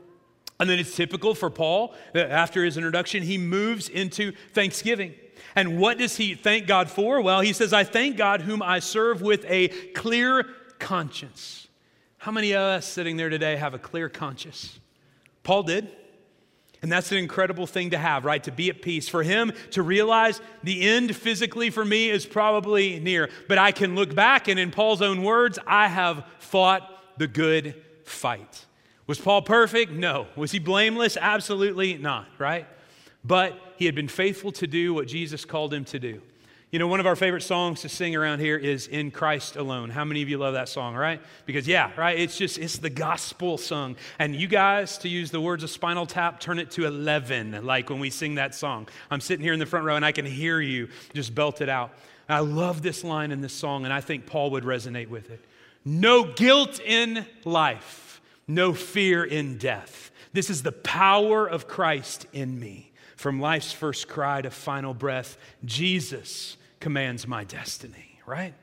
And 0.60 0.70
then 0.70 0.78
it's 0.80 0.96
typical 0.96 1.36
for 1.36 1.50
Paul 1.50 1.94
that 2.14 2.32
after 2.32 2.66
his 2.66 2.76
introduction, 2.76 3.24
he 3.24 3.38
moves 3.38 3.88
into 3.88 4.34
thanksgiving. 4.54 5.14
And 5.56 5.80
what 5.80 5.98
does 5.98 6.18
he 6.18 6.36
thank 6.36 6.68
God 6.68 6.90
for? 6.90 7.22
Well, 7.22 7.42
he 7.42 7.54
says, 7.54 7.72
I 7.72 7.84
thank 7.84 8.18
God 8.18 8.42
whom 8.42 8.62
I 8.62 8.80
serve 8.80 9.22
with 9.22 9.46
a 9.48 9.70
clear 9.94 10.46
conscience. 10.78 11.68
How 12.18 12.32
many 12.32 12.52
of 12.52 12.62
us 12.62 12.86
sitting 12.86 13.16
there 13.16 13.30
today 13.30 13.56
have 13.56 13.74
a 13.74 13.80
clear 13.80 14.10
conscience? 14.10 14.80
Paul 15.44 15.64
did. 15.64 15.90
And 16.82 16.92
that's 16.92 17.12
an 17.12 17.18
incredible 17.18 17.68
thing 17.68 17.90
to 17.90 17.98
have, 17.98 18.24
right? 18.24 18.42
To 18.46 18.52
be 18.52 18.70
at 18.70 18.82
peace. 18.82 19.10
For 19.10 19.24
him 19.24 19.52
to 19.72 19.82
realize 19.82 20.40
the 20.64 20.88
end 20.88 21.14
physically 21.16 21.70
for 21.70 21.84
me 21.84 22.10
is 22.10 22.26
probably 22.26 23.00
near. 23.00 23.30
But 23.50 23.58
I 23.58 23.72
can 23.74 23.96
look 23.96 24.16
back, 24.16 24.48
and 24.48 24.58
in 24.58 24.72
Paul's 24.72 25.02
own 25.02 25.24
words, 25.24 25.60
I 25.68 25.88
have 25.90 26.26
fought 26.40 26.90
the 27.18 27.28
good 27.28 27.76
fight. 28.06 28.66
Was 29.10 29.18
Paul 29.18 29.42
perfect? 29.42 29.92
No. 29.92 30.28
Was 30.36 30.52
he 30.52 30.60
blameless? 30.60 31.18
Absolutely 31.20 31.98
not, 31.98 32.28
right? 32.38 32.68
But 33.26 33.60
he 33.76 33.86
had 33.86 33.96
been 33.96 34.08
faithful 34.08 34.52
to 34.52 34.68
do 34.68 34.94
what 34.94 35.08
Jesus 35.08 35.46
called 35.46 35.74
him 35.74 35.84
to 35.86 35.98
do. 35.98 36.22
You 36.70 36.78
know, 36.78 36.86
one 36.86 37.00
of 37.00 37.08
our 37.08 37.16
favorite 37.16 37.42
songs 37.42 37.82
to 37.82 37.90
sing 37.90 38.16
around 38.16 38.38
here 38.38 38.56
is 38.56 38.86
In 38.86 39.10
Christ 39.10 39.56
Alone. 39.56 39.90
How 39.90 40.06
many 40.06 40.22
of 40.22 40.30
you 40.30 40.38
love 40.38 40.54
that 40.54 40.70
song, 40.70 40.94
right? 40.94 41.20
Because, 41.48 41.68
yeah, 41.68 41.90
right, 41.98 42.20
it's 42.20 42.38
just, 42.38 42.60
it's 42.60 42.78
the 42.78 42.92
gospel 42.92 43.58
song. 43.58 43.96
And 44.20 44.36
you 44.36 44.46
guys, 44.46 45.00
to 45.00 45.10
use 45.10 45.32
the 45.32 45.42
words 45.42 45.64
of 45.64 45.72
Spinal 45.72 46.06
Tap, 46.06 46.40
turn 46.40 46.60
it 46.60 46.70
to 46.72 46.86
11, 46.86 47.66
like 47.66 47.90
when 47.90 48.00
we 48.00 48.12
sing 48.12 48.36
that 48.36 48.54
song. 48.54 48.88
I'm 49.10 49.22
sitting 49.22 49.44
here 49.44 49.54
in 49.54 49.60
the 49.60 49.66
front 49.66 49.88
row 49.88 49.96
and 49.96 50.06
I 50.06 50.12
can 50.12 50.28
hear 50.28 50.62
you 50.62 50.88
just 51.16 51.34
belt 51.34 51.62
it 51.62 51.70
out. 51.70 51.90
I 52.30 52.42
love 52.42 52.84
this 52.84 53.04
line 53.04 53.32
in 53.32 53.42
this 53.42 53.54
song, 53.54 53.86
and 53.86 53.92
I 53.92 54.02
think 54.02 54.28
Paul 54.28 54.52
would 54.52 54.66
resonate 54.66 55.10
with 55.10 55.32
it. 55.32 55.44
No 55.84 56.26
guilt 56.26 56.80
in 56.80 57.26
life, 57.44 58.09
no 58.50 58.74
fear 58.74 59.24
in 59.24 59.58
death. 59.58 60.12
This 60.34 60.50
is 60.50 60.64
the 60.64 60.72
power 60.72 61.48
of 61.48 61.68
Christ 61.68 62.26
in 62.34 62.60
me. 62.60 62.92
From 63.16 63.40
life's 63.40 63.72
first 63.72 64.08
cry 64.08 64.42
to 64.42 64.50
final 64.50 64.94
breath, 64.94 65.38
Jesus 65.66 66.58
commands 66.80 67.28
my 67.28 67.44
destiny, 67.44 68.20
right? 68.26 68.54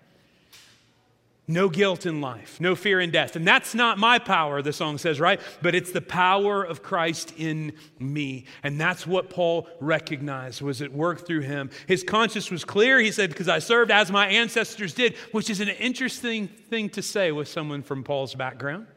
No 1.49 1.69
guilt 1.69 2.07
in 2.07 2.21
life, 2.21 2.61
no 2.61 2.75
fear 2.75 3.01
in 3.01 3.13
death. 3.13 3.37
And 3.37 3.47
that's 3.47 3.75
not 3.75 3.99
my 3.99 4.19
power, 4.19 4.63
the 4.63 4.73
song 4.73 4.99
says, 4.99 5.21
right? 5.21 5.41
But 5.63 5.77
it's 5.77 5.93
the 5.93 6.01
power 6.01 6.65
of 6.65 6.83
Christ 6.83 7.33
in 7.37 7.73
me. 8.01 8.47
And 8.65 8.81
that's 8.81 9.07
what 9.07 9.31
Paul 9.31 9.69
recognized 9.79 10.63
was 10.63 10.83
at 10.83 10.93
work 10.93 11.25
through 11.25 11.43
him. 11.43 11.71
His 11.87 12.03
conscience 12.03 12.51
was 12.51 12.65
clear. 12.65 12.99
He 12.99 13.13
said, 13.13 13.31
Because 13.31 13.49
I 13.49 13.61
served 13.61 13.93
as 13.93 14.11
my 14.11 14.27
ancestors 14.27 14.95
did, 14.95 15.15
which 15.31 15.49
is 15.49 15.61
an 15.61 15.69
interesting 15.69 16.49
thing 16.49 16.89
to 16.91 17.03
say 17.03 17.31
with 17.31 17.47
someone 17.47 17.83
from 17.83 18.03
Paul's 18.03 18.35
background. 18.35 18.89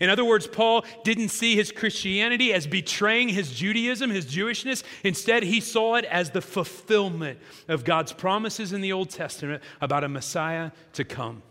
In 0.00 0.10
other 0.10 0.24
words, 0.24 0.46
Paul 0.46 0.84
didn't 1.02 1.30
see 1.30 1.56
his 1.56 1.72
Christianity 1.72 2.52
as 2.52 2.66
betraying 2.66 3.28
his 3.28 3.52
Judaism, 3.52 4.10
his 4.10 4.26
Jewishness. 4.26 4.84
Instead, 5.02 5.42
he 5.42 5.60
saw 5.60 5.96
it 5.96 6.04
as 6.04 6.30
the 6.30 6.40
fulfillment 6.40 7.38
of 7.66 7.84
God's 7.84 8.12
promises 8.12 8.72
in 8.72 8.80
the 8.80 8.92
Old 8.92 9.10
Testament 9.10 9.62
about 9.80 10.04
a 10.04 10.08
Messiah 10.08 10.70
to 10.92 11.04
come. 11.04 11.42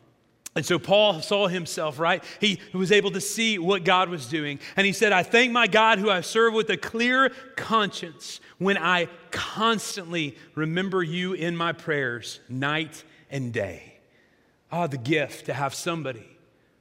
And 0.56 0.66
so 0.66 0.80
Paul 0.80 1.22
saw 1.22 1.48
himself, 1.48 2.00
right? 2.00 2.24
He 2.40 2.60
was 2.74 2.92
able 2.92 3.12
to 3.12 3.22
see 3.22 3.60
what 3.60 3.84
God 3.84 4.10
was 4.10 4.26
doing. 4.26 4.60
And 4.76 4.88
he 4.88 4.94
said, 4.94 5.12
I 5.12 5.22
thank 5.22 5.52
my 5.52 5.68
God 5.68 6.00
who 6.00 6.10
I 6.10 6.22
serve 6.22 6.54
with 6.54 6.70
a 6.72 6.78
clear 6.78 7.30
conscience 7.56 8.40
when 8.58 8.78
I 8.78 9.08
constantly 9.30 10.36
remember 10.56 11.04
you 11.04 11.34
in 11.34 11.56
my 11.56 11.74
prayers 11.74 12.40
night 12.50 13.04
and 13.30 13.54
day. 13.54 14.00
Ah, 14.72 14.88
the 14.88 14.98
gift 14.98 15.46
to 15.46 15.54
have 15.54 15.76
somebody 15.76 16.37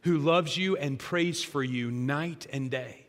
who 0.06 0.18
loves 0.18 0.56
you 0.56 0.76
and 0.76 0.98
prays 0.98 1.42
for 1.42 1.62
you 1.62 1.90
night 1.90 2.46
and 2.52 2.70
day. 2.70 3.04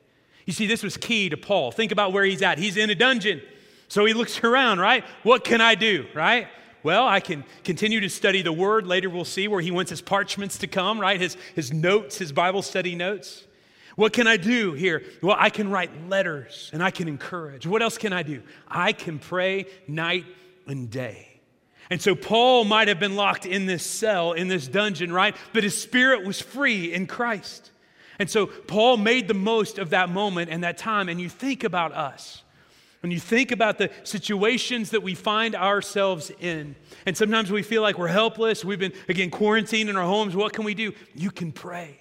You 0.46 0.54
see, 0.54 0.66
this 0.66 0.82
was 0.82 0.98
key 0.98 1.30
to 1.30 1.38
Paul. 1.38 1.72
Think 1.72 1.92
about 1.92 2.12
where 2.12 2.24
he's 2.24 2.42
at. 2.42 2.58
He's 2.58 2.76
in 2.76 2.90
a 2.90 2.96
dungeon. 2.96 3.42
So 3.88 4.04
he 4.04 4.14
looks 4.14 4.44
around, 4.44 4.80
right? 4.80 5.04
What 5.24 5.44
can 5.44 5.62
I 5.62 5.76
do, 5.76 6.08
right? 6.16 6.48
Well, 6.82 7.08
I 7.08 7.20
can 7.20 7.44
continue 7.64 8.00
to 8.00 8.10
study 8.10 8.42
the 8.42 8.52
word. 8.52 8.88
Later 8.88 9.10
we'll 9.10 9.26
see 9.26 9.48
where 9.48 9.62
he 9.62 9.72
wants 9.72 9.92
his 9.92 10.02
parchments 10.02 10.58
to 10.60 10.68
come, 10.68 11.00
right? 11.00 11.20
His, 11.20 11.38
his 11.56 11.72
notes, 11.72 12.18
his 12.18 12.32
Bible 12.32 12.62
study 12.64 12.96
notes. 12.96 13.44
What 13.96 14.12
can 14.12 14.26
I 14.26 14.38
do 14.38 14.74
here? 14.74 15.04
Well, 15.22 15.36
I 15.40 15.50
can 15.50 15.70
write 15.70 16.10
letters 16.10 16.72
and 16.74 16.82
I 16.82 16.92
can 16.92 17.08
encourage. 17.08 17.68
What 17.68 17.82
else 17.82 17.98
can 17.98 18.12
I 18.12 18.24
do? 18.24 18.42
I 18.68 18.92
can 18.92 19.20
pray 19.20 19.68
night 19.88 20.26
and 20.66 20.90
day. 20.90 21.37
And 21.90 22.02
so 22.02 22.16
Paul 22.16 22.66
might 22.66 22.88
have 22.88 23.00
been 23.00 23.16
locked 23.16 23.46
in 23.46 23.66
this 23.66 23.86
cell, 23.86 24.34
in 24.34 24.48
this 24.48 24.68
dungeon, 24.68 25.12
right? 25.12 25.36
But 25.54 25.64
his 25.64 25.80
spirit 25.80 26.26
was 26.26 26.42
free 26.42 26.94
in 26.94 27.08
Christ. 27.08 27.72
And 28.20 28.30
so 28.30 28.48
Paul 28.48 28.98
made 28.98 29.28
the 29.28 29.34
most 29.34 29.78
of 29.78 29.92
that 29.92 30.10
moment 30.10 30.50
and 30.50 30.64
that 30.64 30.78
time. 30.78 31.08
And 31.08 31.22
you 31.22 31.30
think 31.30 31.64
about 31.64 31.94
us. 31.94 32.44
When 33.02 33.12
you 33.12 33.20
think 33.20 33.52
about 33.52 33.78
the 33.78 33.92
situations 34.04 34.90
that 34.90 35.04
we 35.04 35.14
find 35.14 35.56
ourselves 35.56 36.32
in, 36.40 36.76
and 37.06 37.16
sometimes 37.16 37.52
we 37.52 37.62
feel 37.62 37.84
like 37.84 37.98
we're 37.98 38.08
helpless, 38.08 38.66
we've 38.66 38.80
been, 38.80 38.94
again, 39.08 39.30
quarantined 39.30 39.90
in 39.90 39.96
our 39.96 40.04
homes, 40.04 40.36
what 40.36 40.52
can 40.52 40.66
we 40.66 40.74
do? 40.74 40.94
You 41.14 41.30
can 41.30 41.52
pray, 41.52 42.00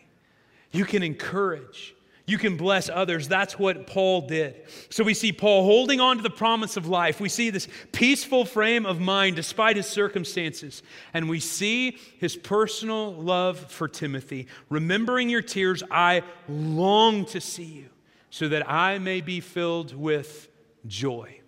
you 0.73 0.85
can 0.87 1.03
encourage, 1.03 1.95
you 2.27 2.39
can 2.39 2.57
bless 2.57 2.89
others. 2.89 3.29
That's 3.29 3.57
what 3.57 3.87
Paul 3.87 4.23
did. 4.23 4.65
So 4.91 5.05
we 5.05 5.15
see 5.15 5.33
Paul 5.33 5.63
holding 5.63 6.01
on 6.01 6.17
to 6.17 6.23
the 6.25 6.31
promise 6.31 6.77
of 6.77 6.89
life. 6.89 7.21
We 7.21 7.29
see 7.29 7.51
this 7.51 7.69
peaceful 7.93 8.45
frame 8.45 8.85
of 8.85 9.01
mind 9.01 9.37
despite 9.37 9.77
his 9.77 9.87
circumstances. 9.87 10.83
And 11.15 11.29
we 11.29 11.39
see 11.39 11.99
his 12.19 12.35
personal 12.35 13.15
love 13.15 13.71
for 13.71 13.87
Timothy. 13.87 14.49
Remembering 14.71 15.29
your 15.29 15.43
tears, 15.43 15.85
I 15.89 16.23
long 16.49 17.27
to 17.27 17.41
see 17.41 17.63
you 17.63 17.91
so 18.31 18.49
that 18.49 18.69
I 18.69 18.99
may 18.99 19.21
be 19.21 19.39
filled 19.39 19.95
with 19.95 20.49
joy. 20.85 21.41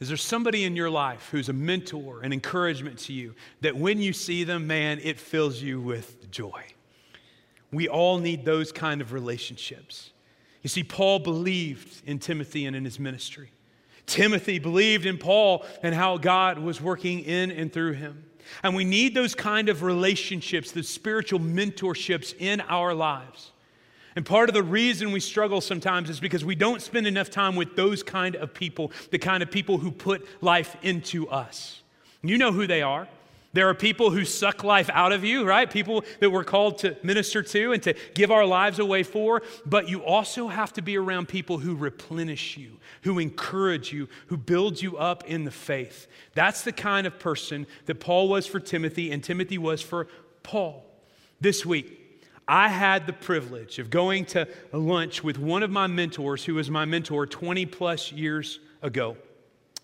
Is 0.00 0.08
there 0.08 0.16
somebody 0.16 0.64
in 0.64 0.74
your 0.74 0.90
life 0.90 1.28
who's 1.30 1.50
a 1.50 1.52
mentor, 1.52 2.22
an 2.22 2.32
encouragement 2.32 2.98
to 3.00 3.12
you, 3.12 3.34
that 3.60 3.76
when 3.76 4.00
you 4.00 4.14
see 4.14 4.44
them, 4.44 4.66
man, 4.66 4.98
it 5.02 5.20
fills 5.20 5.60
you 5.60 5.78
with 5.78 6.30
joy? 6.30 6.64
We 7.72 7.88
all 7.88 8.18
need 8.18 8.44
those 8.44 8.70
kind 8.70 9.00
of 9.00 9.12
relationships. 9.12 10.10
You 10.62 10.68
see, 10.68 10.84
Paul 10.84 11.18
believed 11.18 12.02
in 12.06 12.18
Timothy 12.18 12.66
and 12.66 12.76
in 12.76 12.84
his 12.84 13.00
ministry. 13.00 13.50
Timothy 14.06 14.58
believed 14.58 15.06
in 15.06 15.18
Paul 15.18 15.64
and 15.82 15.94
how 15.94 16.18
God 16.18 16.58
was 16.58 16.80
working 16.80 17.20
in 17.20 17.50
and 17.50 17.72
through 17.72 17.92
him. 17.92 18.24
And 18.62 18.74
we 18.74 18.84
need 18.84 19.14
those 19.14 19.34
kind 19.34 19.68
of 19.68 19.82
relationships, 19.82 20.72
the 20.72 20.82
spiritual 20.82 21.40
mentorships 21.40 22.34
in 22.38 22.60
our 22.62 22.94
lives. 22.94 23.52
And 24.14 24.26
part 24.26 24.50
of 24.50 24.54
the 24.54 24.62
reason 24.62 25.10
we 25.10 25.20
struggle 25.20 25.60
sometimes 25.60 26.10
is 26.10 26.20
because 26.20 26.44
we 26.44 26.54
don't 26.54 26.82
spend 26.82 27.06
enough 27.06 27.30
time 27.30 27.56
with 27.56 27.76
those 27.76 28.02
kind 28.02 28.36
of 28.36 28.52
people, 28.52 28.92
the 29.10 29.18
kind 29.18 29.42
of 29.42 29.50
people 29.50 29.78
who 29.78 29.90
put 29.90 30.26
life 30.42 30.76
into 30.82 31.28
us. 31.28 31.80
You 32.22 32.36
know 32.36 32.52
who 32.52 32.66
they 32.66 32.82
are. 32.82 33.08
There 33.54 33.68
are 33.68 33.74
people 33.74 34.10
who 34.10 34.24
suck 34.24 34.64
life 34.64 34.88
out 34.92 35.12
of 35.12 35.24
you, 35.24 35.44
right? 35.44 35.70
People 35.70 36.04
that 36.20 36.30
we're 36.30 36.44
called 36.44 36.78
to 36.78 36.96
minister 37.02 37.42
to 37.42 37.72
and 37.72 37.82
to 37.82 37.94
give 38.14 38.30
our 38.30 38.46
lives 38.46 38.78
away 38.78 39.02
for. 39.02 39.42
But 39.66 39.88
you 39.88 40.02
also 40.02 40.48
have 40.48 40.72
to 40.74 40.82
be 40.82 40.96
around 40.96 41.28
people 41.28 41.58
who 41.58 41.74
replenish 41.74 42.56
you, 42.56 42.78
who 43.02 43.18
encourage 43.18 43.92
you, 43.92 44.08
who 44.28 44.38
build 44.38 44.80
you 44.80 44.96
up 44.96 45.24
in 45.24 45.44
the 45.44 45.50
faith. 45.50 46.06
That's 46.34 46.62
the 46.62 46.72
kind 46.72 47.06
of 47.06 47.18
person 47.18 47.66
that 47.86 48.00
Paul 48.00 48.28
was 48.28 48.46
for 48.46 48.58
Timothy 48.58 49.10
and 49.10 49.22
Timothy 49.22 49.58
was 49.58 49.82
for 49.82 50.08
Paul. 50.42 50.86
This 51.40 51.66
week, 51.66 51.98
I 52.48 52.68
had 52.68 53.06
the 53.06 53.12
privilege 53.12 53.78
of 53.78 53.90
going 53.90 54.24
to 54.26 54.48
lunch 54.72 55.22
with 55.22 55.38
one 55.38 55.62
of 55.62 55.70
my 55.70 55.86
mentors 55.86 56.44
who 56.44 56.54
was 56.54 56.70
my 56.70 56.84
mentor 56.84 57.26
20 57.26 57.66
plus 57.66 58.12
years 58.12 58.60
ago. 58.80 59.16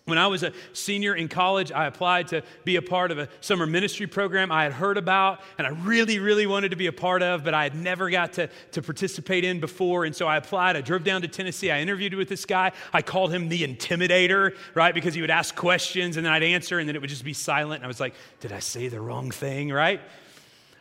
When 0.09 0.17
I 0.17 0.27
was 0.27 0.43
a 0.43 0.51
senior 0.73 1.15
in 1.15 1.27
college, 1.27 1.71
I 1.71 1.85
applied 1.85 2.27
to 2.29 2.43
be 2.65 2.75
a 2.75 2.81
part 2.81 3.11
of 3.11 3.19
a 3.19 3.29
summer 3.41 3.65
ministry 3.65 4.07
program 4.07 4.51
I 4.51 4.63
had 4.63 4.73
heard 4.73 4.97
about 4.97 5.41
and 5.57 5.65
I 5.65 5.71
really, 5.71 6.19
really 6.19 6.47
wanted 6.47 6.69
to 6.69 6.75
be 6.75 6.87
a 6.87 6.91
part 6.91 7.21
of, 7.23 7.43
but 7.43 7.53
I 7.53 7.63
had 7.63 7.75
never 7.75 8.09
got 8.09 8.33
to, 8.33 8.49
to 8.71 8.81
participate 8.81 9.43
in 9.43 9.59
before. 9.59 10.05
And 10.05 10.15
so 10.15 10.27
I 10.27 10.37
applied. 10.37 10.75
I 10.75 10.81
drove 10.81 11.03
down 11.03 11.21
to 11.21 11.27
Tennessee. 11.27 11.71
I 11.71 11.79
interviewed 11.79 12.13
with 12.13 12.29
this 12.29 12.45
guy. 12.45 12.71
I 12.93 13.01
called 13.01 13.31
him 13.31 13.49
the 13.49 13.61
intimidator, 13.61 14.55
right? 14.73 14.93
Because 14.93 15.13
he 15.13 15.21
would 15.21 15.29
ask 15.29 15.55
questions 15.55 16.17
and 16.17 16.25
then 16.25 16.33
I'd 16.33 16.43
answer 16.43 16.79
and 16.79 16.87
then 16.87 16.95
it 16.95 17.01
would 17.01 17.09
just 17.09 17.23
be 17.23 17.33
silent. 17.33 17.79
And 17.79 17.85
I 17.85 17.87
was 17.87 17.99
like, 17.99 18.15
did 18.39 18.51
I 18.51 18.59
say 18.59 18.87
the 18.87 19.01
wrong 19.01 19.31
thing, 19.31 19.71
right? 19.71 20.01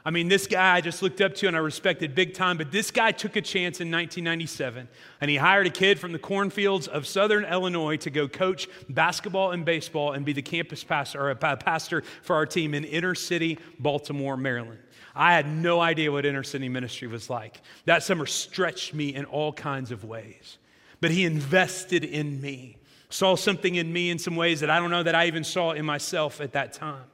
I 0.08 0.10
mean, 0.10 0.28
this 0.28 0.46
guy 0.46 0.76
I 0.76 0.80
just 0.80 1.02
looked 1.02 1.20
up 1.20 1.34
to 1.34 1.48
and 1.48 1.54
I 1.54 1.58
respected 1.58 2.14
big 2.14 2.32
time, 2.32 2.56
but 2.56 2.72
this 2.72 2.90
guy 2.90 3.12
took 3.12 3.36
a 3.36 3.42
chance 3.42 3.78
in 3.82 3.90
1997 3.90 4.88
and 5.20 5.30
he 5.30 5.36
hired 5.36 5.66
a 5.66 5.70
kid 5.70 5.98
from 5.98 6.12
the 6.12 6.18
cornfields 6.18 6.88
of 6.88 7.06
southern 7.06 7.44
Illinois 7.44 7.98
to 7.98 8.08
go 8.08 8.26
coach 8.26 8.68
basketball 8.88 9.50
and 9.50 9.66
baseball 9.66 10.12
and 10.12 10.24
be 10.24 10.32
the 10.32 10.40
campus 10.40 10.82
pastor 10.82 11.20
or 11.20 11.30
a 11.32 11.36
pastor 11.36 12.04
for 12.22 12.36
our 12.36 12.46
team 12.46 12.72
in 12.72 12.84
inner 12.84 13.14
city 13.14 13.58
Baltimore, 13.78 14.38
Maryland. 14.38 14.78
I 15.14 15.34
had 15.34 15.46
no 15.46 15.78
idea 15.78 16.10
what 16.10 16.24
inner 16.24 16.42
city 16.42 16.70
ministry 16.70 17.06
was 17.06 17.28
like. 17.28 17.60
That 17.84 18.02
summer 18.02 18.24
stretched 18.24 18.94
me 18.94 19.14
in 19.14 19.26
all 19.26 19.52
kinds 19.52 19.90
of 19.90 20.04
ways, 20.04 20.56
but 21.02 21.10
he 21.10 21.26
invested 21.26 22.02
in 22.02 22.40
me, 22.40 22.78
saw 23.10 23.36
something 23.36 23.74
in 23.74 23.92
me 23.92 24.08
in 24.08 24.18
some 24.18 24.36
ways 24.36 24.60
that 24.60 24.70
I 24.70 24.78
don't 24.78 24.90
know 24.90 25.02
that 25.02 25.14
I 25.14 25.26
even 25.26 25.44
saw 25.44 25.72
in 25.72 25.84
myself 25.84 26.40
at 26.40 26.52
that 26.52 26.72
time. 26.72 27.04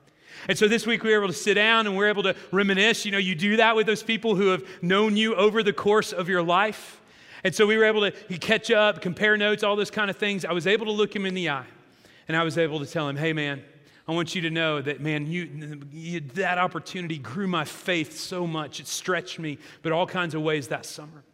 And 0.49 0.59
so 0.59 0.68
this 0.68 0.87
week 0.87 1.03
we 1.03 1.11
were 1.11 1.18
able 1.18 1.33
to 1.33 1.38
sit 1.38 1.55
down 1.55 1.87
and 1.87 1.97
we 1.97 2.05
are 2.05 2.09
able 2.09 2.23
to 2.25 2.37
reminisce. 2.51 3.05
You 3.05 3.12
know, 3.12 3.18
you 3.18 3.35
do 3.35 3.57
that 3.57 3.77
with 3.77 3.87
those 3.87 4.03
people 4.03 4.35
who 4.35 4.49
have 4.49 4.64
known 4.83 5.16
you 5.16 5.35
over 5.35 5.62
the 5.62 5.73
course 5.73 6.12
of 6.12 6.29
your 6.29 6.42
life. 6.42 7.01
And 7.44 7.55
so 7.55 7.66
we 7.66 7.77
were 7.77 7.85
able 7.85 8.11
to 8.11 8.11
catch 8.38 8.70
up, 8.70 9.03
compare 9.03 9.37
notes, 9.37 9.62
all 9.62 9.77
those 9.77 9.90
kind 9.90 10.11
of 10.11 10.16
things. 10.16 10.44
I 10.44 10.53
was 10.53 10.66
able 10.66 10.87
to 10.87 10.92
look 10.92 11.14
him 11.14 11.27
in 11.27 11.35
the 11.35 11.51
eye 11.51 11.66
and 12.29 12.37
I 12.37 12.42
was 12.42 12.59
able 12.59 12.81
to 12.81 12.87
tell 12.87 13.09
him, 13.09 13.16
hey, 13.16 13.33
man, 13.33 13.62
I 14.07 14.12
want 14.12 14.35
you 14.35 14.42
to 14.42 14.51
know 14.51 14.83
that, 14.83 15.01
man, 15.01 15.27
you, 15.27 15.81
you, 15.92 16.20
that 16.35 16.59
opportunity 16.59 17.18
grew 17.18 17.47
my 17.47 17.64
faith 17.64 18.18
so 18.18 18.47
much. 18.47 18.81
It 18.81 18.87
stretched 18.87 19.38
me, 19.38 19.59
but 19.83 19.92
all 19.92 20.07
kinds 20.07 20.35
of 20.35 20.42
ways 20.42 20.68
that 20.68 20.85
summer. 20.85 21.25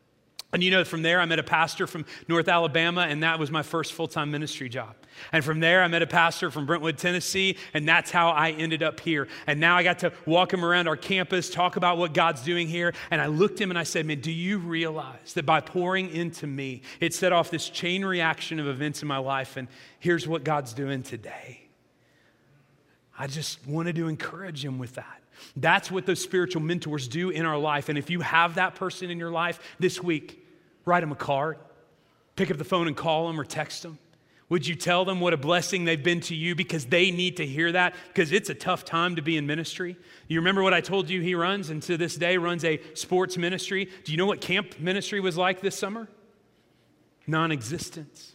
And 0.52 0.64
you 0.64 0.70
know, 0.72 0.82
from 0.84 1.02
there, 1.02 1.20
I 1.20 1.26
met 1.26 1.38
a 1.38 1.44
pastor 1.44 1.86
from 1.86 2.04
North 2.26 2.48
Alabama, 2.48 3.02
and 3.02 3.22
that 3.22 3.38
was 3.38 3.52
my 3.52 3.62
first 3.62 3.92
full 3.92 4.08
time 4.08 4.32
ministry 4.32 4.68
job. 4.68 4.96
And 5.32 5.44
from 5.44 5.60
there, 5.60 5.82
I 5.82 5.88
met 5.88 6.02
a 6.02 6.06
pastor 6.06 6.50
from 6.50 6.66
Brentwood, 6.66 6.98
Tennessee, 6.98 7.56
and 7.72 7.86
that's 7.86 8.10
how 8.10 8.30
I 8.30 8.50
ended 8.50 8.82
up 8.82 8.98
here. 8.98 9.28
And 9.46 9.60
now 9.60 9.76
I 9.76 9.84
got 9.84 10.00
to 10.00 10.12
walk 10.26 10.52
him 10.52 10.64
around 10.64 10.88
our 10.88 10.96
campus, 10.96 11.50
talk 11.50 11.76
about 11.76 11.98
what 11.98 12.14
God's 12.14 12.42
doing 12.42 12.66
here. 12.66 12.94
And 13.12 13.20
I 13.20 13.26
looked 13.26 13.60
him 13.60 13.70
and 13.70 13.78
I 13.78 13.84
said, 13.84 14.06
Man, 14.06 14.20
do 14.20 14.32
you 14.32 14.58
realize 14.58 15.34
that 15.34 15.46
by 15.46 15.60
pouring 15.60 16.10
into 16.10 16.48
me, 16.48 16.82
it 16.98 17.14
set 17.14 17.32
off 17.32 17.50
this 17.50 17.68
chain 17.68 18.04
reaction 18.04 18.58
of 18.58 18.66
events 18.66 19.02
in 19.02 19.08
my 19.08 19.18
life? 19.18 19.56
And 19.56 19.68
here's 20.00 20.26
what 20.26 20.42
God's 20.42 20.72
doing 20.72 21.04
today. 21.04 21.68
I 23.16 23.28
just 23.28 23.64
wanted 23.68 23.96
to 23.96 24.08
encourage 24.08 24.64
him 24.64 24.78
with 24.78 24.94
that. 24.94 25.20
That's 25.56 25.90
what 25.90 26.06
those 26.06 26.22
spiritual 26.22 26.62
mentors 26.62 27.08
do 27.08 27.30
in 27.30 27.46
our 27.46 27.58
life. 27.58 27.88
And 27.88 27.98
if 27.98 28.10
you 28.10 28.20
have 28.20 28.56
that 28.56 28.74
person 28.74 29.10
in 29.10 29.18
your 29.18 29.30
life 29.30 29.60
this 29.78 30.02
week, 30.02 30.39
write 30.84 31.00
them 31.00 31.12
a 31.12 31.16
card, 31.16 31.58
pick 32.36 32.50
up 32.50 32.58
the 32.58 32.64
phone 32.64 32.86
and 32.86 32.96
call 32.96 33.26
them 33.26 33.40
or 33.40 33.44
text 33.44 33.82
them. 33.82 33.98
Would 34.50 34.66
you 34.66 34.74
tell 34.74 35.04
them 35.04 35.20
what 35.20 35.32
a 35.32 35.36
blessing 35.36 35.84
they've 35.84 36.02
been 36.02 36.20
to 36.22 36.34
you 36.34 36.56
because 36.56 36.84
they 36.84 37.12
need 37.12 37.36
to 37.36 37.46
hear 37.46 37.70
that? 37.70 37.94
Because 38.08 38.32
it's 38.32 38.50
a 38.50 38.54
tough 38.54 38.84
time 38.84 39.14
to 39.14 39.22
be 39.22 39.36
in 39.36 39.46
ministry. 39.46 39.96
You 40.26 40.40
remember 40.40 40.64
what 40.64 40.74
I 40.74 40.80
told 40.80 41.08
you 41.08 41.20
he 41.20 41.36
runs, 41.36 41.70
and 41.70 41.80
to 41.84 41.96
this 41.96 42.16
day 42.16 42.36
runs 42.36 42.64
a 42.64 42.80
sports 42.94 43.36
ministry. 43.38 43.88
Do 44.04 44.10
you 44.10 44.18
know 44.18 44.26
what 44.26 44.40
camp 44.40 44.80
ministry 44.80 45.20
was 45.20 45.36
like 45.36 45.60
this 45.60 45.78
summer? 45.78 46.08
Non 47.28 47.52
existence. 47.52 48.32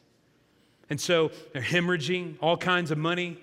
And 0.89 1.01
so 1.01 1.31
they're 1.51 1.61
hemorrhaging 1.61 2.37
all 2.41 2.55
kinds 2.55 2.91
of 2.91 2.97
money, 2.97 3.37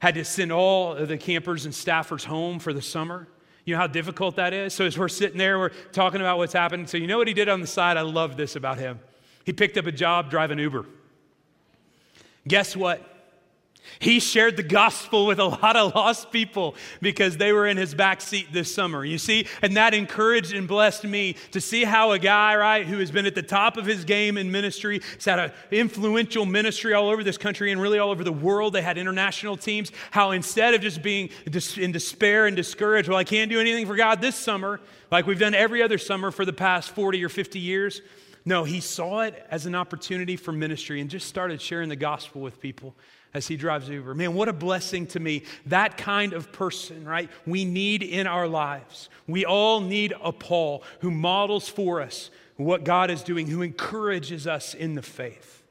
had 0.00 0.14
to 0.14 0.24
send 0.24 0.50
all 0.50 0.94
of 0.94 1.08
the 1.08 1.18
campers 1.18 1.66
and 1.66 1.74
staffers 1.74 2.24
home 2.24 2.58
for 2.58 2.72
the 2.72 2.80
summer. 2.80 3.28
You 3.68 3.74
know 3.74 3.80
how 3.80 3.86
difficult 3.86 4.36
that 4.36 4.54
is? 4.54 4.72
So 4.72 4.86
as 4.86 4.96
we're 4.96 5.08
sitting 5.08 5.36
there, 5.36 5.58
we're 5.58 5.68
talking 5.92 6.22
about 6.22 6.38
what's 6.38 6.54
happening. 6.54 6.86
So 6.86 6.96
you 6.96 7.06
know 7.06 7.18
what 7.18 7.28
he 7.28 7.34
did 7.34 7.50
on 7.50 7.60
the 7.60 7.66
side? 7.66 7.98
I 7.98 8.00
love 8.00 8.34
this 8.34 8.56
about 8.56 8.78
him. 8.78 8.98
He 9.44 9.52
picked 9.52 9.76
up 9.76 9.84
a 9.84 9.92
job 9.92 10.30
driving 10.30 10.58
Uber. 10.58 10.86
Guess 12.46 12.74
what? 12.74 13.17
He 13.98 14.20
shared 14.20 14.56
the 14.56 14.62
gospel 14.62 15.26
with 15.26 15.38
a 15.38 15.44
lot 15.44 15.76
of 15.76 15.94
lost 15.94 16.30
people 16.30 16.74
because 17.00 17.36
they 17.36 17.52
were 17.52 17.66
in 17.66 17.76
his 17.76 17.94
back 17.94 18.20
seat 18.20 18.52
this 18.52 18.72
summer. 18.74 19.04
You 19.04 19.18
see, 19.18 19.46
and 19.62 19.76
that 19.76 19.94
encouraged 19.94 20.52
and 20.52 20.68
blessed 20.68 21.04
me 21.04 21.34
to 21.52 21.60
see 21.60 21.84
how 21.84 22.12
a 22.12 22.18
guy, 22.18 22.56
right, 22.56 22.86
who 22.86 22.98
has 22.98 23.10
been 23.10 23.26
at 23.26 23.34
the 23.34 23.42
top 23.42 23.76
of 23.76 23.86
his 23.86 24.04
game 24.04 24.38
in 24.38 24.50
ministry, 24.50 25.00
has 25.14 25.24
had 25.24 25.38
an 25.38 25.52
influential 25.70 26.46
ministry 26.46 26.94
all 26.94 27.08
over 27.08 27.24
this 27.24 27.38
country 27.38 27.72
and 27.72 27.80
really 27.80 27.98
all 27.98 28.10
over 28.10 28.24
the 28.24 28.32
world. 28.32 28.72
They 28.72 28.82
had 28.82 28.98
international 28.98 29.56
teams. 29.56 29.90
How 30.10 30.30
instead 30.30 30.74
of 30.74 30.80
just 30.80 31.02
being 31.02 31.30
in 31.76 31.92
despair 31.92 32.46
and 32.46 32.56
discouraged, 32.56 33.08
well, 33.08 33.18
I 33.18 33.24
can't 33.24 33.50
do 33.50 33.60
anything 33.60 33.86
for 33.86 33.96
God 33.96 34.20
this 34.20 34.36
summer, 34.36 34.80
like 35.10 35.26
we've 35.26 35.38
done 35.38 35.54
every 35.54 35.82
other 35.82 35.98
summer 35.98 36.30
for 36.30 36.44
the 36.44 36.52
past 36.52 36.90
40 36.90 37.24
or 37.24 37.28
50 37.28 37.58
years. 37.58 38.02
No, 38.44 38.64
he 38.64 38.80
saw 38.80 39.20
it 39.22 39.44
as 39.50 39.66
an 39.66 39.74
opportunity 39.74 40.36
for 40.36 40.52
ministry 40.52 41.00
and 41.00 41.10
just 41.10 41.26
started 41.26 41.60
sharing 41.60 41.88
the 41.88 41.96
gospel 41.96 42.40
with 42.40 42.60
people 42.60 42.94
as 43.34 43.46
he 43.46 43.56
drives 43.56 43.88
Uber. 43.88 44.14
Man, 44.14 44.34
what 44.34 44.48
a 44.48 44.52
blessing 44.52 45.06
to 45.08 45.20
me. 45.20 45.44
That 45.66 45.96
kind 45.96 46.32
of 46.32 46.52
person, 46.52 47.04
right? 47.04 47.30
We 47.46 47.64
need 47.64 48.02
in 48.02 48.26
our 48.26 48.48
lives. 48.48 49.08
We 49.26 49.44
all 49.44 49.80
need 49.80 50.14
a 50.22 50.32
Paul 50.32 50.82
who 51.00 51.10
models 51.10 51.68
for 51.68 52.00
us 52.00 52.30
what 52.56 52.84
God 52.84 53.10
is 53.10 53.22
doing, 53.22 53.46
who 53.46 53.62
encourages 53.62 54.46
us 54.46 54.74
in 54.74 54.94
the 54.94 55.02
faith. 55.02 55.62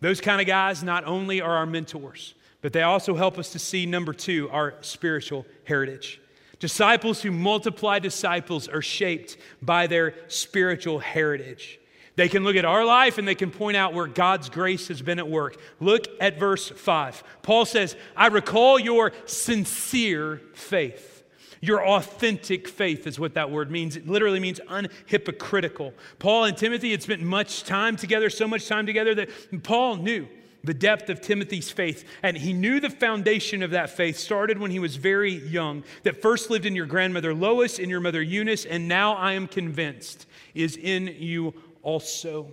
Those 0.00 0.20
kind 0.20 0.40
of 0.40 0.46
guys 0.46 0.82
not 0.82 1.04
only 1.04 1.40
are 1.40 1.56
our 1.56 1.66
mentors, 1.66 2.34
but 2.62 2.72
they 2.72 2.82
also 2.82 3.14
help 3.14 3.38
us 3.38 3.52
to 3.52 3.58
see, 3.58 3.86
number 3.86 4.12
two, 4.12 4.50
our 4.50 4.74
spiritual 4.82 5.46
heritage. 5.64 6.20
Disciples 6.58 7.22
who 7.22 7.30
multiply 7.30 7.98
disciples 7.98 8.68
are 8.68 8.82
shaped 8.82 9.38
by 9.62 9.86
their 9.86 10.14
spiritual 10.28 10.98
heritage. 10.98 11.80
They 12.16 12.28
can 12.28 12.44
look 12.44 12.56
at 12.56 12.64
our 12.64 12.84
life 12.84 13.18
and 13.18 13.26
they 13.26 13.34
can 13.34 13.50
point 13.50 13.76
out 13.76 13.94
where 13.94 14.06
God's 14.06 14.48
grace 14.48 14.88
has 14.88 15.00
been 15.00 15.18
at 15.18 15.28
work. 15.28 15.56
Look 15.78 16.06
at 16.20 16.38
verse 16.38 16.68
5. 16.68 17.22
Paul 17.42 17.64
says, 17.64 17.96
I 18.16 18.26
recall 18.26 18.78
your 18.78 19.12
sincere 19.26 20.42
faith. 20.54 21.22
Your 21.62 21.86
authentic 21.86 22.68
faith 22.68 23.06
is 23.06 23.18
what 23.18 23.34
that 23.34 23.50
word 23.50 23.70
means. 23.70 23.96
It 23.96 24.08
literally 24.08 24.40
means 24.40 24.60
unhypocritical. 24.68 25.92
Paul 26.18 26.44
and 26.44 26.56
Timothy 26.56 26.90
had 26.90 27.02
spent 27.02 27.22
much 27.22 27.64
time 27.64 27.96
together, 27.96 28.30
so 28.30 28.48
much 28.48 28.66
time 28.66 28.86
together 28.86 29.14
that 29.14 29.62
Paul 29.62 29.96
knew 29.96 30.26
the 30.64 30.74
depth 30.74 31.08
of 31.08 31.20
Timothy's 31.20 31.70
faith. 31.70 32.04
And 32.22 32.36
he 32.36 32.52
knew 32.52 32.80
the 32.80 32.90
foundation 32.90 33.62
of 33.62 33.70
that 33.70 33.90
faith 33.90 34.16
started 34.16 34.58
when 34.58 34.70
he 34.70 34.78
was 34.78 34.96
very 34.96 35.32
young, 35.32 35.84
that 36.02 36.20
first 36.20 36.50
lived 36.50 36.66
in 36.66 36.76
your 36.76 36.86
grandmother 36.86 37.34
Lois 37.34 37.78
and 37.78 37.90
your 37.90 38.00
mother 38.00 38.22
Eunice, 38.22 38.64
and 38.64 38.88
now 38.88 39.14
I 39.14 39.32
am 39.32 39.46
convinced 39.46 40.26
is 40.54 40.76
in 40.76 41.14
you 41.18 41.54
also. 41.82 42.48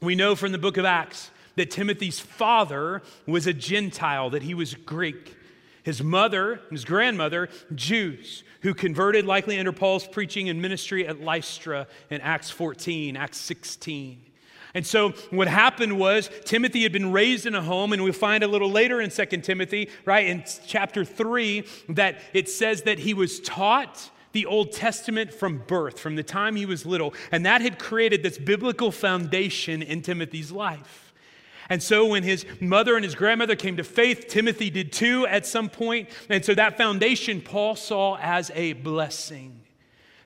We 0.00 0.14
know 0.14 0.34
from 0.34 0.52
the 0.52 0.58
book 0.58 0.76
of 0.76 0.84
Acts 0.84 1.30
that 1.56 1.70
Timothy's 1.70 2.20
father 2.20 3.02
was 3.26 3.46
a 3.46 3.52
Gentile, 3.52 4.30
that 4.30 4.42
he 4.42 4.54
was 4.54 4.74
Greek. 4.74 5.36
His 5.82 6.02
mother, 6.02 6.52
and 6.52 6.70
his 6.70 6.84
grandmother, 6.84 7.48
Jews, 7.74 8.44
who 8.60 8.72
converted 8.72 9.26
likely 9.26 9.58
under 9.58 9.72
Paul's 9.72 10.06
preaching 10.06 10.48
and 10.48 10.62
ministry 10.62 11.06
at 11.06 11.20
Lystra 11.20 11.88
in 12.08 12.20
Acts 12.20 12.50
14, 12.50 13.16
Acts 13.16 13.38
16. 13.38 14.24
And 14.74 14.86
so 14.86 15.10
what 15.30 15.48
happened 15.48 15.98
was 15.98 16.30
Timothy 16.44 16.84
had 16.84 16.92
been 16.92 17.12
raised 17.12 17.46
in 17.46 17.54
a 17.54 17.62
home, 17.62 17.92
and 17.92 18.02
we 18.02 18.12
find 18.12 18.42
a 18.42 18.48
little 18.48 18.70
later 18.70 19.00
in 19.00 19.10
Second 19.10 19.42
Timothy, 19.42 19.90
right, 20.04 20.26
in 20.26 20.44
chapter 20.66 21.04
3, 21.04 21.64
that 21.90 22.20
it 22.32 22.48
says 22.48 22.82
that 22.82 23.00
he 23.00 23.12
was 23.12 23.40
taught 23.40 24.10
the 24.32 24.46
Old 24.46 24.72
Testament 24.72 25.32
from 25.32 25.58
birth, 25.66 25.98
from 25.98 26.16
the 26.16 26.22
time 26.22 26.56
he 26.56 26.66
was 26.66 26.84
little. 26.84 27.14
And 27.30 27.46
that 27.46 27.60
had 27.60 27.78
created 27.78 28.22
this 28.22 28.38
biblical 28.38 28.90
foundation 28.90 29.82
in 29.82 30.02
Timothy's 30.02 30.50
life. 30.50 31.12
And 31.68 31.82
so 31.82 32.06
when 32.06 32.22
his 32.22 32.44
mother 32.60 32.96
and 32.96 33.04
his 33.04 33.14
grandmother 33.14 33.56
came 33.56 33.76
to 33.76 33.84
faith, 33.84 34.26
Timothy 34.28 34.68
did 34.68 34.92
too 34.92 35.26
at 35.26 35.46
some 35.46 35.68
point. 35.68 36.08
And 36.28 36.44
so 36.44 36.54
that 36.54 36.76
foundation 36.76 37.40
Paul 37.40 37.76
saw 37.76 38.18
as 38.18 38.50
a 38.54 38.74
blessing. 38.74 39.60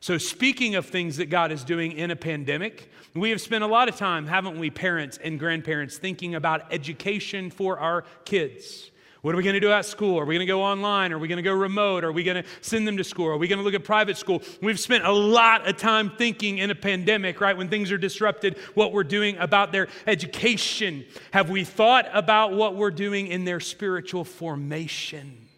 So, 0.01 0.19
speaking 0.19 0.77
of 0.77 0.87
things 0.87 1.17
that 1.17 1.27
God 1.27 1.51
is 1.51 1.65
doing 1.65 1.93
in 1.93 2.11
a 2.11 2.17
pandemic, 2.17 2.93
we 3.15 3.31
have 3.31 3.41
spent 3.41 3.65
a 3.65 3.67
lot 3.67 3.89
of 3.89 3.97
time, 3.97 4.27
haven't 4.27 4.59
we, 4.59 4.71
parents 4.71 5.19
and 5.23 5.39
grandparents, 5.39 5.99
thinking 5.99 6.35
about 6.35 6.73
education 6.73 7.51
for 7.51 7.79
our 7.79 8.05
kids. 8.25 8.91
What 9.27 9.35
are 9.35 9.39
we 9.39 9.43
going 9.43 9.55
to 9.55 9.61
do 9.61 9.73
at 9.73 9.85
school? 9.85 10.21
Are 10.21 10.25
we 10.25 10.37
going 10.37 10.47
to 10.47 10.53
go 10.53 10.63
online? 10.63 11.13
Are 11.13 11.19
we 11.19 11.27
going 11.27 11.39
to 11.39 11.43
go 11.43 11.53
remote? 11.53 12.05
Are 12.05 12.13
we 12.13 12.23
going 12.23 12.41
to 12.41 12.49
send 12.61 12.87
them 12.87 12.97
to 12.97 13.03
school? 13.03 13.27
Are 13.27 13.37
we 13.37 13.49
going 13.49 13.59
to 13.59 13.65
look 13.65 13.75
at 13.75 13.83
private 13.83 14.17
school? 14.17 14.41
We've 14.63 14.79
spent 14.79 15.05
a 15.05 15.11
lot 15.11 15.69
of 15.69 15.77
time 15.79 16.13
thinking 16.17 16.59
in 16.59 16.71
a 16.71 16.77
pandemic, 16.77 17.41
right, 17.41 17.57
when 17.57 17.69
things 17.69 17.91
are 17.91 17.99
disrupted, 17.99 18.57
what 18.75 18.93
we're 18.93 19.03
doing 19.03 19.37
about 19.39 19.73
their 19.73 19.89
education. 20.07 21.05
Have 21.33 21.51
we 21.51 21.65
thought 21.65 22.07
about 22.13 22.53
what 22.53 22.77
we're 22.77 22.93
doing 22.93 23.27
in 23.27 23.45
their 23.45 23.59
spiritual 23.59 24.23
formation? 24.23 25.49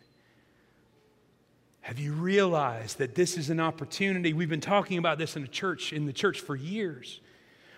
Have 1.83 1.98
you 1.98 2.14
realized 2.14 2.96
that 3.00 3.14
this 3.14 3.37
is 3.37 3.50
an 3.50 3.61
opportunity? 3.61 4.33
We've 4.33 4.48
been 4.48 4.62
talking 4.62 4.96
about 4.96 5.18
this 5.18 5.37
in 5.37 5.42
the 5.42 5.48
church, 5.48 5.92
in 5.92 6.07
the 6.07 6.14
church 6.14 6.40
for 6.40 6.57
years. 6.57 7.20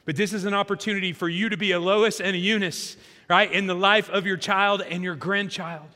But 0.05 0.17
this 0.17 0.33
is 0.33 0.45
an 0.45 0.55
opportunity 0.55 1.13
for 1.13 1.29
you 1.29 1.49
to 1.49 1.57
be 1.57 1.73
a 1.73 1.81
Lois 1.81 2.21
and 2.21 2.35
a 2.35 2.39
Eunice, 2.39 2.97
right, 3.31 3.51
in 3.51 3.67
the 3.67 3.75
life 3.75 4.11
of 4.11 4.27
your 4.27 4.37
child 4.37 4.83
and 4.83 5.03
your 5.05 5.15
grandchild. 5.15 5.87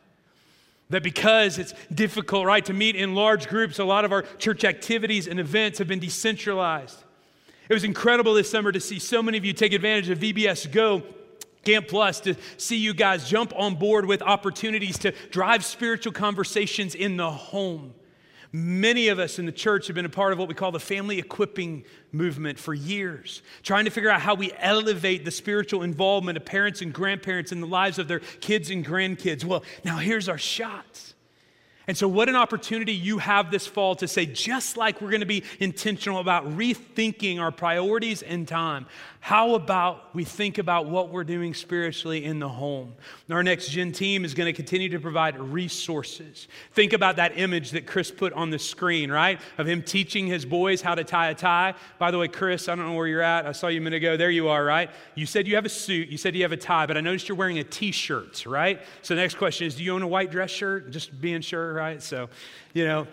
That 0.90 1.02
because 1.02 1.58
it's 1.58 1.74
difficult, 1.92 2.46
right, 2.46 2.64
to 2.66 2.72
meet 2.72 2.94
in 2.94 3.14
large 3.14 3.48
groups, 3.48 3.78
a 3.78 3.84
lot 3.84 4.04
of 4.04 4.12
our 4.12 4.22
church 4.38 4.64
activities 4.64 5.26
and 5.26 5.40
events 5.40 5.78
have 5.78 5.88
been 5.88 5.98
decentralized. 5.98 7.02
It 7.68 7.74
was 7.74 7.82
incredible 7.82 8.34
this 8.34 8.50
summer 8.50 8.70
to 8.70 8.80
see 8.80 8.98
so 8.98 9.22
many 9.22 9.36
of 9.36 9.44
you 9.44 9.52
take 9.52 9.72
advantage 9.72 10.10
of 10.10 10.18
VBS 10.18 10.70
Go 10.70 11.02
Camp 11.64 11.88
Plus 11.88 12.20
to 12.20 12.36
see 12.58 12.76
you 12.76 12.94
guys 12.94 13.28
jump 13.28 13.52
on 13.56 13.74
board 13.74 14.06
with 14.06 14.22
opportunities 14.22 14.98
to 14.98 15.12
drive 15.30 15.64
spiritual 15.64 16.12
conversations 16.12 16.94
in 16.94 17.16
the 17.16 17.30
home. 17.30 17.94
Many 18.56 19.08
of 19.08 19.18
us 19.18 19.40
in 19.40 19.46
the 19.46 19.52
church 19.52 19.88
have 19.88 19.96
been 19.96 20.04
a 20.04 20.08
part 20.08 20.32
of 20.32 20.38
what 20.38 20.46
we 20.46 20.54
call 20.54 20.70
the 20.70 20.78
family 20.78 21.18
equipping 21.18 21.84
movement 22.12 22.56
for 22.56 22.72
years, 22.72 23.42
trying 23.64 23.84
to 23.84 23.90
figure 23.90 24.08
out 24.08 24.20
how 24.20 24.36
we 24.36 24.52
elevate 24.60 25.24
the 25.24 25.32
spiritual 25.32 25.82
involvement 25.82 26.36
of 26.36 26.44
parents 26.44 26.80
and 26.80 26.94
grandparents 26.94 27.50
in 27.50 27.60
the 27.60 27.66
lives 27.66 27.98
of 27.98 28.06
their 28.06 28.20
kids 28.20 28.70
and 28.70 28.86
grandkids. 28.86 29.42
Well, 29.44 29.64
now 29.84 29.96
here's 29.96 30.28
our 30.28 30.38
shot. 30.38 31.13
And 31.86 31.96
so, 31.96 32.08
what 32.08 32.28
an 32.30 32.36
opportunity 32.36 32.94
you 32.94 33.18
have 33.18 33.50
this 33.50 33.66
fall 33.66 33.94
to 33.96 34.08
say, 34.08 34.24
just 34.24 34.76
like 34.76 35.02
we're 35.02 35.10
going 35.10 35.20
to 35.20 35.26
be 35.26 35.44
intentional 35.60 36.18
about 36.18 36.56
rethinking 36.56 37.38
our 37.38 37.52
priorities 37.52 38.22
and 38.22 38.48
time, 38.48 38.86
how 39.20 39.54
about 39.54 40.14
we 40.14 40.22
think 40.22 40.58
about 40.58 40.84
what 40.84 41.08
we're 41.08 41.24
doing 41.24 41.54
spiritually 41.54 42.26
in 42.26 42.40
the 42.40 42.48
home? 42.48 42.94
Our 43.30 43.42
next 43.42 43.70
gen 43.70 43.92
team 43.92 44.22
is 44.22 44.34
going 44.34 44.46
to 44.46 44.52
continue 44.52 44.90
to 44.90 45.00
provide 45.00 45.38
resources. 45.38 46.46
Think 46.72 46.92
about 46.92 47.16
that 47.16 47.38
image 47.38 47.70
that 47.70 47.86
Chris 47.86 48.10
put 48.10 48.34
on 48.34 48.50
the 48.50 48.58
screen, 48.58 49.10
right? 49.10 49.40
Of 49.56 49.66
him 49.66 49.82
teaching 49.82 50.26
his 50.26 50.44
boys 50.44 50.82
how 50.82 50.94
to 50.94 51.04
tie 51.04 51.30
a 51.30 51.34
tie. 51.34 51.72
By 51.98 52.10
the 52.10 52.18
way, 52.18 52.28
Chris, 52.28 52.68
I 52.68 52.74
don't 52.74 52.86
know 52.86 52.92
where 52.92 53.06
you're 53.06 53.22
at. 53.22 53.46
I 53.46 53.52
saw 53.52 53.68
you 53.68 53.80
a 53.80 53.82
minute 53.82 53.96
ago. 53.96 54.18
There 54.18 54.30
you 54.30 54.48
are, 54.48 54.62
right? 54.62 54.90
You 55.14 55.24
said 55.24 55.48
you 55.48 55.54
have 55.54 55.64
a 55.64 55.70
suit, 55.70 56.08
you 56.08 56.18
said 56.18 56.34
you 56.34 56.42
have 56.42 56.52
a 56.52 56.58
tie, 56.58 56.84
but 56.84 56.98
I 56.98 57.00
noticed 57.00 57.26
you're 57.26 57.36
wearing 57.36 57.58
a 57.58 57.64
t 57.64 57.92
shirt, 57.92 58.44
right? 58.44 58.82
So 59.00 59.14
the 59.14 59.22
next 59.22 59.36
question 59.36 59.66
is 59.66 59.74
do 59.74 59.84
you 59.84 59.94
own 59.94 60.02
a 60.02 60.08
white 60.08 60.30
dress 60.30 60.50
shirt? 60.50 60.90
Just 60.90 61.18
being 61.18 61.40
sure, 61.40 61.73
right? 61.74 62.02
So, 62.02 62.28
you 62.72 62.84
know 62.84 63.06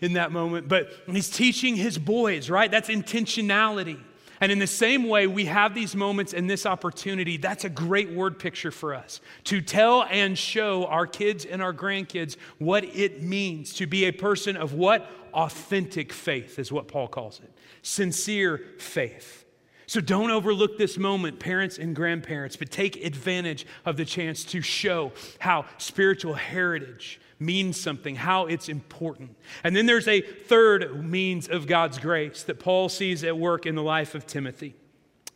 in 0.00 0.14
that 0.14 0.32
moment. 0.32 0.68
But 0.68 0.90
he's 1.10 1.30
teaching 1.30 1.76
his 1.76 1.98
boys, 1.98 2.50
right? 2.50 2.70
That's 2.70 2.88
intentionality. 2.88 3.98
And 4.40 4.52
in 4.52 4.58
the 4.58 4.66
same 4.66 5.08
way, 5.08 5.26
we 5.26 5.46
have 5.46 5.74
these 5.74 5.96
moments 5.96 6.34
and 6.34 6.48
this 6.48 6.66
opportunity. 6.66 7.38
That's 7.38 7.64
a 7.64 7.70
great 7.70 8.10
word 8.10 8.38
picture 8.38 8.70
for 8.70 8.94
us 8.94 9.20
to 9.44 9.62
tell 9.62 10.04
and 10.04 10.36
show 10.36 10.84
our 10.86 11.06
kids 11.06 11.46
and 11.46 11.62
our 11.62 11.72
grandkids 11.72 12.36
what 12.58 12.84
it 12.84 13.22
means 13.22 13.72
to 13.74 13.86
be 13.86 14.04
a 14.04 14.12
person 14.12 14.56
of 14.56 14.74
what? 14.74 15.10
Authentic 15.32 16.12
faith 16.12 16.58
is 16.58 16.70
what 16.70 16.86
Paul 16.86 17.08
calls 17.08 17.40
it. 17.40 17.50
Sincere 17.80 18.60
faith. 18.78 19.44
So 19.86 20.00
don't 20.00 20.30
overlook 20.30 20.76
this 20.76 20.98
moment, 20.98 21.38
parents 21.38 21.78
and 21.78 21.94
grandparents, 21.94 22.56
but 22.56 22.70
take 22.70 23.02
advantage 23.04 23.66
of 23.86 23.96
the 23.96 24.04
chance 24.04 24.44
to 24.46 24.60
show 24.60 25.12
how 25.38 25.64
spiritual 25.78 26.34
heritage 26.34 27.20
means 27.38 27.78
something, 27.78 28.16
how 28.16 28.46
it's 28.46 28.68
important. 28.68 29.36
And 29.62 29.76
then 29.76 29.86
there's 29.86 30.08
a 30.08 30.20
third 30.20 31.04
means 31.04 31.48
of 31.48 31.66
God's 31.66 31.98
grace 31.98 32.42
that 32.44 32.58
Paul 32.58 32.88
sees 32.88 33.24
at 33.24 33.36
work 33.36 33.66
in 33.66 33.74
the 33.74 33.82
life 33.82 34.14
of 34.14 34.26
Timothy. 34.26 34.74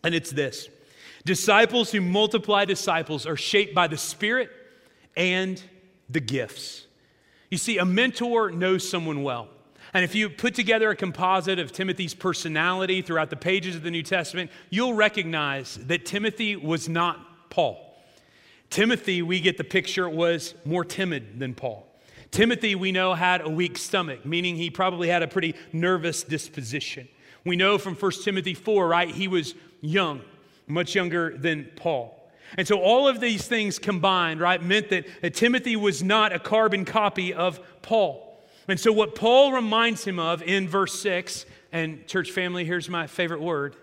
And 0.03 0.15
it's 0.15 0.31
this 0.31 0.69
disciples 1.25 1.93
who 1.93 2.01
multiply 2.01 2.65
disciples 2.65 3.27
are 3.27 3.37
shaped 3.37 3.75
by 3.75 3.87
the 3.87 3.99
Spirit 3.99 4.51
and 5.17 5.63
the 6.09 6.21
gifts. 6.21 6.87
You 7.51 7.59
see, 7.59 7.79
a 7.79 7.85
mentor 7.85 8.51
knows 8.51 8.89
someone 8.89 9.23
well. 9.23 9.49
And 9.93 10.05
if 10.05 10.15
you 10.15 10.31
put 10.31 10.55
together 10.55 10.91
a 10.91 10.97
composite 10.97 11.59
of 11.59 11.73
Timothy's 11.73 12.15
personality 12.15 13.03
throughout 13.03 13.29
the 13.29 13.37
pages 13.37 13.75
of 13.75 13.83
the 13.83 13.91
New 13.91 14.05
Testament, 14.05 14.51
you'll 14.71 14.95
recognize 14.95 15.75
that 15.87 16.07
Timothy 16.07 16.55
was 16.55 16.89
not 16.89 17.51
Paul. 17.51 17.87
Timothy, 18.71 19.21
we 19.21 19.41
get 19.41 19.59
the 19.59 19.65
picture, 19.65 20.09
was 20.09 20.55
more 20.65 20.85
timid 20.85 21.41
than 21.41 21.55
Paul. 21.55 21.90
Timothy, 22.31 22.75
we 22.75 22.93
know, 22.93 23.15
had 23.15 23.41
a 23.41 23.49
weak 23.49 23.77
stomach, 23.77 24.25
meaning 24.25 24.57
he 24.57 24.71
probably 24.71 25.09
had 25.09 25.23
a 25.23 25.29
pretty 25.29 25.55
nervous 25.73 26.23
disposition. 26.23 27.09
We 27.45 27.57
know 27.57 27.79
from 27.79 27.95
1 27.95 28.13
Timothy 28.23 28.55
4, 28.55 28.87
right? 28.87 29.11
He 29.11 29.27
was 29.29 29.55
young, 29.81 30.21
much 30.67 30.95
younger 30.95 31.37
than 31.37 31.71
Paul. 31.77 32.17
And 32.57 32.67
so 32.67 32.81
all 32.81 33.09
of 33.09 33.21
these 33.21 33.47
things 33.47 33.79
combined, 33.79 34.41
right, 34.41 34.63
meant 34.63 34.91
that, 34.91 35.07
that 35.23 35.35
Timothy 35.35 35.77
was 35.77 36.03
not 36.03 36.33
a 36.33 36.39
carbon 36.39 36.85
copy 36.85 37.33
of 37.33 37.61
Paul. 37.83 38.27
And 38.69 38.79
so 38.79 38.93
what 38.93 39.15
Paul 39.15 39.53
reminds 39.53 40.05
him 40.05 40.19
of 40.19 40.43
in 40.43 40.69
verse 40.69 41.01
6, 41.01 41.47
and 41.73 42.07
church 42.07 42.31
family, 42.31 42.65
here's 42.65 42.89
my 42.89 43.07
favorite 43.07 43.41
word. 43.41 43.77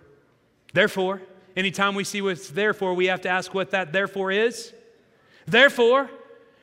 Therefore, 0.74 1.22
anytime 1.56 1.96
we 1.96 2.04
see 2.04 2.22
what's 2.22 2.50
therefore, 2.50 2.94
we 2.94 3.08
have 3.08 3.22
to 3.22 3.30
ask 3.30 3.54
what 3.54 3.72
that 3.72 3.94
therefore 3.94 4.32
is. 4.32 4.74
Therefore, 5.46 6.10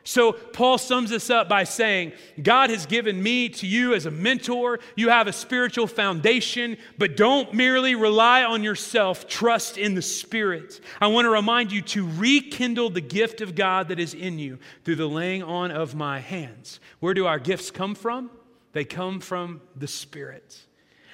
so, 0.06 0.32
Paul 0.32 0.76
sums 0.76 1.08
this 1.08 1.30
up 1.30 1.48
by 1.48 1.64
saying, 1.64 2.12
God 2.42 2.68
has 2.68 2.84
given 2.84 3.22
me 3.22 3.48
to 3.48 3.66
you 3.66 3.94
as 3.94 4.04
a 4.04 4.10
mentor. 4.10 4.78
You 4.96 5.08
have 5.08 5.26
a 5.26 5.32
spiritual 5.32 5.86
foundation, 5.86 6.76
but 6.98 7.16
don't 7.16 7.54
merely 7.54 7.94
rely 7.94 8.44
on 8.44 8.62
yourself. 8.62 9.26
Trust 9.26 9.78
in 9.78 9.94
the 9.94 10.02
Spirit. 10.02 10.80
I 11.00 11.06
want 11.06 11.24
to 11.24 11.30
remind 11.30 11.72
you 11.72 11.80
to 11.80 12.06
rekindle 12.06 12.90
the 12.90 13.00
gift 13.00 13.40
of 13.40 13.54
God 13.54 13.88
that 13.88 13.98
is 13.98 14.12
in 14.12 14.38
you 14.38 14.58
through 14.84 14.96
the 14.96 15.08
laying 15.08 15.42
on 15.42 15.70
of 15.70 15.94
my 15.94 16.20
hands. 16.20 16.80
Where 17.00 17.14
do 17.14 17.24
our 17.24 17.38
gifts 17.38 17.70
come 17.70 17.94
from? 17.94 18.30
They 18.74 18.84
come 18.84 19.20
from 19.20 19.62
the 19.74 19.88
Spirit. 19.88 20.60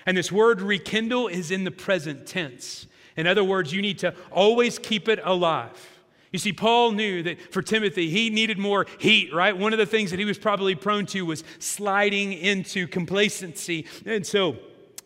And 0.05 0.17
this 0.17 0.33
word 0.33 0.61
rekindle 0.61 1.29
is 1.29 1.53
in 1.53 1.63
the 1.63 1.71
present 1.71 2.27
tense. 2.27 2.89
In 3.17 3.29
other 3.29 3.45
words, 3.45 3.73
you 3.73 3.83
need 3.83 4.01
to 4.01 4.17
always 4.33 4.81
keep 4.81 5.09
it 5.09 5.21
alive. 5.23 6.00
You 6.33 6.39
see, 6.39 6.53
Paul 6.53 6.93
knew 6.93 7.23
that 7.25 7.53
for 7.53 7.61
Timothy, 7.61 8.09
he 8.09 8.31
needed 8.31 8.57
more 8.57 8.87
heat, 8.99 9.35
right? 9.35 9.57
One 9.57 9.73
of 9.73 9.79
the 9.79 9.87
things 9.87 10.11
that 10.11 10.19
he 10.19 10.25
was 10.25 10.39
probably 10.39 10.75
prone 10.77 11.07
to 11.07 11.27
was 11.27 11.43
sliding 11.59 12.33
into 12.33 12.87
complacency. 12.87 13.87
And 14.07 14.25
so, 14.25 14.57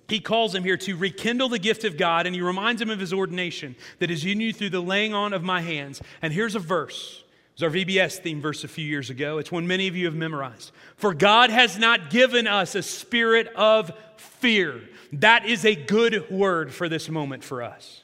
he 0.08 0.20
calls 0.20 0.54
him 0.54 0.64
here 0.64 0.76
to 0.78 0.96
rekindle 0.96 1.48
the 1.48 1.58
gift 1.58 1.84
of 1.84 1.96
God, 1.96 2.26
and 2.26 2.34
he 2.34 2.42
reminds 2.42 2.80
him 2.82 2.90
of 2.90 3.00
his 3.00 3.12
ordination 3.12 3.74
that 4.00 4.10
is 4.10 4.24
you 4.24 4.52
through 4.52 4.70
the 4.70 4.82
laying 4.82 5.14
on 5.14 5.32
of 5.32 5.42
my 5.42 5.60
hands. 5.60 6.02
And 6.20 6.32
here's 6.32 6.54
a 6.54 6.60
verse. 6.60 7.24
It 7.56 7.62
was 7.62 7.62
our 7.62 7.70
VBS 7.70 8.18
theme 8.18 8.40
verse 8.40 8.64
a 8.64 8.68
few 8.68 8.84
years 8.84 9.10
ago. 9.10 9.38
It's 9.38 9.50
one 9.50 9.66
many 9.66 9.88
of 9.88 9.96
you 9.96 10.06
have 10.06 10.14
memorized. 10.14 10.72
For 10.96 11.14
God 11.14 11.50
has 11.50 11.78
not 11.78 12.10
given 12.10 12.46
us 12.46 12.74
a 12.74 12.82
spirit 12.82 13.48
of 13.54 13.92
fear. 14.16 14.82
That 15.12 15.46
is 15.46 15.64
a 15.64 15.74
good 15.74 16.30
word 16.30 16.74
for 16.74 16.88
this 16.88 17.08
moment 17.08 17.44
for 17.44 17.62
us. 17.62 18.03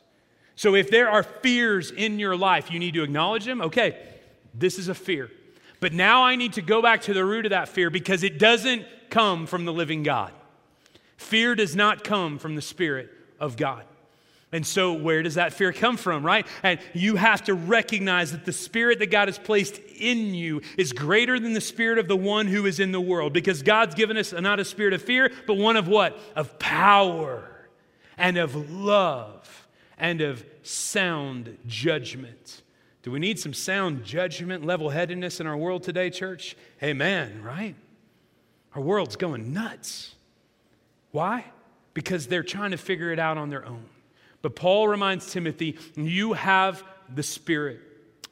So 0.60 0.74
if 0.74 0.90
there 0.90 1.08
are 1.08 1.22
fears 1.22 1.90
in 1.90 2.18
your 2.18 2.36
life, 2.36 2.70
you 2.70 2.78
need 2.78 2.92
to 2.92 3.02
acknowledge 3.02 3.46
them. 3.46 3.62
Okay, 3.62 3.96
this 4.52 4.78
is 4.78 4.88
a 4.88 4.94
fear. 4.94 5.30
But 5.80 5.94
now 5.94 6.24
I 6.24 6.36
need 6.36 6.52
to 6.52 6.60
go 6.60 6.82
back 6.82 7.00
to 7.04 7.14
the 7.14 7.24
root 7.24 7.46
of 7.46 7.50
that 7.50 7.70
fear 7.70 7.88
because 7.88 8.22
it 8.22 8.38
doesn't 8.38 8.84
come 9.08 9.46
from 9.46 9.64
the 9.64 9.72
living 9.72 10.02
God. 10.02 10.32
Fear 11.16 11.54
does 11.54 11.74
not 11.74 12.04
come 12.04 12.38
from 12.38 12.56
the 12.56 12.60
Spirit 12.60 13.08
of 13.40 13.56
God. 13.56 13.86
And 14.52 14.66
so, 14.66 14.92
where 14.92 15.22
does 15.22 15.36
that 15.36 15.54
fear 15.54 15.72
come 15.72 15.96
from, 15.96 16.26
right? 16.26 16.46
And 16.62 16.78
you 16.92 17.16
have 17.16 17.42
to 17.44 17.54
recognize 17.54 18.32
that 18.32 18.44
the 18.44 18.52
spirit 18.52 18.98
that 18.98 19.10
God 19.10 19.28
has 19.28 19.38
placed 19.38 19.78
in 19.78 20.34
you 20.34 20.60
is 20.76 20.92
greater 20.92 21.40
than 21.40 21.54
the 21.54 21.62
spirit 21.62 21.98
of 21.98 22.06
the 22.06 22.18
one 22.18 22.46
who 22.46 22.66
is 22.66 22.80
in 22.80 22.92
the 22.92 23.00
world 23.00 23.32
because 23.32 23.62
God's 23.62 23.94
given 23.94 24.18
us 24.18 24.34
not 24.34 24.60
a 24.60 24.66
spirit 24.66 24.92
of 24.92 25.00
fear, 25.00 25.32
but 25.46 25.56
one 25.56 25.78
of 25.78 25.88
what? 25.88 26.20
Of 26.36 26.58
power 26.58 27.48
and 28.18 28.36
of 28.36 28.70
love 28.70 29.59
and 30.00 30.22
of 30.22 30.44
sound 30.62 31.56
judgment. 31.66 32.62
Do 33.02 33.10
we 33.10 33.20
need 33.20 33.38
some 33.38 33.54
sound 33.54 34.04
judgment, 34.04 34.64
level 34.64 34.90
headedness 34.90 35.40
in 35.40 35.46
our 35.46 35.56
world 35.56 35.82
today, 35.84 36.10
church? 36.10 36.56
Amen, 36.82 37.42
right? 37.42 37.76
Our 38.74 38.82
world's 38.82 39.16
going 39.16 39.52
nuts. 39.52 40.14
Why? 41.12 41.44
Because 41.94 42.26
they're 42.26 42.42
trying 42.42 42.72
to 42.72 42.76
figure 42.76 43.12
it 43.12 43.18
out 43.18 43.38
on 43.38 43.50
their 43.50 43.64
own. 43.64 43.84
But 44.42 44.56
Paul 44.56 44.88
reminds 44.88 45.30
Timothy, 45.30 45.76
you 45.96 46.32
have 46.32 46.82
the 47.14 47.22
Spirit. 47.22 47.80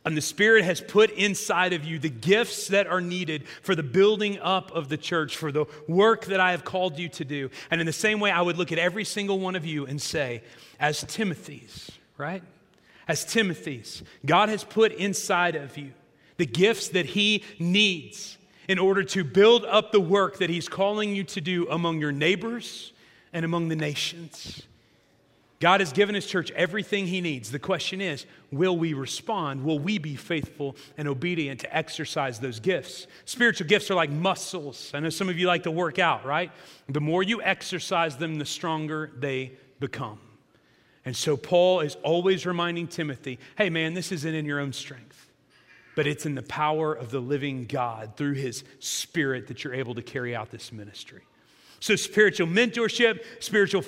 And 0.05 0.17
the 0.17 0.23
Spirit 0.23 0.65
has 0.65 0.81
put 0.81 1.11
inside 1.11 1.73
of 1.73 1.85
you 1.85 1.99
the 1.99 2.09
gifts 2.09 2.69
that 2.69 2.87
are 2.87 3.01
needed 3.01 3.47
for 3.63 3.75
the 3.75 3.83
building 3.83 4.39
up 4.41 4.71
of 4.71 4.89
the 4.89 4.97
church, 4.97 5.37
for 5.37 5.53
the 5.53 5.67
work 5.87 6.27
that 6.27 6.41
I 6.41 6.53
have 6.53 6.65
called 6.65 6.99
you 6.99 7.09
to 7.11 7.25
do. 7.25 7.51
And 7.71 7.81
in 7.81 7.87
the 7.87 7.93
same 7.93 8.21
way, 8.21 8.31
I 8.31 8.41
would 8.41 8.57
look 8.57 8.73
at 8.73 8.79
every 8.79 9.05
single 9.05 9.39
one 9.39 9.57
of 9.57 9.67
you 9.67 9.87
and 9.87 10.01
say, 10.01 10.43
as 10.81 11.05
Timothy's, 11.05 11.91
right? 12.17 12.43
As 13.07 13.25
Timothy's, 13.25 14.03
God 14.25 14.49
has 14.49 14.65
put 14.65 14.93
inside 14.93 15.57
of 15.57 15.77
you 15.77 15.93
the 16.37 16.47
gifts 16.47 16.89
that 16.91 17.07
He 17.07 17.45
needs 17.59 18.39
in 18.69 18.79
order 18.79 19.03
to 19.03 19.25
build 19.25 19.65
up 19.65 19.93
the 19.93 20.01
work 20.01 20.39
that 20.39 20.49
He's 20.49 20.69
calling 20.69 21.15
you 21.15 21.25
to 21.25 21.41
do 21.41 21.69
among 21.69 22.01
your 22.01 22.13
neighbors 22.13 22.93
and 23.33 23.45
among 23.45 23.69
the 23.69 23.77
nations. 23.77 24.63
God 25.61 25.81
has 25.81 25.93
given 25.93 26.15
His 26.15 26.27
church 26.27 26.51
everything 26.53 27.07
He 27.07 27.21
needs. 27.21 27.51
The 27.51 27.59
question 27.59 28.01
is 28.01 28.27
will 28.53 28.77
we 28.77 28.95
respond? 28.95 29.65
Will 29.65 29.79
we 29.79 29.99
be 29.99 30.15
faithful 30.15 30.77
and 30.97 31.09
obedient 31.09 31.61
to 31.61 31.77
exercise 31.77 32.39
those 32.39 32.61
gifts? 32.61 33.07
Spiritual 33.25 33.67
gifts 33.67 33.91
are 33.91 33.95
like 33.95 34.11
muscles. 34.11 34.93
I 34.95 35.01
know 35.01 35.11
some 35.11 35.29
of 35.29 35.39
you 35.39 35.47
like 35.47 35.65
to 35.65 35.71
work 35.71 35.99
out, 35.99 36.25
right? 36.25 36.53
The 36.89 37.01
more 37.01 37.23
you 37.23 37.43
exercise 37.43 38.17
them, 38.17 38.37
the 38.37 38.47
stronger 38.47 39.11
they 39.19 39.53
become. 39.81 40.21
And 41.05 41.17
so 41.17 41.37
Paul 41.37 41.81
is 41.81 41.97
always 42.03 42.47
reminding 42.47 42.89
Timothy 42.89 43.39
hey, 43.57 43.71
man, 43.71 43.95
this 43.95 44.13
isn't 44.13 44.35
in 44.35 44.45
your 44.45 44.61
own 44.61 44.73
strength, 44.73 45.29
but 45.97 46.07
it's 46.07 46.25
in 46.25 46.37
the 46.37 46.43
power 46.43 46.93
of 46.95 47.11
the 47.11 47.21
living 47.21 47.65
God 47.65 48.17
through 48.17 48.35
His 48.35 48.63
Spirit 48.79 49.49
that 49.49 49.65
you're 49.65 49.75
able 49.75 49.97
to 49.97 50.03
carry 50.03 50.37
out 50.37 50.51
this 50.51 50.71
ministry. 50.71 51.23
So, 51.81 51.97
spiritual 51.97 52.49
mentorship, 52.49 53.25
spiritual 53.41 53.83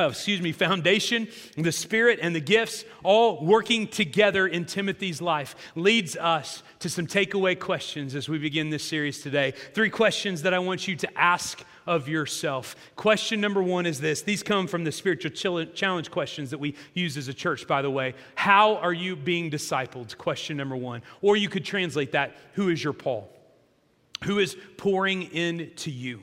uh, 0.00 0.08
excuse 0.08 0.40
me, 0.40 0.52
foundation, 0.52 1.28
the 1.56 1.72
Spirit 1.72 2.18
and 2.22 2.34
the 2.34 2.40
gifts 2.40 2.84
all 3.02 3.44
working 3.44 3.86
together 3.86 4.46
in 4.46 4.64
Timothy's 4.64 5.20
life 5.20 5.54
leads 5.74 6.16
us 6.16 6.62
to 6.78 6.88
some 6.88 7.06
takeaway 7.06 7.58
questions 7.58 8.14
as 8.14 8.28
we 8.28 8.38
begin 8.38 8.70
this 8.70 8.84
series 8.84 9.20
today. 9.20 9.52
Three 9.74 9.90
questions 9.90 10.42
that 10.42 10.54
I 10.54 10.58
want 10.58 10.88
you 10.88 10.96
to 10.96 11.18
ask 11.18 11.64
of 11.86 12.08
yourself. 12.08 12.76
Question 12.96 13.40
number 13.40 13.62
one 13.62 13.84
is 13.86 14.00
this 14.00 14.22
these 14.22 14.42
come 14.42 14.66
from 14.66 14.84
the 14.84 14.92
spiritual 14.92 15.64
challenge 15.66 16.10
questions 16.10 16.50
that 16.50 16.58
we 16.58 16.74
use 16.94 17.16
as 17.16 17.28
a 17.28 17.34
church, 17.34 17.66
by 17.66 17.82
the 17.82 17.90
way. 17.90 18.14
How 18.34 18.76
are 18.76 18.92
you 18.92 19.16
being 19.16 19.50
discipled? 19.50 20.16
Question 20.16 20.56
number 20.56 20.76
one. 20.76 21.02
Or 21.20 21.36
you 21.36 21.48
could 21.48 21.64
translate 21.64 22.12
that 22.12 22.36
Who 22.54 22.68
is 22.68 22.82
your 22.82 22.92
Paul? 22.92 23.28
Who 24.24 24.38
is 24.38 24.56
pouring 24.76 25.22
into 25.34 25.90
you? 25.90 26.22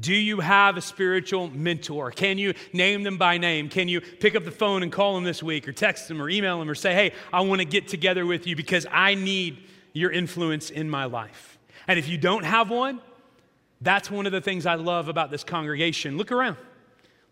Do 0.00 0.14
you 0.14 0.40
have 0.40 0.76
a 0.76 0.80
spiritual 0.80 1.48
mentor? 1.50 2.10
Can 2.10 2.38
you 2.38 2.54
name 2.72 3.02
them 3.02 3.18
by 3.18 3.38
name? 3.38 3.68
Can 3.68 3.88
you 3.88 4.00
pick 4.00 4.34
up 4.34 4.44
the 4.44 4.50
phone 4.50 4.82
and 4.82 4.90
call 4.90 5.14
them 5.14 5.24
this 5.24 5.42
week 5.42 5.68
or 5.68 5.72
text 5.72 6.08
them 6.08 6.20
or 6.20 6.28
email 6.28 6.58
them 6.58 6.68
or 6.68 6.74
say, 6.74 6.94
hey, 6.94 7.12
I 7.32 7.42
want 7.42 7.60
to 7.60 7.64
get 7.64 7.88
together 7.88 8.26
with 8.26 8.46
you 8.46 8.56
because 8.56 8.86
I 8.90 9.14
need 9.14 9.62
your 9.92 10.10
influence 10.10 10.70
in 10.70 10.90
my 10.90 11.04
life? 11.04 11.58
And 11.86 11.98
if 11.98 12.08
you 12.08 12.18
don't 12.18 12.44
have 12.44 12.70
one, 12.70 13.00
that's 13.80 14.10
one 14.10 14.26
of 14.26 14.32
the 14.32 14.40
things 14.40 14.66
I 14.66 14.74
love 14.74 15.08
about 15.08 15.30
this 15.30 15.44
congregation. 15.44 16.16
Look 16.16 16.32
around. 16.32 16.56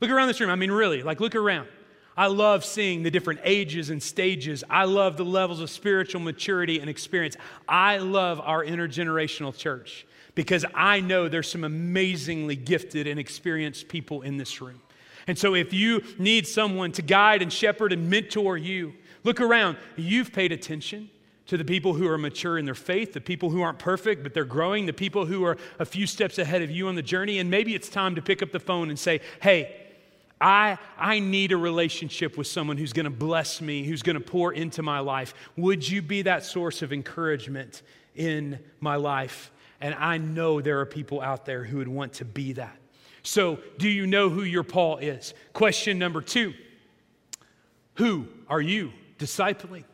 Look 0.01 0.11
around 0.11 0.29
this 0.29 0.41
room. 0.41 0.51
I 0.51 0.57
mean, 0.57 0.71
really, 0.71 1.03
like, 1.03 1.21
look 1.21 1.35
around. 1.35 1.69
I 2.17 2.27
love 2.27 2.65
seeing 2.65 3.03
the 3.03 3.11
different 3.11 3.41
ages 3.45 3.91
and 3.91 4.03
stages. 4.03 4.63
I 4.69 4.85
love 4.85 5.17
the 5.17 5.25
levels 5.25 5.61
of 5.61 5.71
spiritual 5.71 6.21
maturity 6.21 6.81
and 6.81 6.91
experience. 6.91 7.37
I 7.69 7.99
love 7.99 8.41
our 8.41 8.65
intergenerational 8.65 9.57
church 9.57 10.07
because 10.41 10.65
I 10.75 11.01
know 11.01 11.29
there's 11.29 11.51
some 11.51 11.65
amazingly 11.65 12.57
gifted 12.57 13.07
and 13.07 13.21
experienced 13.21 13.89
people 13.89 14.23
in 14.23 14.39
this 14.39 14.63
room. 14.63 14.81
And 15.27 15.39
so, 15.39 15.55
if 15.55 15.75
you 15.75 16.03
need 16.19 16.47
someone 16.47 16.93
to 16.93 17.03
guide 17.03 17.43
and 17.43 17.53
shepherd 17.53 17.93
and 17.93 18.09
mentor 18.09 18.57
you, 18.57 18.95
look 19.23 19.43
around. 19.43 19.77
You've 19.97 20.33
paid 20.33 20.51
attention 20.51 21.11
to 21.49 21.59
the 21.59 21.65
people 21.67 21.93
who 21.93 22.09
are 22.09 22.17
mature 22.17 22.57
in 22.57 22.65
their 22.65 22.75
faith, 22.75 23.13
the 23.13 23.21
people 23.21 23.51
who 23.51 23.61
aren't 23.61 23.79
perfect, 23.79 24.23
but 24.23 24.33
they're 24.33 24.47
growing, 24.47 24.87
the 24.87 24.95
people 24.95 25.27
who 25.27 25.45
are 25.45 25.59
a 25.79 25.85
few 25.85 26.07
steps 26.07 26.39
ahead 26.39 26.63
of 26.63 26.71
you 26.71 26.89
on 26.89 26.95
the 26.95 27.03
journey. 27.03 27.39
And 27.39 27.51
maybe 27.51 27.75
it's 27.75 27.91
time 27.91 28.15
to 28.15 28.23
pick 28.23 28.41
up 28.43 28.51
the 28.51 28.61
phone 28.61 28.89
and 28.89 28.99
say, 28.99 29.21
hey, 29.43 29.77
I, 30.41 30.79
I 30.97 31.19
need 31.19 31.53
a 31.53 31.59
relationship 31.59 32.39
with 32.39 32.47
someone 32.47 32.79
who's 32.79 32.95
going 32.95 33.05
to 33.05 33.11
bless 33.11 33.61
me, 33.61 33.85
who's 33.85 34.01
going 34.01 34.17
to 34.19 34.25
pour 34.25 34.55
into 34.55 34.83
my 34.83 35.01
life. 35.01 35.35
Would 35.59 35.87
you 35.87 36.01
be 36.01 36.23
that 36.23 36.47
source 36.47 36.81
of 36.81 36.95
encouragement 36.95 37.83
in 38.15 38.59
my 38.81 38.97
life? 38.97 39.51
And 39.81 39.95
I 39.95 40.19
know 40.19 40.61
there 40.61 40.81
are 40.81 40.87
people 40.87 41.21
out 41.21 41.47
there 41.47 41.65
who 41.65 41.79
would 41.79 41.89
want 41.89 42.15
to 42.15 42.25
be 42.25 42.53
that. 42.55 42.77
So, 43.23 43.59
do 43.79 43.89
you 43.89 44.07
know 44.07 44.29
who 44.29 44.43
your 44.43 44.63
Paul 44.63 44.99
is? 44.99 45.35
Question 45.53 45.99
number 45.99 46.21
two 46.21 46.55
Who 47.95 48.29
are 48.49 48.61
you 48.61 48.93
discipling? 49.19 49.85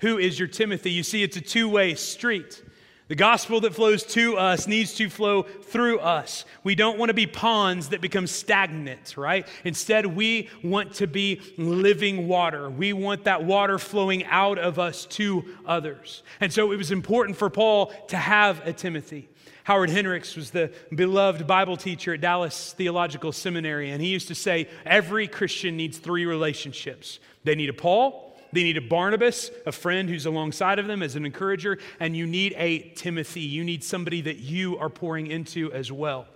Who 0.00 0.18
is 0.18 0.38
your 0.38 0.48
Timothy? 0.48 0.90
You 0.90 1.02
see, 1.02 1.22
it's 1.22 1.36
a 1.36 1.40
two 1.40 1.68
way 1.68 1.94
street. 1.94 2.62
The 3.10 3.16
gospel 3.16 3.60
that 3.62 3.74
flows 3.74 4.04
to 4.04 4.36
us 4.36 4.68
needs 4.68 4.94
to 4.94 5.10
flow 5.10 5.42
through 5.42 5.98
us. 5.98 6.44
We 6.62 6.76
don't 6.76 6.96
want 6.96 7.08
to 7.08 7.14
be 7.14 7.26
ponds 7.26 7.88
that 7.88 8.00
become 8.00 8.28
stagnant, 8.28 9.16
right? 9.16 9.48
Instead, 9.64 10.06
we 10.06 10.48
want 10.62 10.94
to 10.94 11.08
be 11.08 11.40
living 11.56 12.28
water. 12.28 12.70
We 12.70 12.92
want 12.92 13.24
that 13.24 13.42
water 13.42 13.80
flowing 13.80 14.24
out 14.26 14.60
of 14.60 14.78
us 14.78 15.06
to 15.06 15.44
others. 15.66 16.22
And 16.40 16.52
so 16.52 16.70
it 16.70 16.76
was 16.76 16.92
important 16.92 17.36
for 17.36 17.50
Paul 17.50 17.86
to 18.10 18.16
have 18.16 18.64
a 18.64 18.72
Timothy. 18.72 19.28
Howard 19.64 19.90
Hendricks 19.90 20.36
was 20.36 20.52
the 20.52 20.72
beloved 20.94 21.48
Bible 21.48 21.76
teacher 21.76 22.14
at 22.14 22.20
Dallas 22.20 22.74
Theological 22.74 23.32
Seminary, 23.32 23.90
and 23.90 24.00
he 24.00 24.06
used 24.06 24.28
to 24.28 24.36
say 24.36 24.68
every 24.86 25.26
Christian 25.26 25.76
needs 25.76 25.98
three 25.98 26.26
relationships 26.26 27.18
they 27.42 27.56
need 27.56 27.70
a 27.70 27.72
Paul, 27.72 28.29
they 28.52 28.62
need 28.62 28.76
a 28.76 28.80
Barnabas, 28.80 29.50
a 29.66 29.72
friend 29.72 30.08
who's 30.08 30.26
alongside 30.26 30.78
of 30.78 30.86
them 30.86 31.02
as 31.02 31.16
an 31.16 31.24
encourager, 31.24 31.78
and 31.98 32.16
you 32.16 32.26
need 32.26 32.54
a 32.56 32.90
Timothy. 32.96 33.40
You 33.40 33.64
need 33.64 33.84
somebody 33.84 34.20
that 34.22 34.38
you 34.38 34.78
are 34.78 34.88
pouring 34.88 35.26
into 35.28 35.72
as 35.72 35.90
well. 35.92 36.26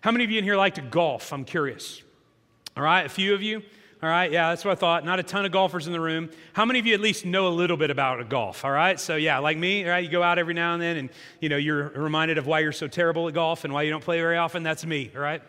How 0.00 0.10
many 0.12 0.24
of 0.24 0.30
you 0.30 0.38
in 0.38 0.44
here 0.44 0.56
like 0.56 0.74
to 0.74 0.82
golf? 0.82 1.32
I'm 1.32 1.44
curious. 1.44 2.02
All 2.76 2.82
right, 2.82 3.06
a 3.06 3.08
few 3.08 3.34
of 3.34 3.42
you. 3.42 3.62
All 4.02 4.10
right, 4.10 4.30
yeah, 4.30 4.50
that's 4.50 4.64
what 4.64 4.72
I 4.72 4.74
thought. 4.74 5.06
Not 5.06 5.18
a 5.18 5.22
ton 5.22 5.46
of 5.46 5.52
golfers 5.52 5.86
in 5.86 5.92
the 5.92 6.00
room. 6.00 6.28
How 6.52 6.66
many 6.66 6.78
of 6.78 6.86
you 6.86 6.92
at 6.92 7.00
least 7.00 7.24
know 7.24 7.48
a 7.48 7.54
little 7.54 7.78
bit 7.78 7.90
about 7.90 8.28
golf? 8.28 8.62
All 8.64 8.70
right, 8.70 9.00
so 9.00 9.16
yeah, 9.16 9.38
like 9.38 9.56
me, 9.56 9.88
right? 9.88 10.04
You 10.04 10.10
go 10.10 10.22
out 10.22 10.38
every 10.38 10.52
now 10.52 10.74
and 10.74 10.82
then, 10.82 10.96
and 10.98 11.10
you 11.40 11.48
know 11.48 11.56
you're 11.56 11.88
reminded 11.88 12.36
of 12.36 12.46
why 12.46 12.60
you're 12.60 12.72
so 12.72 12.88
terrible 12.88 13.26
at 13.26 13.34
golf 13.34 13.64
and 13.64 13.72
why 13.72 13.82
you 13.82 13.90
don't 13.90 14.04
play 14.04 14.20
very 14.20 14.36
often. 14.36 14.62
That's 14.62 14.84
me, 14.84 15.10
all 15.14 15.22
right. 15.22 15.42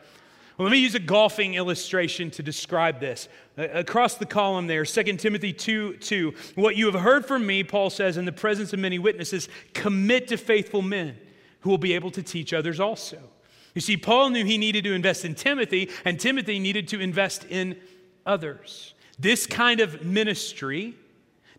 Well, 0.57 0.65
let 0.65 0.71
me 0.71 0.79
use 0.79 0.95
a 0.95 0.99
golfing 0.99 1.53
illustration 1.53 2.31
to 2.31 2.41
describe 2.41 2.99
this. 2.99 3.29
Across 3.57 4.15
the 4.15 4.25
column 4.25 4.65
there, 4.65 4.85
2 4.85 5.03
Timothy 5.17 5.53
2 5.53 5.97
2. 5.97 6.33
What 6.55 6.75
you 6.75 6.91
have 6.91 6.99
heard 7.01 7.25
from 7.25 7.45
me, 7.45 7.63
Paul 7.63 7.91
says, 7.91 8.17
in 8.17 8.25
the 8.25 8.31
presence 8.31 8.73
of 8.73 8.79
many 8.79 8.97
witnesses, 8.97 9.49
commit 9.73 10.27
to 10.29 10.37
faithful 10.37 10.81
men 10.81 11.17
who 11.59 11.69
will 11.69 11.77
be 11.77 11.93
able 11.93 12.09
to 12.11 12.23
teach 12.23 12.53
others 12.53 12.79
also. 12.79 13.19
You 13.75 13.81
see, 13.81 13.97
Paul 13.97 14.31
knew 14.31 14.43
he 14.43 14.57
needed 14.57 14.83
to 14.85 14.93
invest 14.93 15.25
in 15.25 15.35
Timothy, 15.35 15.91
and 16.03 16.19
Timothy 16.19 16.57
needed 16.57 16.87
to 16.87 16.99
invest 16.99 17.45
in 17.45 17.77
others. 18.25 18.95
This 19.19 19.45
kind 19.45 19.79
of 19.79 20.03
ministry 20.03 20.95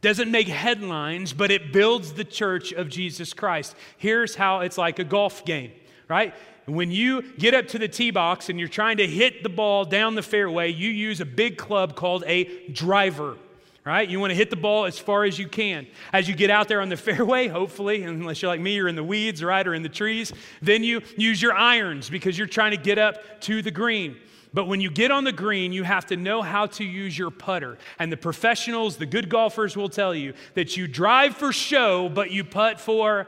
doesn't 0.00 0.30
make 0.30 0.48
headlines, 0.48 1.32
but 1.32 1.50
it 1.52 1.72
builds 1.72 2.12
the 2.12 2.24
church 2.24 2.72
of 2.72 2.88
Jesus 2.88 3.32
Christ. 3.32 3.76
Here's 3.96 4.34
how 4.34 4.60
it's 4.60 4.78
like 4.78 4.98
a 4.98 5.04
golf 5.04 5.44
game, 5.44 5.72
right? 6.08 6.34
When 6.66 6.90
you 6.90 7.22
get 7.22 7.54
up 7.54 7.68
to 7.68 7.78
the 7.78 7.88
tee 7.88 8.10
box 8.10 8.48
and 8.48 8.58
you're 8.58 8.68
trying 8.68 8.98
to 8.98 9.06
hit 9.06 9.42
the 9.42 9.48
ball 9.48 9.84
down 9.84 10.14
the 10.14 10.22
fairway, 10.22 10.70
you 10.70 10.90
use 10.90 11.20
a 11.20 11.24
big 11.24 11.56
club 11.56 11.96
called 11.96 12.24
a 12.26 12.68
driver. 12.68 13.36
Right? 13.84 14.06
You 14.06 14.20
want 14.20 14.32
to 14.32 14.34
hit 14.34 14.50
the 14.50 14.56
ball 14.56 14.84
as 14.84 14.98
far 14.98 15.24
as 15.24 15.38
you 15.38 15.48
can. 15.48 15.86
As 16.12 16.28
you 16.28 16.34
get 16.34 16.50
out 16.50 16.68
there 16.68 16.82
on 16.82 16.90
the 16.90 16.96
fairway, 16.98 17.48
hopefully, 17.48 18.02
unless 18.02 18.42
you're 18.42 18.50
like 18.50 18.60
me, 18.60 18.74
you're 18.74 18.88
in 18.88 18.96
the 18.96 19.04
weeds, 19.04 19.42
right, 19.42 19.66
or 19.66 19.72
in 19.72 19.82
the 19.82 19.88
trees, 19.88 20.30
then 20.60 20.84
you 20.84 21.00
use 21.16 21.40
your 21.40 21.54
irons 21.54 22.10
because 22.10 22.36
you're 22.36 22.46
trying 22.46 22.72
to 22.72 22.76
get 22.76 22.98
up 22.98 23.40
to 23.42 23.62
the 23.62 23.70
green. 23.70 24.18
But 24.52 24.66
when 24.66 24.82
you 24.82 24.90
get 24.90 25.10
on 25.10 25.24
the 25.24 25.32
green, 25.32 25.72
you 25.72 25.84
have 25.84 26.04
to 26.06 26.16
know 26.16 26.42
how 26.42 26.66
to 26.66 26.84
use 26.84 27.16
your 27.16 27.30
putter. 27.30 27.78
And 27.98 28.12
the 28.12 28.16
professionals, 28.18 28.98
the 28.98 29.06
good 29.06 29.30
golfers 29.30 29.74
will 29.74 29.88
tell 29.88 30.14
you 30.14 30.34
that 30.52 30.76
you 30.76 30.86
drive 30.86 31.36
for 31.36 31.50
show, 31.50 32.10
but 32.10 32.30
you 32.30 32.44
putt 32.44 32.80
for 32.80 33.26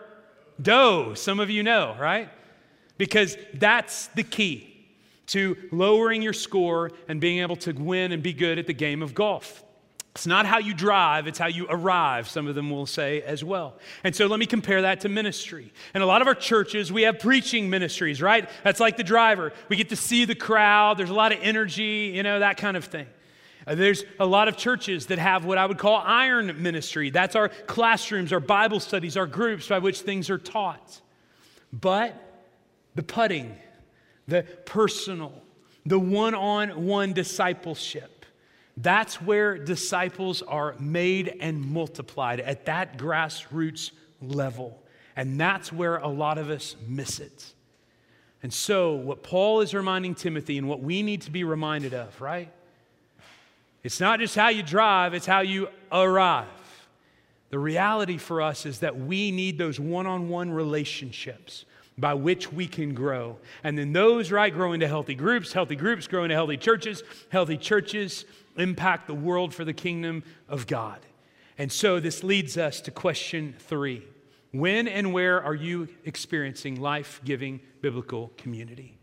dough. 0.60 1.14
Some 1.14 1.40
of 1.40 1.48
you 1.48 1.62
know, 1.62 1.96
right? 1.98 2.28
Because 3.00 3.38
that's 3.54 4.08
the 4.08 4.22
key 4.22 4.70
to 5.24 5.56
lowering 5.72 6.20
your 6.20 6.34
score 6.34 6.90
and 7.08 7.18
being 7.18 7.38
able 7.38 7.56
to 7.56 7.72
win 7.72 8.12
and 8.12 8.22
be 8.22 8.34
good 8.34 8.58
at 8.58 8.66
the 8.66 8.74
game 8.74 9.00
of 9.00 9.14
golf. 9.14 9.64
It's 10.14 10.26
not 10.26 10.44
how 10.44 10.58
you 10.58 10.74
drive, 10.74 11.26
it's 11.26 11.38
how 11.38 11.46
you 11.46 11.66
arrive, 11.70 12.28
some 12.28 12.46
of 12.46 12.54
them 12.54 12.68
will 12.68 12.84
say 12.84 13.22
as 13.22 13.42
well. 13.42 13.78
And 14.04 14.14
so 14.14 14.26
let 14.26 14.38
me 14.38 14.44
compare 14.44 14.82
that 14.82 15.00
to 15.00 15.08
ministry. 15.08 15.72
In 15.94 16.02
a 16.02 16.06
lot 16.06 16.20
of 16.20 16.28
our 16.28 16.34
churches, 16.34 16.92
we 16.92 17.02
have 17.02 17.18
preaching 17.18 17.70
ministries, 17.70 18.20
right? 18.20 18.46
That's 18.64 18.80
like 18.80 18.98
the 18.98 19.02
driver. 19.02 19.54
We 19.70 19.76
get 19.76 19.88
to 19.88 19.96
see 19.96 20.26
the 20.26 20.34
crowd, 20.34 20.98
there's 20.98 21.08
a 21.08 21.14
lot 21.14 21.32
of 21.32 21.38
energy, 21.40 22.12
you 22.14 22.22
know, 22.22 22.40
that 22.40 22.58
kind 22.58 22.76
of 22.76 22.84
thing. 22.84 23.06
Uh, 23.66 23.76
there's 23.76 24.04
a 24.18 24.26
lot 24.26 24.48
of 24.48 24.58
churches 24.58 25.06
that 25.06 25.18
have 25.18 25.46
what 25.46 25.56
I 25.56 25.64
would 25.64 25.78
call 25.78 26.02
iron 26.04 26.62
ministry. 26.62 27.08
That's 27.08 27.34
our 27.34 27.48
classrooms, 27.48 28.30
our 28.30 28.40
Bible 28.40 28.78
studies, 28.78 29.16
our 29.16 29.26
groups 29.26 29.68
by 29.68 29.78
which 29.78 30.02
things 30.02 30.28
are 30.28 30.36
taught. 30.36 31.00
But 31.72 32.26
the 32.94 33.02
putting, 33.02 33.56
the 34.26 34.44
personal, 34.64 35.32
the 35.86 35.98
one 35.98 36.34
on 36.34 36.86
one 36.86 37.12
discipleship. 37.12 38.24
That's 38.76 39.20
where 39.20 39.58
disciples 39.58 40.42
are 40.42 40.74
made 40.78 41.36
and 41.40 41.60
multiplied 41.60 42.40
at 42.40 42.66
that 42.66 42.98
grassroots 42.98 43.90
level. 44.22 44.80
And 45.16 45.38
that's 45.38 45.72
where 45.72 45.96
a 45.96 46.08
lot 46.08 46.38
of 46.38 46.50
us 46.50 46.76
miss 46.86 47.20
it. 47.20 47.52
And 48.42 48.52
so, 48.52 48.94
what 48.94 49.22
Paul 49.22 49.60
is 49.60 49.74
reminding 49.74 50.14
Timothy 50.14 50.56
and 50.56 50.66
what 50.66 50.80
we 50.80 51.02
need 51.02 51.22
to 51.22 51.30
be 51.30 51.44
reminded 51.44 51.92
of, 51.92 52.18
right? 52.20 52.50
It's 53.82 54.00
not 54.00 54.18
just 54.18 54.34
how 54.34 54.48
you 54.48 54.62
drive, 54.62 55.12
it's 55.12 55.26
how 55.26 55.40
you 55.40 55.68
arrive. 55.92 56.46
The 57.50 57.58
reality 57.58 58.16
for 58.16 58.40
us 58.40 58.64
is 58.64 58.78
that 58.78 58.98
we 58.98 59.30
need 59.30 59.58
those 59.58 59.80
one 59.80 60.06
on 60.06 60.28
one 60.28 60.50
relationships 60.50 61.64
by 62.00 62.14
which 62.14 62.52
we 62.52 62.66
can 62.66 62.94
grow. 62.94 63.36
And 63.62 63.76
then 63.76 63.92
those, 63.92 64.32
right, 64.32 64.52
grow 64.52 64.72
into 64.72 64.88
healthy 64.88 65.14
groups, 65.14 65.52
healthy 65.52 65.76
groups 65.76 66.06
grow 66.06 66.24
into 66.24 66.34
healthy 66.34 66.56
churches, 66.56 67.02
healthy 67.28 67.56
churches 67.56 68.24
impact 68.56 69.06
the 69.06 69.14
world 69.14 69.54
for 69.54 69.64
the 69.64 69.72
kingdom 69.72 70.24
of 70.48 70.66
God. 70.66 71.00
And 71.58 71.70
so 71.70 72.00
this 72.00 72.24
leads 72.24 72.56
us 72.56 72.80
to 72.82 72.90
question 72.90 73.54
three 73.58 74.02
When 74.50 74.88
and 74.88 75.12
where 75.12 75.42
are 75.42 75.54
you 75.54 75.88
experiencing 76.04 76.80
life 76.80 77.20
giving 77.24 77.60
biblical 77.82 78.32
community? 78.38 78.96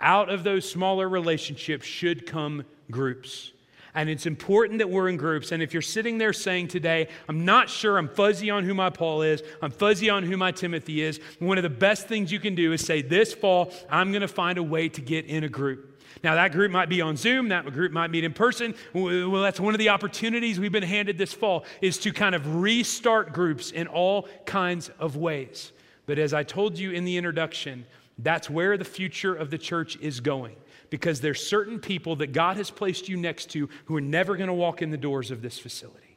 Out 0.00 0.30
of 0.30 0.44
those 0.44 0.70
smaller 0.70 1.08
relationships 1.08 1.84
should 1.84 2.24
come 2.24 2.64
groups. 2.90 3.52
And 3.98 4.08
it's 4.08 4.26
important 4.26 4.78
that 4.78 4.88
we're 4.88 5.08
in 5.08 5.16
groups. 5.16 5.50
And 5.50 5.60
if 5.60 5.72
you're 5.72 5.82
sitting 5.82 6.18
there 6.18 6.32
saying 6.32 6.68
today, 6.68 7.08
I'm 7.28 7.44
not 7.44 7.68
sure, 7.68 7.98
I'm 7.98 8.06
fuzzy 8.06 8.48
on 8.48 8.62
who 8.62 8.72
my 8.72 8.90
Paul 8.90 9.22
is, 9.22 9.42
I'm 9.60 9.72
fuzzy 9.72 10.08
on 10.08 10.22
who 10.22 10.36
my 10.36 10.52
Timothy 10.52 11.02
is, 11.02 11.18
one 11.40 11.58
of 11.58 11.64
the 11.64 11.68
best 11.68 12.06
things 12.06 12.30
you 12.30 12.38
can 12.38 12.54
do 12.54 12.72
is 12.72 12.86
say, 12.86 13.02
This 13.02 13.34
fall, 13.34 13.72
I'm 13.90 14.12
going 14.12 14.22
to 14.22 14.28
find 14.28 14.56
a 14.56 14.62
way 14.62 14.88
to 14.88 15.00
get 15.00 15.24
in 15.24 15.42
a 15.42 15.48
group. 15.48 16.00
Now, 16.22 16.36
that 16.36 16.52
group 16.52 16.70
might 16.70 16.88
be 16.88 17.00
on 17.00 17.16
Zoom, 17.16 17.48
that 17.48 17.66
group 17.72 17.90
might 17.90 18.12
meet 18.12 18.22
in 18.22 18.32
person. 18.32 18.76
Well, 18.92 19.42
that's 19.42 19.58
one 19.58 19.74
of 19.74 19.80
the 19.80 19.88
opportunities 19.88 20.60
we've 20.60 20.70
been 20.70 20.84
handed 20.84 21.18
this 21.18 21.32
fall 21.32 21.64
is 21.80 21.98
to 21.98 22.12
kind 22.12 22.36
of 22.36 22.54
restart 22.54 23.32
groups 23.32 23.72
in 23.72 23.88
all 23.88 24.28
kinds 24.46 24.92
of 25.00 25.16
ways. 25.16 25.72
But 26.06 26.20
as 26.20 26.32
I 26.32 26.44
told 26.44 26.78
you 26.78 26.92
in 26.92 27.04
the 27.04 27.16
introduction, 27.16 27.84
that's 28.16 28.48
where 28.48 28.76
the 28.76 28.84
future 28.84 29.34
of 29.34 29.50
the 29.50 29.58
church 29.58 29.96
is 29.96 30.20
going 30.20 30.54
because 30.90 31.20
there's 31.20 31.44
certain 31.44 31.78
people 31.78 32.16
that 32.16 32.32
God 32.32 32.56
has 32.56 32.70
placed 32.70 33.08
you 33.08 33.16
next 33.16 33.50
to 33.50 33.68
who 33.86 33.96
are 33.96 34.00
never 34.00 34.36
going 34.36 34.48
to 34.48 34.54
walk 34.54 34.82
in 34.82 34.90
the 34.90 34.96
doors 34.96 35.30
of 35.30 35.42
this 35.42 35.58
facility. 35.58 36.16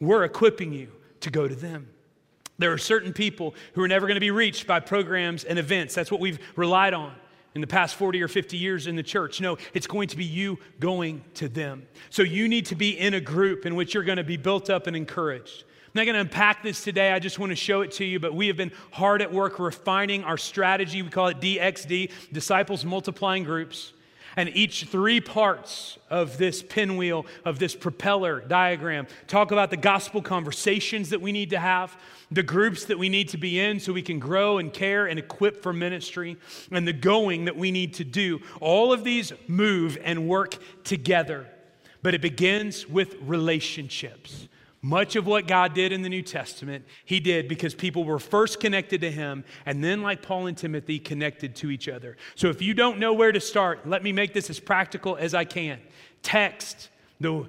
We're 0.00 0.24
equipping 0.24 0.72
you 0.72 0.90
to 1.20 1.30
go 1.30 1.48
to 1.48 1.54
them. 1.54 1.88
There 2.58 2.72
are 2.72 2.78
certain 2.78 3.12
people 3.12 3.54
who 3.74 3.82
are 3.82 3.88
never 3.88 4.06
going 4.06 4.16
to 4.16 4.20
be 4.20 4.30
reached 4.30 4.66
by 4.66 4.80
programs 4.80 5.44
and 5.44 5.58
events. 5.58 5.94
That's 5.94 6.10
what 6.10 6.20
we've 6.20 6.38
relied 6.56 6.94
on 6.94 7.14
in 7.54 7.60
the 7.60 7.66
past 7.66 7.96
40 7.96 8.22
or 8.22 8.28
50 8.28 8.56
years 8.56 8.86
in 8.86 8.96
the 8.96 9.02
church. 9.02 9.40
No, 9.40 9.58
it's 9.72 9.86
going 9.86 10.08
to 10.08 10.16
be 10.16 10.24
you 10.24 10.58
going 10.80 11.24
to 11.34 11.48
them. 11.48 11.86
So 12.10 12.22
you 12.22 12.48
need 12.48 12.66
to 12.66 12.74
be 12.74 12.98
in 12.98 13.14
a 13.14 13.20
group 13.20 13.66
in 13.66 13.74
which 13.74 13.94
you're 13.94 14.04
going 14.04 14.18
to 14.18 14.24
be 14.24 14.36
built 14.36 14.70
up 14.70 14.86
and 14.86 14.96
encouraged. 14.96 15.64
I'm 15.94 16.00
not 16.00 16.06
going 16.06 16.14
to 16.14 16.20
unpack 16.22 16.64
this 16.64 16.82
today. 16.82 17.12
I 17.12 17.20
just 17.20 17.38
want 17.38 17.50
to 17.50 17.56
show 17.56 17.82
it 17.82 17.92
to 17.92 18.04
you. 18.04 18.18
But 18.18 18.34
we 18.34 18.48
have 18.48 18.56
been 18.56 18.72
hard 18.90 19.22
at 19.22 19.32
work 19.32 19.60
refining 19.60 20.24
our 20.24 20.36
strategy. 20.36 21.02
We 21.02 21.08
call 21.08 21.28
it 21.28 21.40
DXD, 21.40 22.10
Disciples 22.32 22.84
Multiplying 22.84 23.44
Groups. 23.44 23.92
And 24.34 24.48
each 24.56 24.86
three 24.86 25.20
parts 25.20 25.96
of 26.10 26.36
this 26.36 26.64
pinwheel, 26.64 27.26
of 27.44 27.60
this 27.60 27.76
propeller 27.76 28.40
diagram, 28.40 29.06
talk 29.28 29.52
about 29.52 29.70
the 29.70 29.76
gospel 29.76 30.20
conversations 30.20 31.10
that 31.10 31.20
we 31.20 31.30
need 31.30 31.50
to 31.50 31.60
have, 31.60 31.96
the 32.28 32.42
groups 32.42 32.86
that 32.86 32.98
we 32.98 33.08
need 33.08 33.28
to 33.28 33.38
be 33.38 33.60
in 33.60 33.78
so 33.78 33.92
we 33.92 34.02
can 34.02 34.18
grow 34.18 34.58
and 34.58 34.72
care 34.72 35.06
and 35.06 35.16
equip 35.16 35.62
for 35.62 35.72
ministry, 35.72 36.36
and 36.72 36.88
the 36.88 36.92
going 36.92 37.44
that 37.44 37.56
we 37.56 37.70
need 37.70 37.94
to 37.94 38.04
do. 38.04 38.40
All 38.60 38.92
of 38.92 39.04
these 39.04 39.32
move 39.46 39.96
and 40.02 40.26
work 40.26 40.58
together. 40.82 41.46
But 42.02 42.14
it 42.14 42.20
begins 42.20 42.88
with 42.88 43.14
relationships. 43.20 44.48
Much 44.84 45.16
of 45.16 45.26
what 45.26 45.46
God 45.46 45.72
did 45.72 45.92
in 45.92 46.02
the 46.02 46.10
New 46.10 46.20
Testament, 46.20 46.84
He 47.06 47.18
did 47.18 47.48
because 47.48 47.74
people 47.74 48.04
were 48.04 48.18
first 48.18 48.60
connected 48.60 49.00
to 49.00 49.10
Him, 49.10 49.42
and 49.64 49.82
then, 49.82 50.02
like 50.02 50.20
Paul 50.20 50.46
and 50.46 50.54
Timothy, 50.54 50.98
connected 50.98 51.56
to 51.56 51.70
each 51.70 51.88
other. 51.88 52.18
So 52.34 52.48
if 52.48 52.60
you 52.60 52.74
don't 52.74 52.98
know 52.98 53.14
where 53.14 53.32
to 53.32 53.40
start, 53.40 53.88
let 53.88 54.02
me 54.02 54.12
make 54.12 54.34
this 54.34 54.50
as 54.50 54.60
practical 54.60 55.16
as 55.16 55.32
I 55.32 55.46
can. 55.46 55.80
Text 56.22 56.90
the 57.20 57.30
uh, 57.38 57.44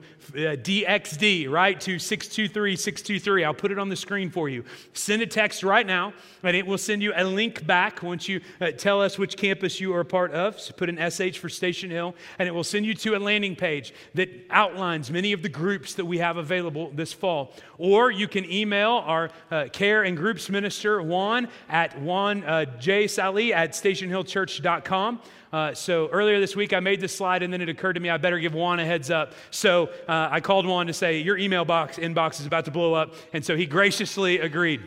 DXD, 0.56 1.50
right, 1.50 1.80
to 1.82 1.98
623 1.98 2.76
623. 2.76 3.44
I'll 3.44 3.54
put 3.54 3.72
it 3.72 3.80
on 3.80 3.90
the 3.90 3.96
screen 3.96 4.30
for 4.30 4.48
you. 4.48 4.64
Send 4.94 5.22
a 5.22 5.28
text 5.28 5.64
right 5.64 5.86
now, 5.86 6.14
and 6.44 6.56
it 6.56 6.66
will 6.66 6.78
send 6.78 7.02
you 7.02 7.14
a 7.16 7.24
link 7.24 7.66
back 7.66 8.04
once 8.04 8.28
you 8.28 8.42
uh, 8.62 8.72
tell 8.72 9.02
us 9.02 9.18
which 9.18 9.38
campus 9.38 9.80
you 9.80 9.94
are 9.94 10.02
a 10.02 10.06
part 10.06 10.32
of. 10.32 10.60
So 10.60 10.74
put 10.74 10.90
an 10.90 10.98
SH 10.98 11.40
for 11.40 11.50
Station 11.50 11.90
Hill, 11.90 12.16
and 12.38 12.48
it 12.48 12.52
will 12.52 12.64
send 12.64 12.86
you 12.86 12.94
to 12.94 13.16
a 13.16 13.20
landing 13.20 13.56
page 13.56 13.94
that 14.14 14.30
outlines 14.52 15.10
many 15.10 15.34
of 15.34 15.42
the 15.42 15.50
groups 15.50 15.96
that 15.96 16.06
we 16.06 16.20
have 16.20 16.38
available 16.38 16.92
this 16.92 17.12
fall. 17.12 17.54
Or 17.78 18.12
you 18.12 18.28
can 18.28 18.50
email 18.50 19.04
our 19.06 19.32
uh, 19.50 19.66
care 19.72 20.04
and 20.04 20.16
groups 20.16 20.50
minister, 20.50 21.02
Juan, 21.02 21.48
at 21.70 22.00
Juan 22.00 22.44
uh, 22.44 22.66
J. 22.80 23.08
Sally 23.08 23.54
at 23.54 23.72
stationhillchurch.com. 23.72 25.22
Uh, 25.56 25.74
so 25.74 26.10
earlier 26.10 26.42
this 26.42 26.54
week, 26.54 26.74
I 26.74 26.82
made 26.82 27.00
this 27.00 27.16
slide, 27.16 27.42
and 27.42 27.54
then 27.54 27.62
it 27.62 27.70
occurred 27.70 27.94
to 27.94 28.02
me 28.02 28.10
I 28.10 28.18
better 28.18 28.40
give 28.40 28.54
Juan 28.54 28.82
a 28.82 28.86
heads 28.86 29.10
up. 29.10 29.32
So 29.52 29.88
uh, 30.06 30.28
I 30.30 30.42
called 30.42 30.68
Juan 30.68 30.88
to 30.88 30.94
say, 30.94 31.20
Your 31.20 31.38
email 31.38 31.64
box 31.64 31.96
inbox 31.98 32.42
is 32.42 32.46
about 32.46 32.66
to 32.66 32.72
blow 32.72 32.94
up. 32.94 33.16
And 33.32 33.46
so 33.46 33.56
he 33.56 33.66
graciously 33.66 34.40
agreed 34.40 34.82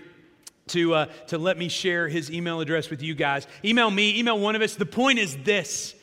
to, 0.66 0.92
uh, 0.92 1.06
to 1.28 1.38
let 1.38 1.56
me 1.56 1.70
share 1.70 2.06
his 2.06 2.30
email 2.30 2.60
address 2.60 2.90
with 2.90 3.00
you 3.00 3.14
guys. 3.14 3.46
Email 3.64 3.90
me, 3.90 4.18
email 4.18 4.38
one 4.38 4.56
of 4.56 4.60
us. 4.60 4.74
The 4.74 4.84
point 4.84 5.18
is 5.18 5.38
this 5.38 5.94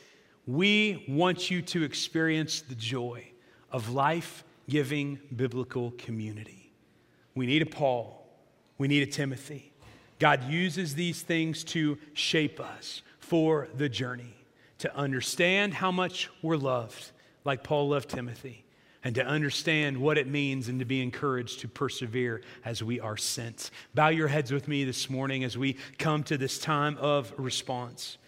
we 0.48 1.04
want 1.06 1.48
you 1.48 1.62
to 1.62 1.84
experience 1.84 2.62
the 2.62 2.74
joy 2.74 3.24
of 3.70 3.90
life 3.90 4.42
giving 4.68 5.20
biblical 5.36 5.92
community. 5.92 6.72
We 7.36 7.46
need 7.46 7.62
a 7.62 7.66
Paul, 7.66 8.26
we 8.78 8.88
need 8.88 9.06
a 9.06 9.12
Timothy. 9.12 9.70
God 10.18 10.42
uses 10.50 10.96
these 10.96 11.22
things 11.22 11.62
to 11.62 11.98
shape 12.14 12.58
us 12.58 13.02
for 13.20 13.68
the 13.76 13.88
journey 13.88 14.35
to 14.78 14.94
understand 14.94 15.74
how 15.74 15.90
much 15.90 16.28
we're 16.42 16.56
loved, 16.56 17.10
like 17.44 17.62
Paul 17.62 17.88
loved 17.88 18.10
Timothy, 18.10 18.64
and 19.02 19.14
to 19.14 19.24
understand 19.24 19.96
what 19.98 20.18
it 20.18 20.26
means 20.26 20.68
and 20.68 20.78
to 20.80 20.84
be 20.84 21.00
encouraged 21.00 21.60
to 21.60 21.68
persevere 21.68 22.42
as 22.64 22.82
we 22.82 23.00
are 23.00 23.16
sent. 23.16 23.70
Bow 23.94 24.08
your 24.08 24.28
heads 24.28 24.52
with 24.52 24.68
me 24.68 24.84
this 24.84 25.08
morning 25.08 25.44
as 25.44 25.56
we 25.56 25.76
come 25.98 26.22
to 26.24 26.36
this 26.36 26.58
time 26.58 26.98
of 26.98 27.32
response. 27.38 28.18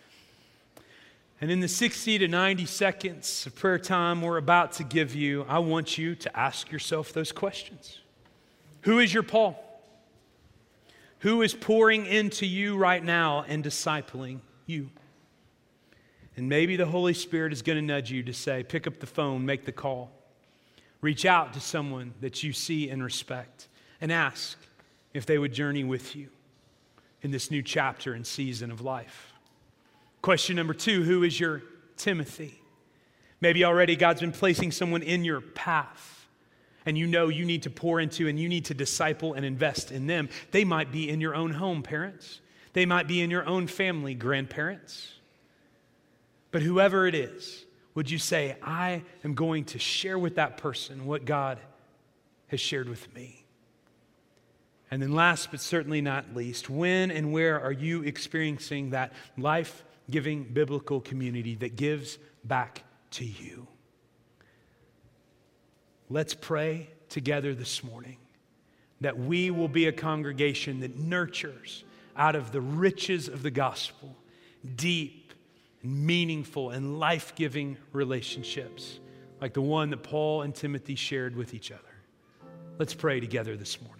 And 1.40 1.50
in 1.50 1.60
the 1.60 1.68
60 1.68 2.18
to 2.18 2.28
90 2.28 2.66
seconds 2.66 3.46
of 3.46 3.54
prayer 3.54 3.78
time 3.78 4.22
we're 4.22 4.38
about 4.38 4.72
to 4.74 4.84
give 4.84 5.14
you, 5.14 5.44
I 5.48 5.60
want 5.60 5.96
you 5.96 6.14
to 6.16 6.38
ask 6.38 6.70
yourself 6.72 7.12
those 7.12 7.32
questions 7.32 8.00
Who 8.82 8.98
is 8.98 9.12
your 9.12 9.22
Paul? 9.22 9.64
Who 11.20 11.42
is 11.42 11.54
pouring 11.54 12.06
into 12.06 12.46
you 12.46 12.76
right 12.76 13.02
now 13.02 13.44
and 13.48 13.64
discipling 13.64 14.40
you? 14.66 14.90
And 16.38 16.48
maybe 16.48 16.76
the 16.76 16.86
Holy 16.86 17.14
Spirit 17.14 17.52
is 17.52 17.62
going 17.62 17.76
to 17.76 17.82
nudge 17.82 18.12
you 18.12 18.22
to 18.22 18.32
say, 18.32 18.62
pick 18.62 18.86
up 18.86 19.00
the 19.00 19.06
phone, 19.06 19.44
make 19.44 19.64
the 19.64 19.72
call. 19.72 20.12
Reach 21.00 21.24
out 21.24 21.52
to 21.54 21.60
someone 21.60 22.14
that 22.20 22.44
you 22.44 22.52
see 22.52 22.90
and 22.90 23.02
respect 23.02 23.66
and 24.00 24.12
ask 24.12 24.56
if 25.12 25.26
they 25.26 25.36
would 25.36 25.52
journey 25.52 25.82
with 25.82 26.14
you 26.14 26.28
in 27.22 27.32
this 27.32 27.50
new 27.50 27.60
chapter 27.60 28.14
and 28.14 28.24
season 28.24 28.70
of 28.70 28.80
life. 28.80 29.32
Question 30.22 30.54
number 30.54 30.74
two 30.74 31.02
Who 31.02 31.24
is 31.24 31.38
your 31.40 31.62
Timothy? 31.96 32.60
Maybe 33.40 33.64
already 33.64 33.96
God's 33.96 34.20
been 34.20 34.30
placing 34.30 34.70
someone 34.70 35.02
in 35.02 35.24
your 35.24 35.40
path 35.40 36.28
and 36.86 36.96
you 36.96 37.08
know 37.08 37.28
you 37.28 37.44
need 37.44 37.64
to 37.64 37.70
pour 37.70 37.98
into 37.98 38.28
and 38.28 38.38
you 38.38 38.48
need 38.48 38.64
to 38.66 38.74
disciple 38.74 39.34
and 39.34 39.44
invest 39.44 39.90
in 39.90 40.06
them. 40.06 40.28
They 40.52 40.64
might 40.64 40.92
be 40.92 41.08
in 41.08 41.20
your 41.20 41.34
own 41.34 41.52
home, 41.54 41.82
parents. 41.82 42.40
They 42.74 42.86
might 42.86 43.08
be 43.08 43.20
in 43.20 43.30
your 43.30 43.44
own 43.44 43.66
family, 43.66 44.14
grandparents. 44.14 45.17
But 46.50 46.62
whoever 46.62 47.06
it 47.06 47.14
is, 47.14 47.64
would 47.94 48.10
you 48.10 48.18
say, 48.18 48.56
I 48.62 49.02
am 49.24 49.34
going 49.34 49.64
to 49.66 49.78
share 49.78 50.18
with 50.18 50.36
that 50.36 50.56
person 50.56 51.06
what 51.06 51.24
God 51.24 51.58
has 52.48 52.60
shared 52.60 52.88
with 52.88 53.12
me? 53.14 53.44
And 54.90 55.02
then, 55.02 55.12
last 55.12 55.50
but 55.50 55.60
certainly 55.60 56.00
not 56.00 56.34
least, 56.34 56.70
when 56.70 57.10
and 57.10 57.32
where 57.32 57.60
are 57.60 57.72
you 57.72 58.02
experiencing 58.02 58.90
that 58.90 59.12
life 59.36 59.84
giving 60.10 60.44
biblical 60.44 61.00
community 61.00 61.56
that 61.56 61.76
gives 61.76 62.18
back 62.44 62.84
to 63.10 63.24
you? 63.24 63.66
Let's 66.08 66.32
pray 66.32 66.88
together 67.10 67.54
this 67.54 67.84
morning 67.84 68.16
that 69.02 69.18
we 69.18 69.50
will 69.50 69.68
be 69.68 69.86
a 69.86 69.92
congregation 69.92 70.80
that 70.80 70.98
nurtures 70.98 71.84
out 72.16 72.34
of 72.34 72.50
the 72.50 72.60
riches 72.60 73.28
of 73.28 73.42
the 73.42 73.50
gospel 73.50 74.16
deep 74.74 75.27
meaningful 75.88 76.70
and 76.70 76.98
life 76.98 77.34
giving 77.34 77.76
relationships 77.92 79.00
like 79.40 79.54
the 79.54 79.62
one 79.62 79.90
that 79.90 80.02
Paul 80.02 80.42
and 80.42 80.54
Timothy 80.54 80.94
shared 80.94 81.34
with 81.34 81.54
each 81.54 81.72
other. 81.72 81.82
Let's 82.78 82.94
pray 82.94 83.20
together 83.20 83.56
this 83.56 83.80
morning. 83.80 83.97